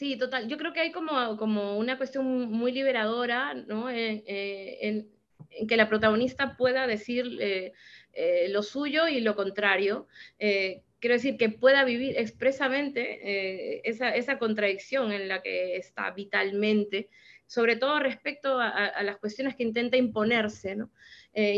Sí, 0.04 0.18
total. 0.18 0.48
Yo 0.48 0.58
creo 0.58 0.74
que 0.74 0.80
hay 0.80 0.92
como, 0.92 1.38
como 1.38 1.78
una 1.78 1.96
cuestión 1.96 2.26
muy 2.26 2.72
liberadora, 2.72 3.54
¿no? 3.54 3.88
Eh, 3.88 4.22
eh, 4.26 4.78
en, 4.82 5.66
que 5.66 5.78
la 5.78 5.88
protagonista 5.88 6.58
pueda 6.58 6.86
decir 6.86 7.24
lo 8.50 8.62
suyo 8.62 9.08
y 9.08 9.22
lo 9.22 9.34
contrario. 9.34 10.06
quiero 10.38 11.14
decir, 11.14 11.38
que 11.38 11.48
pueda 11.48 11.84
vivir 11.84 12.18
expresamente 12.18 13.88
esa, 13.88 14.14
esa, 14.14 14.38
contradicción 14.38 15.10
en 15.10 15.26
la 15.26 15.40
que 15.40 15.76
está 15.76 16.10
vitalmente, 16.10 17.08
sobre 17.46 17.76
todo 17.76 17.98
respecto 17.98 18.58
a, 18.60 19.02
las 19.02 19.16
cuestiones 19.16 19.56
que 19.56 19.62
intenta 19.62 19.96
imponerse, 19.96 20.76
¿no? 20.76 20.90
Eh, 21.32 21.56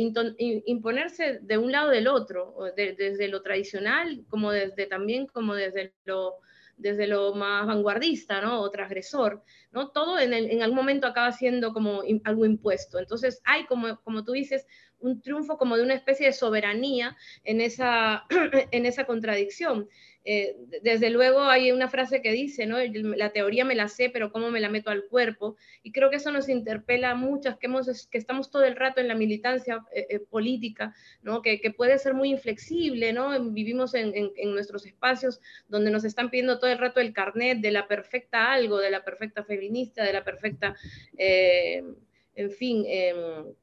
imponerse 0.67 1.41
de 1.43 1.59
un 1.59 1.73
lado 1.73 1.91
del 1.91 2.07
otro, 2.07 2.55
desde 2.77 3.27
lo 3.27 3.43
tradicional 3.43 4.25
como 4.29 4.53
desde 4.53 4.87
también 4.87 5.27
como 5.27 5.57
desde 5.57 5.95
lo, 6.05 6.37
desde 6.77 7.07
lo 7.07 7.35
más 7.35 7.67
vanguardista, 7.67 8.41
¿no? 8.41 8.61
O 8.61 8.71
transgresor, 8.71 9.43
¿no? 9.73 9.91
Todo 9.91 10.19
en, 10.19 10.33
en 10.33 10.63
algún 10.63 10.77
momento 10.77 11.07
acaba 11.07 11.33
siendo 11.33 11.73
como 11.73 12.03
algo 12.25 12.45
impuesto. 12.45 12.99
Entonces 12.99 13.41
hay, 13.45 13.67
como, 13.67 14.01
como 14.03 14.25
tú 14.25 14.33
dices, 14.33 14.67
un 15.01 15.21
triunfo 15.21 15.59
como 15.59 15.77
de 15.77 15.83
una 15.83 15.95
especie 15.95 16.27
de 16.27 16.33
soberanía 16.33 17.17
en 17.45 17.61
esa, 17.61 18.25
en 18.71 18.87
esa 18.87 19.05
contradicción. 19.05 19.89
Eh, 20.29 20.57
desde 20.83 21.11
luego 21.11 21.43
hay 21.43 21.71
una 21.71 21.89
frase 21.89 22.21
que 22.21 22.33
dice, 22.33 22.67
¿no? 22.67 22.79
La 23.17 23.31
teoría 23.31 23.65
me 23.65 23.77
la 23.77 23.87
sé, 23.87 24.11
pero 24.11 24.33
¿cómo 24.33 24.51
me 24.51 24.59
la 24.59 24.69
meto 24.69 24.91
al 24.91 25.05
cuerpo? 25.05 25.57
Y 25.85 25.93
creo 25.93 26.11
que 26.11 26.17
eso 26.17 26.33
nos 26.33 26.49
interpela 26.49 27.13
a 27.13 27.15
muchas 27.15 27.57
que, 27.59 27.67
hemos, 27.67 28.09
que 28.09 28.19
estamos 28.19 28.51
todo 28.51 28.65
el 28.65 28.75
rato 28.75 29.01
en 29.01 29.07
la 29.07 29.15
militancia 29.15 29.85
eh, 29.95 30.07
eh, 30.11 30.19
política, 30.19 30.93
¿no? 31.23 31.43
Que, 31.43 31.61
puede 31.77 31.99
ser 31.99 32.15
muy 32.15 32.31
inflexible, 32.31 33.13
¿no? 33.13 33.39
Vivimos 33.53 33.95
en, 33.95 34.33
nuestros 34.53 34.85
espacios 34.87 35.41
donde 35.69 35.93
nos 35.93 36.05
están 36.05 36.31
pidiendo 36.31 36.59
todo 36.59 36.71
el 36.71 36.79
rato 36.79 37.01
el 37.01 37.13
carnet 37.13 37.61
de 37.61 37.71
la 37.71 37.87
perfecta 37.87 38.51
algo, 38.51 38.79
de 38.79 38.91
la 38.91 39.05
perfecta 39.05 39.45
feminista, 39.45 40.03
de 40.03 40.13
la 40.13 40.25
perfecta, 40.25 40.75
en 41.17 42.51
fin, 42.51 42.85
em, 42.87 43.55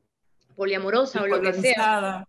poliamorosa 0.56 1.22
o 1.22 1.28
lo 1.28 1.41
que 1.41 1.54
sea. 1.54 2.26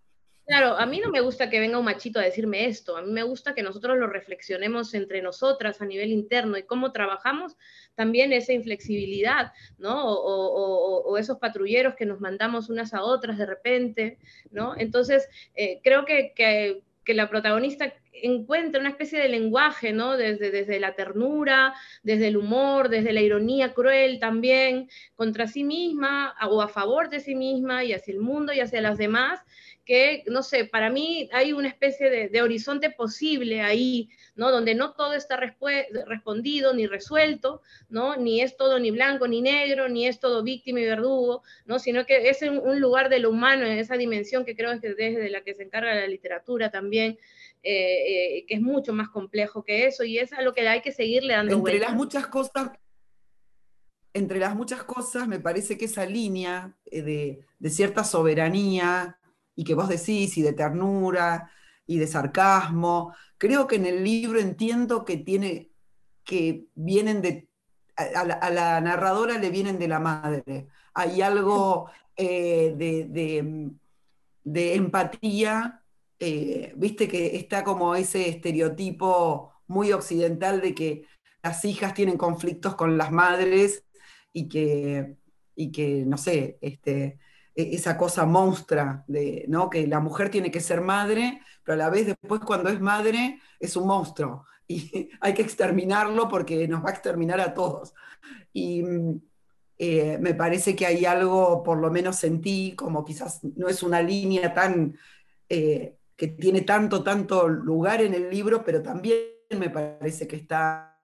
Claro, 0.47 0.77
a 0.77 0.85
mí 0.85 1.01
no 1.01 1.11
me 1.11 1.23
gusta 1.23 1.49
que 1.49 1.59
venga 1.59 1.79
un 1.79 1.87
machito 1.87 2.21
a 2.21 2.23
decirme 2.23 2.67
esto, 2.67 2.99
a 2.99 3.03
mí 3.03 3.11
me 3.11 3.23
gusta 3.23 3.55
que 3.55 3.63
nosotros 3.63 3.97
lo 3.97 4.07
reflexionemos 4.09 4.93
entre 4.93 5.23
nosotras 5.23 5.81
a 5.81 5.87
nivel 5.87 6.11
interno 6.13 6.59
y 6.59 6.65
cómo 6.65 6.93
trabajamos 6.93 7.57
también 7.95 8.31
esa 8.35 8.53
inflexibilidad, 8.53 9.53
¿no? 9.79 10.05
O, 10.05 11.17
esos 11.17 11.39
patrulleros 11.39 11.95
que 11.95 12.05
nos 12.05 12.21
mandamos 12.21 12.69
unas 12.69 12.93
a 12.93 13.03
otras 13.03 13.39
de 13.39 13.47
repente, 13.47 14.19
¿no? 14.51 14.75
Entonces, 14.77 15.29
eh, 15.55 15.81
creo 15.83 16.05
que, 16.05 16.35
que, 16.35 17.15
la 17.15 17.31
protagonista 17.31 17.95
encuentra 18.23 18.81
una 18.81 18.91
especie 18.91 19.19
de 19.19 19.29
lenguaje, 19.29 19.93
¿no? 19.93 20.17
Desde, 20.17 20.51
desde 20.51 20.81
la 20.81 20.95
ternura, 20.95 21.75
desde 22.03 22.29
el 22.29 22.37
humor, 22.37 22.89
desde 22.89 23.13
la 23.13 23.21
ironía 23.21 23.75
cruel 23.75 24.19
también, 24.19 24.89
contra 25.17 25.47
sí 25.47 25.65
misma 25.65 26.35
o 26.49 26.63
a 26.63 26.69
favor 26.69 27.11
de 27.11 27.21
sí 27.21 27.35
misma 27.35 27.85
y 27.85 27.93
hacia 27.93 28.13
el 28.13 28.21
mundo 28.21 28.53
y 28.53 28.61
hacia 28.61 28.81
las 28.81 28.99
demás, 28.99 29.41
que, 29.85 30.25
no 30.27 30.43
sé, 30.43 30.65
para 30.65 30.91
mí 30.91 31.29
hay 31.33 31.53
una 31.53 31.69
especie 31.69 32.29
de, 32.29 32.43
horizonte 32.43 32.91
posible 32.91 33.61
ahí, 33.61 34.09
¿no? 34.35 34.51
Donde 34.51 34.75
no 34.75 34.93
todo 34.93 35.15
está 35.15 35.37
respondido 35.37 36.73
ni 36.73 36.87
resuelto, 36.87 37.61
¿no? 37.89 38.17
Ni 38.17 38.41
es 38.41 38.57
todo 38.57 38.79
ni 38.79 38.91
blanco 38.91 39.29
ni 39.29 39.43
negro, 39.43 39.89
ni 39.89 40.07
es 40.07 40.21
todo 40.21 40.43
víctima 40.43 40.81
y 40.81 40.87
verdugo, 40.87 41.43
¿no? 41.67 41.79
Sino 41.79 42.07
que 42.07 42.31
es 42.31 42.41
un, 42.43 42.81
lugar 42.81 43.09
de 43.09 43.19
lo 43.19 43.31
humano, 43.31 43.67
en 43.67 43.79
esa 43.79 43.97
dimensión 43.97 44.45
que 44.45 44.57
creo 44.57 44.81
que 44.81 44.95
desde 44.95 45.29
la 45.31 45.43
que 45.43 45.55
se 45.55 45.65
encarga 45.65 45.95
la 45.95 46.07
literatura 46.07 46.71
también, 46.71 47.19
eh, 47.65 48.37
eh, 48.39 48.47
que 48.47 48.55
es 48.55 48.61
mucho 48.61 48.93
más 48.93 49.09
complejo 49.09 49.65
que 49.65 49.87
eso, 49.87 50.05
y 50.05 50.19
es 50.19 50.33
a 50.33 50.43
lo 50.43 50.55
que 50.55 50.69
hay 50.69 50.83
que 50.83 50.93
seguirle 50.93 51.35
dando 51.35 51.55
Entre 51.57 51.79
las 51.79 51.95
muchas 51.95 52.27
cosas 52.27 52.71
entre 54.17 54.39
las 54.39 54.55
muchas 54.55 54.85
cosas, 54.85 55.27
me 55.27 55.41
parece 55.41 55.77
que 55.77 55.87
esa 55.87 56.07
línea 56.07 56.73
eh, 56.87 57.03
de, 57.03 57.41
de, 57.59 57.71
cierta 57.71 58.05
soberanía 58.05 59.19
y 59.57 59.65
que 59.65 59.75
vos 59.75 59.89
decís, 59.89 60.39
y 60.39 60.43
de 60.43 60.53
ternura, 60.53 61.51
y 61.87 61.99
de 61.99 62.07
sarcasmo. 62.07 63.15
Creo 63.39 63.67
que 63.67 63.77
en 63.77 63.87
el 63.87 64.05
libro 64.05 64.39
entiendo 64.39 65.05
que 65.05 65.17
tiene, 65.17 65.71
que 66.25 66.67
vienen 66.75 67.23
de, 67.23 67.49
a, 67.97 68.51
la, 68.51 68.81
narradora 68.81 69.39
le 69.39 69.51
vienen 69.51 69.79
de 69.79 69.89
la 69.89 70.01
madre. 70.01 70.69
Hay 70.95 71.23
algo 71.23 71.91
eh, 72.17 72.75
de, 72.77 74.75
empatía, 74.75 75.83
eh, 76.27 76.73
viste 76.77 77.07
que 77.07 77.37
está 77.37 77.63
como 77.63 77.95
ese 77.95 78.31
estereotipo 78.31 79.53
muy 79.67 79.93
occidental 79.93 80.63
de 80.63 80.75
que 80.75 81.07
las 81.43 81.63
hijas 81.67 81.93
tienen 81.93 82.17
conflictos 82.17 82.75
con 82.77 82.97
las 82.97 83.13
madres 83.13 83.85
y 84.33 84.49
que, 84.49 85.17
y 85.55 85.71
que 85.71 86.07
no 86.07 86.17
sé, 86.17 86.57
este, 86.63 87.19
e-, 87.55 87.75
esa 87.75 87.99
cosa 87.99 88.25
monstrua 88.25 89.05
de, 89.07 89.45
¿no? 89.49 89.69
que 89.69 89.87
la 89.87 90.01
mujer 90.01 90.31
tiene 90.31 90.51
que 90.51 90.61
ser 90.61 90.81
madre, 90.81 91.43
pero 91.63 91.75
a 91.75 91.85
la 91.85 91.91
vez 91.91 92.07
después 92.07 92.41
cuando 92.41 92.71
es 92.71 92.81
madre 92.81 93.39
es 93.61 93.77
un 93.77 93.87
monstruo 93.87 94.47
y 94.67 95.11
hay 95.21 95.35
que 95.35 95.43
exterminarlo 95.43 96.27
porque 96.29 96.67
nos 96.69 96.83
va 96.83 96.89
a 96.89 96.93
exterminar 96.93 97.39
a 97.41 97.53
todos. 97.53 97.93
Y 98.55 98.83
mm, 98.83 99.21
eh, 99.77 100.19
me 100.23 100.33
parece 100.33 100.75
que 100.75 100.87
hay 100.87 101.05
algo, 101.05 101.63
por 101.63 101.77
lo 101.79 101.91
menos 101.91 102.17
sentí, 102.17 102.75
como 102.75 103.05
quizás 103.05 103.45
no 103.45 103.69
es 103.69 103.83
una 103.83 104.01
línea 104.01 104.55
tan, 104.55 104.97
eh, 105.51 105.99
que 106.17 106.29
tiene 106.29 106.63
tanto, 106.63 107.03
tanto 107.03 107.49
lugar 107.49 108.03
en 108.03 108.15
el 108.15 108.31
libro, 108.31 108.65
pero 108.65 108.83
también 108.83 109.19
me 109.59 109.71
parece 109.71 110.27
que 110.27 110.37
está 110.37 111.01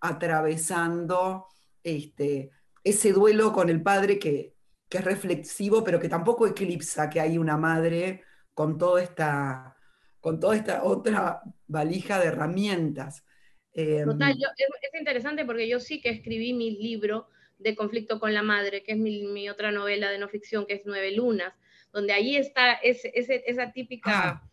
atravesando 0.00 1.46
este, 1.82 2.50
ese 2.84 3.12
duelo 3.12 3.52
con 3.52 3.70
el 3.70 3.82
padre 3.82 4.18
que, 4.18 4.54
que 4.88 4.98
es 4.98 5.04
reflexivo, 5.04 5.82
pero 5.82 5.98
que 5.98 6.08
tampoco 6.08 6.46
eclipsa 6.46 7.10
que 7.10 7.20
hay 7.20 7.38
una 7.38 7.56
madre 7.56 8.22
con 8.54 8.78
toda 8.78 9.02
esta, 9.02 9.76
con 10.20 10.40
toda 10.40 10.56
esta 10.56 10.84
otra 10.84 11.42
valija 11.66 12.18
de 12.18 12.26
herramientas. 12.26 13.24
Total, 13.72 14.32
em, 14.32 14.38
es, 14.38 14.98
interesante 14.98 15.44
porque 15.44 15.68
yo 15.68 15.78
sí 15.80 16.00
que 16.00 16.08
escribí 16.08 16.54
mi 16.54 16.70
libro 16.70 17.28
de 17.58 17.76
conflicto 17.76 18.18
con 18.18 18.32
la 18.32 18.42
madre, 18.42 18.82
que 18.82 18.92
es 18.92 18.98
mi, 18.98 19.48
otra 19.50 19.70
novela 19.70 20.10
de 20.10 20.18
no 20.18 20.28
ficción, 20.28 20.66
que 20.66 20.74
es 20.74 20.82
Nueve 20.86 21.12
Lunas, 21.12 21.52
donde 21.96 22.12
ahí 22.12 22.36
está 22.36 22.74
ese, 22.74 23.10
esa 23.14 23.72
típica 23.72 24.12
ah, 24.14 24.50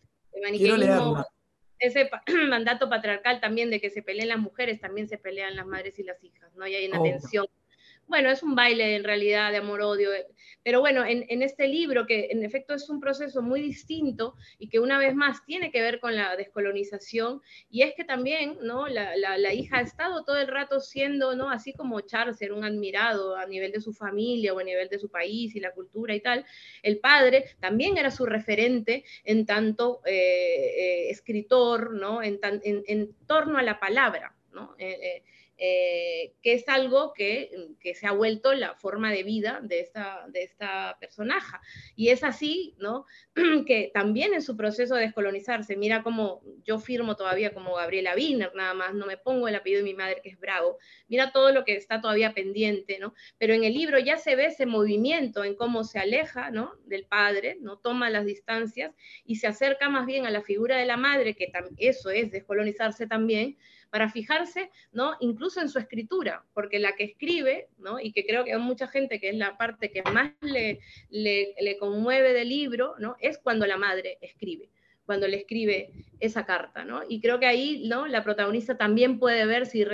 ese 1.78 2.10
mandato 2.48 2.88
patriarcal 2.88 3.38
también 3.42 3.68
de 3.68 3.82
que 3.82 3.90
se 3.90 4.00
peleen 4.00 4.28
las 4.28 4.38
mujeres, 4.38 4.80
también 4.80 5.08
se 5.08 5.18
pelean 5.18 5.54
las 5.54 5.66
madres 5.66 5.98
y 5.98 6.04
las 6.04 6.24
hijas, 6.24 6.54
¿no? 6.54 6.66
Y 6.66 6.74
hay 6.74 6.86
una 6.86 7.02
tensión 7.02 7.46
bueno, 8.06 8.30
es 8.30 8.42
un 8.42 8.54
baile 8.54 8.96
en 8.96 9.04
realidad 9.04 9.50
de 9.50 9.58
amor-odio, 9.58 10.12
eh, 10.12 10.26
pero 10.62 10.80
bueno, 10.80 11.04
en, 11.04 11.42
este 11.42 11.68
libro, 11.68 12.06
que 12.06 12.28
en 12.30 12.42
efecto 12.42 12.72
es 12.72 12.88
un 12.88 12.98
proceso 12.98 13.42
muy 13.42 13.60
distinto 13.60 14.34
y 14.58 14.70
que 14.70 14.80
una 14.80 14.98
vez 14.98 15.14
más 15.14 15.44
tiene 15.44 15.70
que 15.70 15.82
ver 15.82 16.00
con 16.00 16.16
la 16.16 16.36
descolonización, 16.36 17.42
y 17.68 17.82
es 17.82 17.94
que 17.94 18.04
también, 18.04 18.56
¿no? 18.62 18.88
La, 18.88 19.52
hija 19.52 19.78
ha 19.78 19.82
estado 19.82 20.24
todo 20.24 20.38
el 20.38 20.48
rato 20.48 20.80
siendo, 20.80 21.36
¿no? 21.36 21.50
Así 21.50 21.74
como 21.74 22.00
Charles 22.00 22.40
era 22.40 22.54
un 22.54 22.64
admirado 22.64 23.36
a 23.36 23.46
nivel 23.46 23.72
de 23.72 23.80
su 23.82 23.92
familia 23.92 24.54
o 24.54 24.58
a 24.58 24.64
nivel 24.64 24.88
de 24.88 24.98
su 24.98 25.10
país 25.10 25.54
y 25.54 25.60
la 25.60 25.72
cultura 25.72 26.14
y 26.14 26.20
tal, 26.20 26.46
el 26.82 26.98
padre 26.98 27.44
también 27.60 27.98
era 27.98 28.10
su 28.10 28.24
referente 28.24 29.04
en 29.24 29.44
tanto 29.44 30.00
eh, 30.06 30.12
eh, 30.14 31.10
escritor, 31.10 31.92
¿no? 31.92 32.22
En, 32.22 32.40
en 32.42 33.14
torno 33.26 33.58
a 33.58 33.62
la 33.62 33.78
palabra, 33.78 34.34
¿no? 34.52 34.74
Que 35.56 36.32
es 36.42 36.68
algo 36.68 37.12
que, 37.12 37.68
que, 37.80 37.94
se 37.94 38.06
ha 38.06 38.12
vuelto 38.12 38.52
la 38.54 38.74
forma 38.74 39.12
de 39.12 39.22
vida 39.22 39.60
de 39.62 39.80
esta, 39.80 40.26
de 40.28 40.42
esta 40.42 40.96
personaje. 40.98 41.56
Y 41.96 42.08
es 42.08 42.24
así, 42.24 42.74
¿no? 42.78 43.06
que 43.66 43.90
también 43.94 44.34
en 44.34 44.42
su 44.42 44.56
proceso 44.56 44.94
de 44.94 45.02
descolonizarse, 45.02 45.76
mira 45.76 46.02
cómo 46.02 46.42
yo 46.64 46.78
firmo 46.78 47.16
todavía 47.16 47.54
como 47.54 47.76
Gabriela 47.76 48.14
Wiener, 48.14 48.54
nada 48.54 48.74
más, 48.74 48.94
no 48.94 49.06
me 49.06 49.16
pongo 49.16 49.48
el 49.48 49.54
apellido 49.54 49.78
de 49.78 49.84
mi 49.84 49.94
madre 49.94 50.20
que 50.22 50.30
es 50.30 50.38
Bravo, 50.38 50.78
mira 51.08 51.32
todo 51.32 51.52
lo 51.52 51.64
que 51.64 51.76
está 51.76 52.00
todavía 52.00 52.34
pendiente, 52.34 52.98
¿no? 52.98 53.14
Pero 53.38 53.54
en 53.54 53.64
el 53.64 53.74
libro 53.74 53.98
ya 53.98 54.16
se 54.16 54.36
ve 54.36 54.46
ese 54.46 54.66
movimiento 54.66 55.44
en 55.44 55.54
cómo 55.54 55.84
se 55.84 55.98
aleja, 55.98 56.50
¿no? 56.50 56.74
Del 56.84 57.06
padre, 57.06 57.58
¿no? 57.60 57.78
Toma 57.78 58.10
las 58.10 58.26
distancias 58.26 58.94
y 59.24 59.36
se 59.36 59.46
acerca 59.46 59.88
más 59.88 60.06
bien 60.06 60.26
a 60.26 60.30
la 60.30 60.42
figura 60.42 60.76
de 60.76 60.86
la 60.86 60.96
madre, 60.96 61.34
que 61.34 61.52
eso 61.78 62.10
es 62.10 62.30
descolonizarse 62.30 63.06
también, 63.06 63.56
para 63.94 64.10
fijarse, 64.10 64.72
¿no? 64.90 65.14
Incluso 65.20 65.60
en 65.60 65.68
su 65.68 65.78
escritura, 65.78 66.44
porque 66.52 66.80
la 66.80 66.96
que 66.96 67.04
escribe, 67.04 67.68
¿no? 67.78 68.00
Y 68.00 68.10
que 68.10 68.26
creo 68.26 68.44
que 68.44 68.52
hay 68.52 68.58
mucha 68.58 68.88
gente 68.88 69.20
que 69.20 69.28
es 69.28 69.36
la 69.36 69.56
parte 69.56 69.92
que 69.92 70.02
más 70.02 70.32
le, 70.40 70.80
le, 71.10 71.78
conmueve 71.78 72.32
del 72.32 72.48
libro, 72.48 72.96
¿no? 72.98 73.14
Es 73.20 73.38
cuando 73.38 73.68
la 73.68 73.76
madre 73.76 74.18
escribe 74.20 74.68
cuando 75.06 75.28
le 75.28 75.36
escribe 75.36 75.90
esa 76.18 76.46
carta, 76.46 76.84
¿no? 76.86 77.02
Y 77.06 77.20
creo 77.20 77.38
que 77.38 77.44
ahí, 77.44 77.86
¿no? 77.86 78.06
La 78.06 78.24
protagonista 78.24 78.78
también 78.78 79.18
puede 79.18 79.44
verse 79.44 79.78
y, 79.78 79.84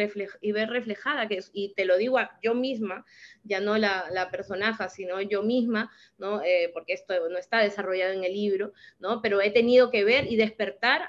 y 0.40 0.52
ver 0.52 0.70
reflejada, 0.70 1.26
que 1.26 1.40
y 1.52 1.74
te 1.74 1.84
lo 1.84 1.96
digo 1.98 2.18
yo 2.40 2.54
misma, 2.54 3.04
ya 3.42 3.58
no 3.58 3.76
la, 3.76 4.06
la 4.12 4.30
personaje, 4.30 4.88
sino 4.88 5.20
yo 5.20 5.42
misma, 5.42 5.90
¿no? 6.16 6.42
Eh, 6.42 6.70
porque 6.72 6.92
esto 6.92 7.28
no 7.28 7.38
está 7.38 7.58
desarrollado 7.58 8.12
en 8.12 8.22
el 8.22 8.32
libro, 8.32 8.72
¿no? 9.00 9.20
Pero 9.20 9.40
he 9.40 9.50
tenido 9.50 9.90
que 9.90 10.04
ver 10.04 10.30
y 10.32 10.36
despertar 10.36 11.08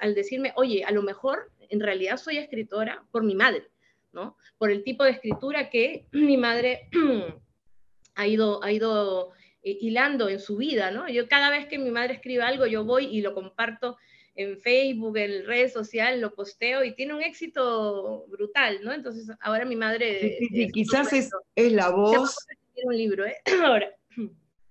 al 0.00 0.14
decirme, 0.14 0.52
oye, 0.56 0.84
a 0.84 0.90
lo 0.90 1.02
mejor 1.02 1.51
en 1.70 1.80
realidad 1.80 2.16
soy 2.16 2.38
escritora 2.38 3.04
por 3.10 3.24
mi 3.24 3.34
madre, 3.34 3.68
¿no? 4.12 4.36
Por 4.58 4.70
el 4.70 4.84
tipo 4.84 5.04
de 5.04 5.10
escritura 5.10 5.70
que 5.70 6.06
mi 6.12 6.36
madre 6.36 6.88
ha 8.14 8.26
ido, 8.26 8.62
ha 8.62 8.72
ido 8.72 9.32
eh, 9.62 9.78
hilando 9.80 10.28
en 10.28 10.40
su 10.40 10.56
vida, 10.56 10.90
¿no? 10.90 11.08
Yo 11.08 11.28
cada 11.28 11.50
vez 11.50 11.66
que 11.66 11.78
mi 11.78 11.90
madre 11.90 12.14
escribe 12.14 12.42
algo, 12.42 12.66
yo 12.66 12.84
voy 12.84 13.06
y 13.06 13.20
lo 13.20 13.34
comparto 13.34 13.96
en 14.34 14.58
Facebook, 14.58 15.16
en 15.18 15.46
redes 15.46 15.72
sociales, 15.72 16.20
lo 16.20 16.34
posteo 16.34 16.84
y 16.84 16.94
tiene 16.94 17.14
un 17.14 17.22
éxito 17.22 18.24
brutal, 18.28 18.80
¿no? 18.82 18.92
Entonces 18.92 19.28
ahora 19.40 19.64
mi 19.64 19.76
madre... 19.76 20.38
Sí, 20.38 20.46
sí, 20.48 20.68
quizás 20.68 21.12
es, 21.12 21.30
es, 21.54 21.72
la 21.72 21.90
voz... 21.90 22.36
un 22.84 22.96
libro, 22.96 23.26
¿eh? 23.26 23.36
Ahora. 23.64 23.94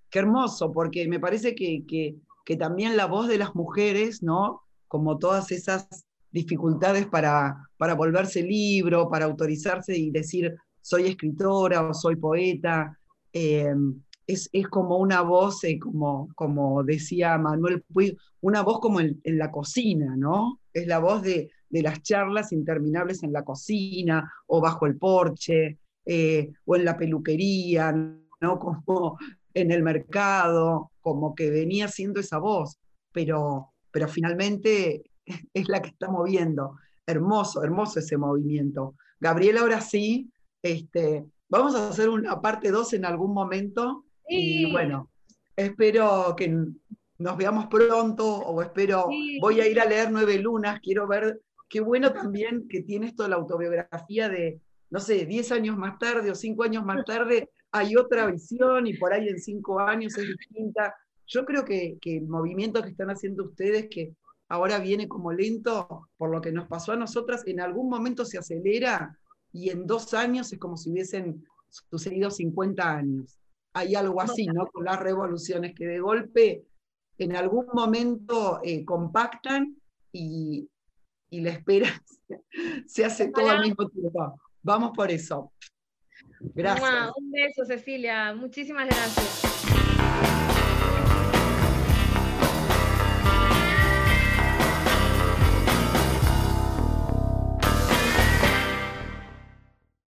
Qué 0.09 0.19
hermoso, 0.19 0.71
porque 0.71 1.07
me 1.07 1.19
parece 1.19 1.55
que, 1.55 1.85
que, 1.87 2.15
que 2.43 2.57
también 2.57 2.97
la 2.97 3.05
voz 3.05 3.27
de 3.27 3.37
las 3.37 3.55
mujeres, 3.55 4.21
¿no? 4.21 4.63
Como 4.87 5.19
todas 5.19 5.51
esas 5.51 6.05
dificultades 6.31 7.05
para, 7.07 7.69
para 7.77 7.93
volverse 7.93 8.41
libro, 8.41 9.09
para 9.09 9.25
autorizarse 9.25 9.97
y 9.97 10.11
decir 10.11 10.55
soy 10.81 11.07
escritora 11.07 11.87
o 11.87 11.93
soy 11.93 12.15
poeta. 12.15 12.97
Eh, 13.33 13.73
es, 14.27 14.49
como 14.69 14.97
una 14.97 15.21
voz, 15.21 15.63
eh, 15.63 15.77
como, 15.79 16.29
como 16.35 16.83
decía 16.83 17.37
Manuel 17.37 17.83
Puig, 17.83 18.17
una 18.41 18.61
voz 18.61 18.79
como 18.79 18.99
en, 18.99 19.19
la 19.23 19.51
cocina, 19.51 20.15
¿no? 20.15 20.59
Es 20.73 20.87
la 20.87 20.99
voz 20.99 21.21
de, 21.21 21.51
las 21.69 22.01
charlas 22.01 22.51
interminables 22.51 23.23
en 23.23 23.33
la 23.33 23.43
cocina 23.43 24.31
o 24.47 24.59
bajo 24.61 24.85
el 24.85 24.97
porche 24.97 25.79
eh, 26.05 26.51
o 26.65 26.75
en 26.75 26.85
la 26.85 26.97
peluquería, 26.97 27.91
¿no? 27.91 28.59
Como 28.59 29.17
en 29.53 29.71
el 29.71 29.83
mercado, 29.83 30.91
como 31.01 31.35
que 31.35 31.49
venía 31.49 31.89
siendo 31.89 32.21
esa 32.21 32.37
voz, 32.37 32.79
pero, 33.11 33.73
pero 33.91 34.07
finalmente 34.07 35.10
es 35.53 35.67
la 35.69 35.81
que 35.81 35.89
está 35.89 36.09
moviendo. 36.09 36.77
Hermoso, 37.05 37.63
hermoso 37.63 37.99
ese 37.99 38.17
movimiento. 38.17 38.95
Gabriel, 39.19 39.57
ahora 39.57 39.81
sí, 39.81 40.31
este, 40.61 41.25
vamos 41.49 41.75
a 41.75 41.89
hacer 41.89 42.09
una 42.09 42.41
parte 42.41 42.71
2 42.71 42.93
en 42.93 43.05
algún 43.05 43.33
momento. 43.33 44.05
Y 44.27 44.71
bueno, 44.71 45.09
espero 45.55 46.35
que 46.35 46.47
nos 47.21 47.37
veamos 47.37 47.67
pronto 47.67 48.25
o 48.25 48.61
espero, 48.61 49.07
voy 49.41 49.59
a 49.59 49.67
ir 49.67 49.79
a 49.79 49.85
leer 49.85 50.11
Nueve 50.11 50.39
Lunas, 50.39 50.79
quiero 50.81 51.07
ver, 51.07 51.41
qué 51.69 51.79
bueno 51.79 52.11
también 52.11 52.67
que 52.67 52.81
tiene 52.81 53.07
esto 53.07 53.27
la 53.27 53.35
autobiografía 53.35 54.27
de, 54.27 54.59
no 54.89 54.99
sé, 54.99 55.25
10 55.25 55.51
años 55.51 55.77
más 55.77 55.99
tarde 55.99 56.31
o 56.31 56.35
5 56.35 56.63
años 56.63 56.83
más 56.83 57.05
tarde, 57.05 57.49
hay 57.71 57.95
otra 57.95 58.25
visión 58.25 58.87
y 58.87 58.97
por 58.97 59.13
ahí 59.13 59.27
en 59.27 59.39
5 59.39 59.79
años 59.79 60.17
es 60.17 60.27
distinta. 60.27 60.95
Yo 61.27 61.45
creo 61.45 61.63
que, 61.63 61.97
que 62.01 62.17
el 62.17 62.27
movimiento 62.27 62.81
que 62.81 62.89
están 62.89 63.09
haciendo 63.09 63.45
ustedes, 63.45 63.87
que 63.89 64.13
ahora 64.51 64.79
viene 64.79 65.07
como 65.07 65.31
lento, 65.31 66.09
por 66.17 66.29
lo 66.29 66.41
que 66.41 66.51
nos 66.51 66.67
pasó 66.67 66.91
a 66.91 66.97
nosotras, 66.97 67.43
en 67.47 67.61
algún 67.61 67.89
momento 67.89 68.25
se 68.25 68.37
acelera 68.37 69.17
y 69.53 69.69
en 69.69 69.87
dos 69.87 70.13
años 70.13 70.51
es 70.51 70.59
como 70.59 70.75
si 70.75 70.91
hubiesen 70.91 71.45
sucedido 71.69 72.29
50 72.29 72.97
años. 72.97 73.39
Hay 73.73 73.95
algo 73.95 74.19
así, 74.19 74.47
¿no? 74.47 74.67
Con 74.67 74.83
las 74.83 74.99
revoluciones 74.99 75.73
que 75.73 75.87
de 75.87 76.01
golpe 76.01 76.65
en 77.17 77.33
algún 77.37 77.65
momento 77.73 78.59
eh, 78.61 78.83
compactan 78.83 79.77
y, 80.11 80.67
la 81.29 81.51
espera 81.51 81.89
se 82.87 83.05
hace 83.05 83.29
todo 83.29 83.49
al 83.49 83.61
mismo 83.61 83.87
tiempo. 83.87 84.37
Vamos 84.61 84.91
por 84.93 85.09
eso. 85.11 85.53
Gracias. 86.41 87.11
Un 87.15 87.31
beso, 87.31 87.63
Cecilia. 87.63 88.33
Muchísimas 88.33 88.85
gracias. 88.85 89.70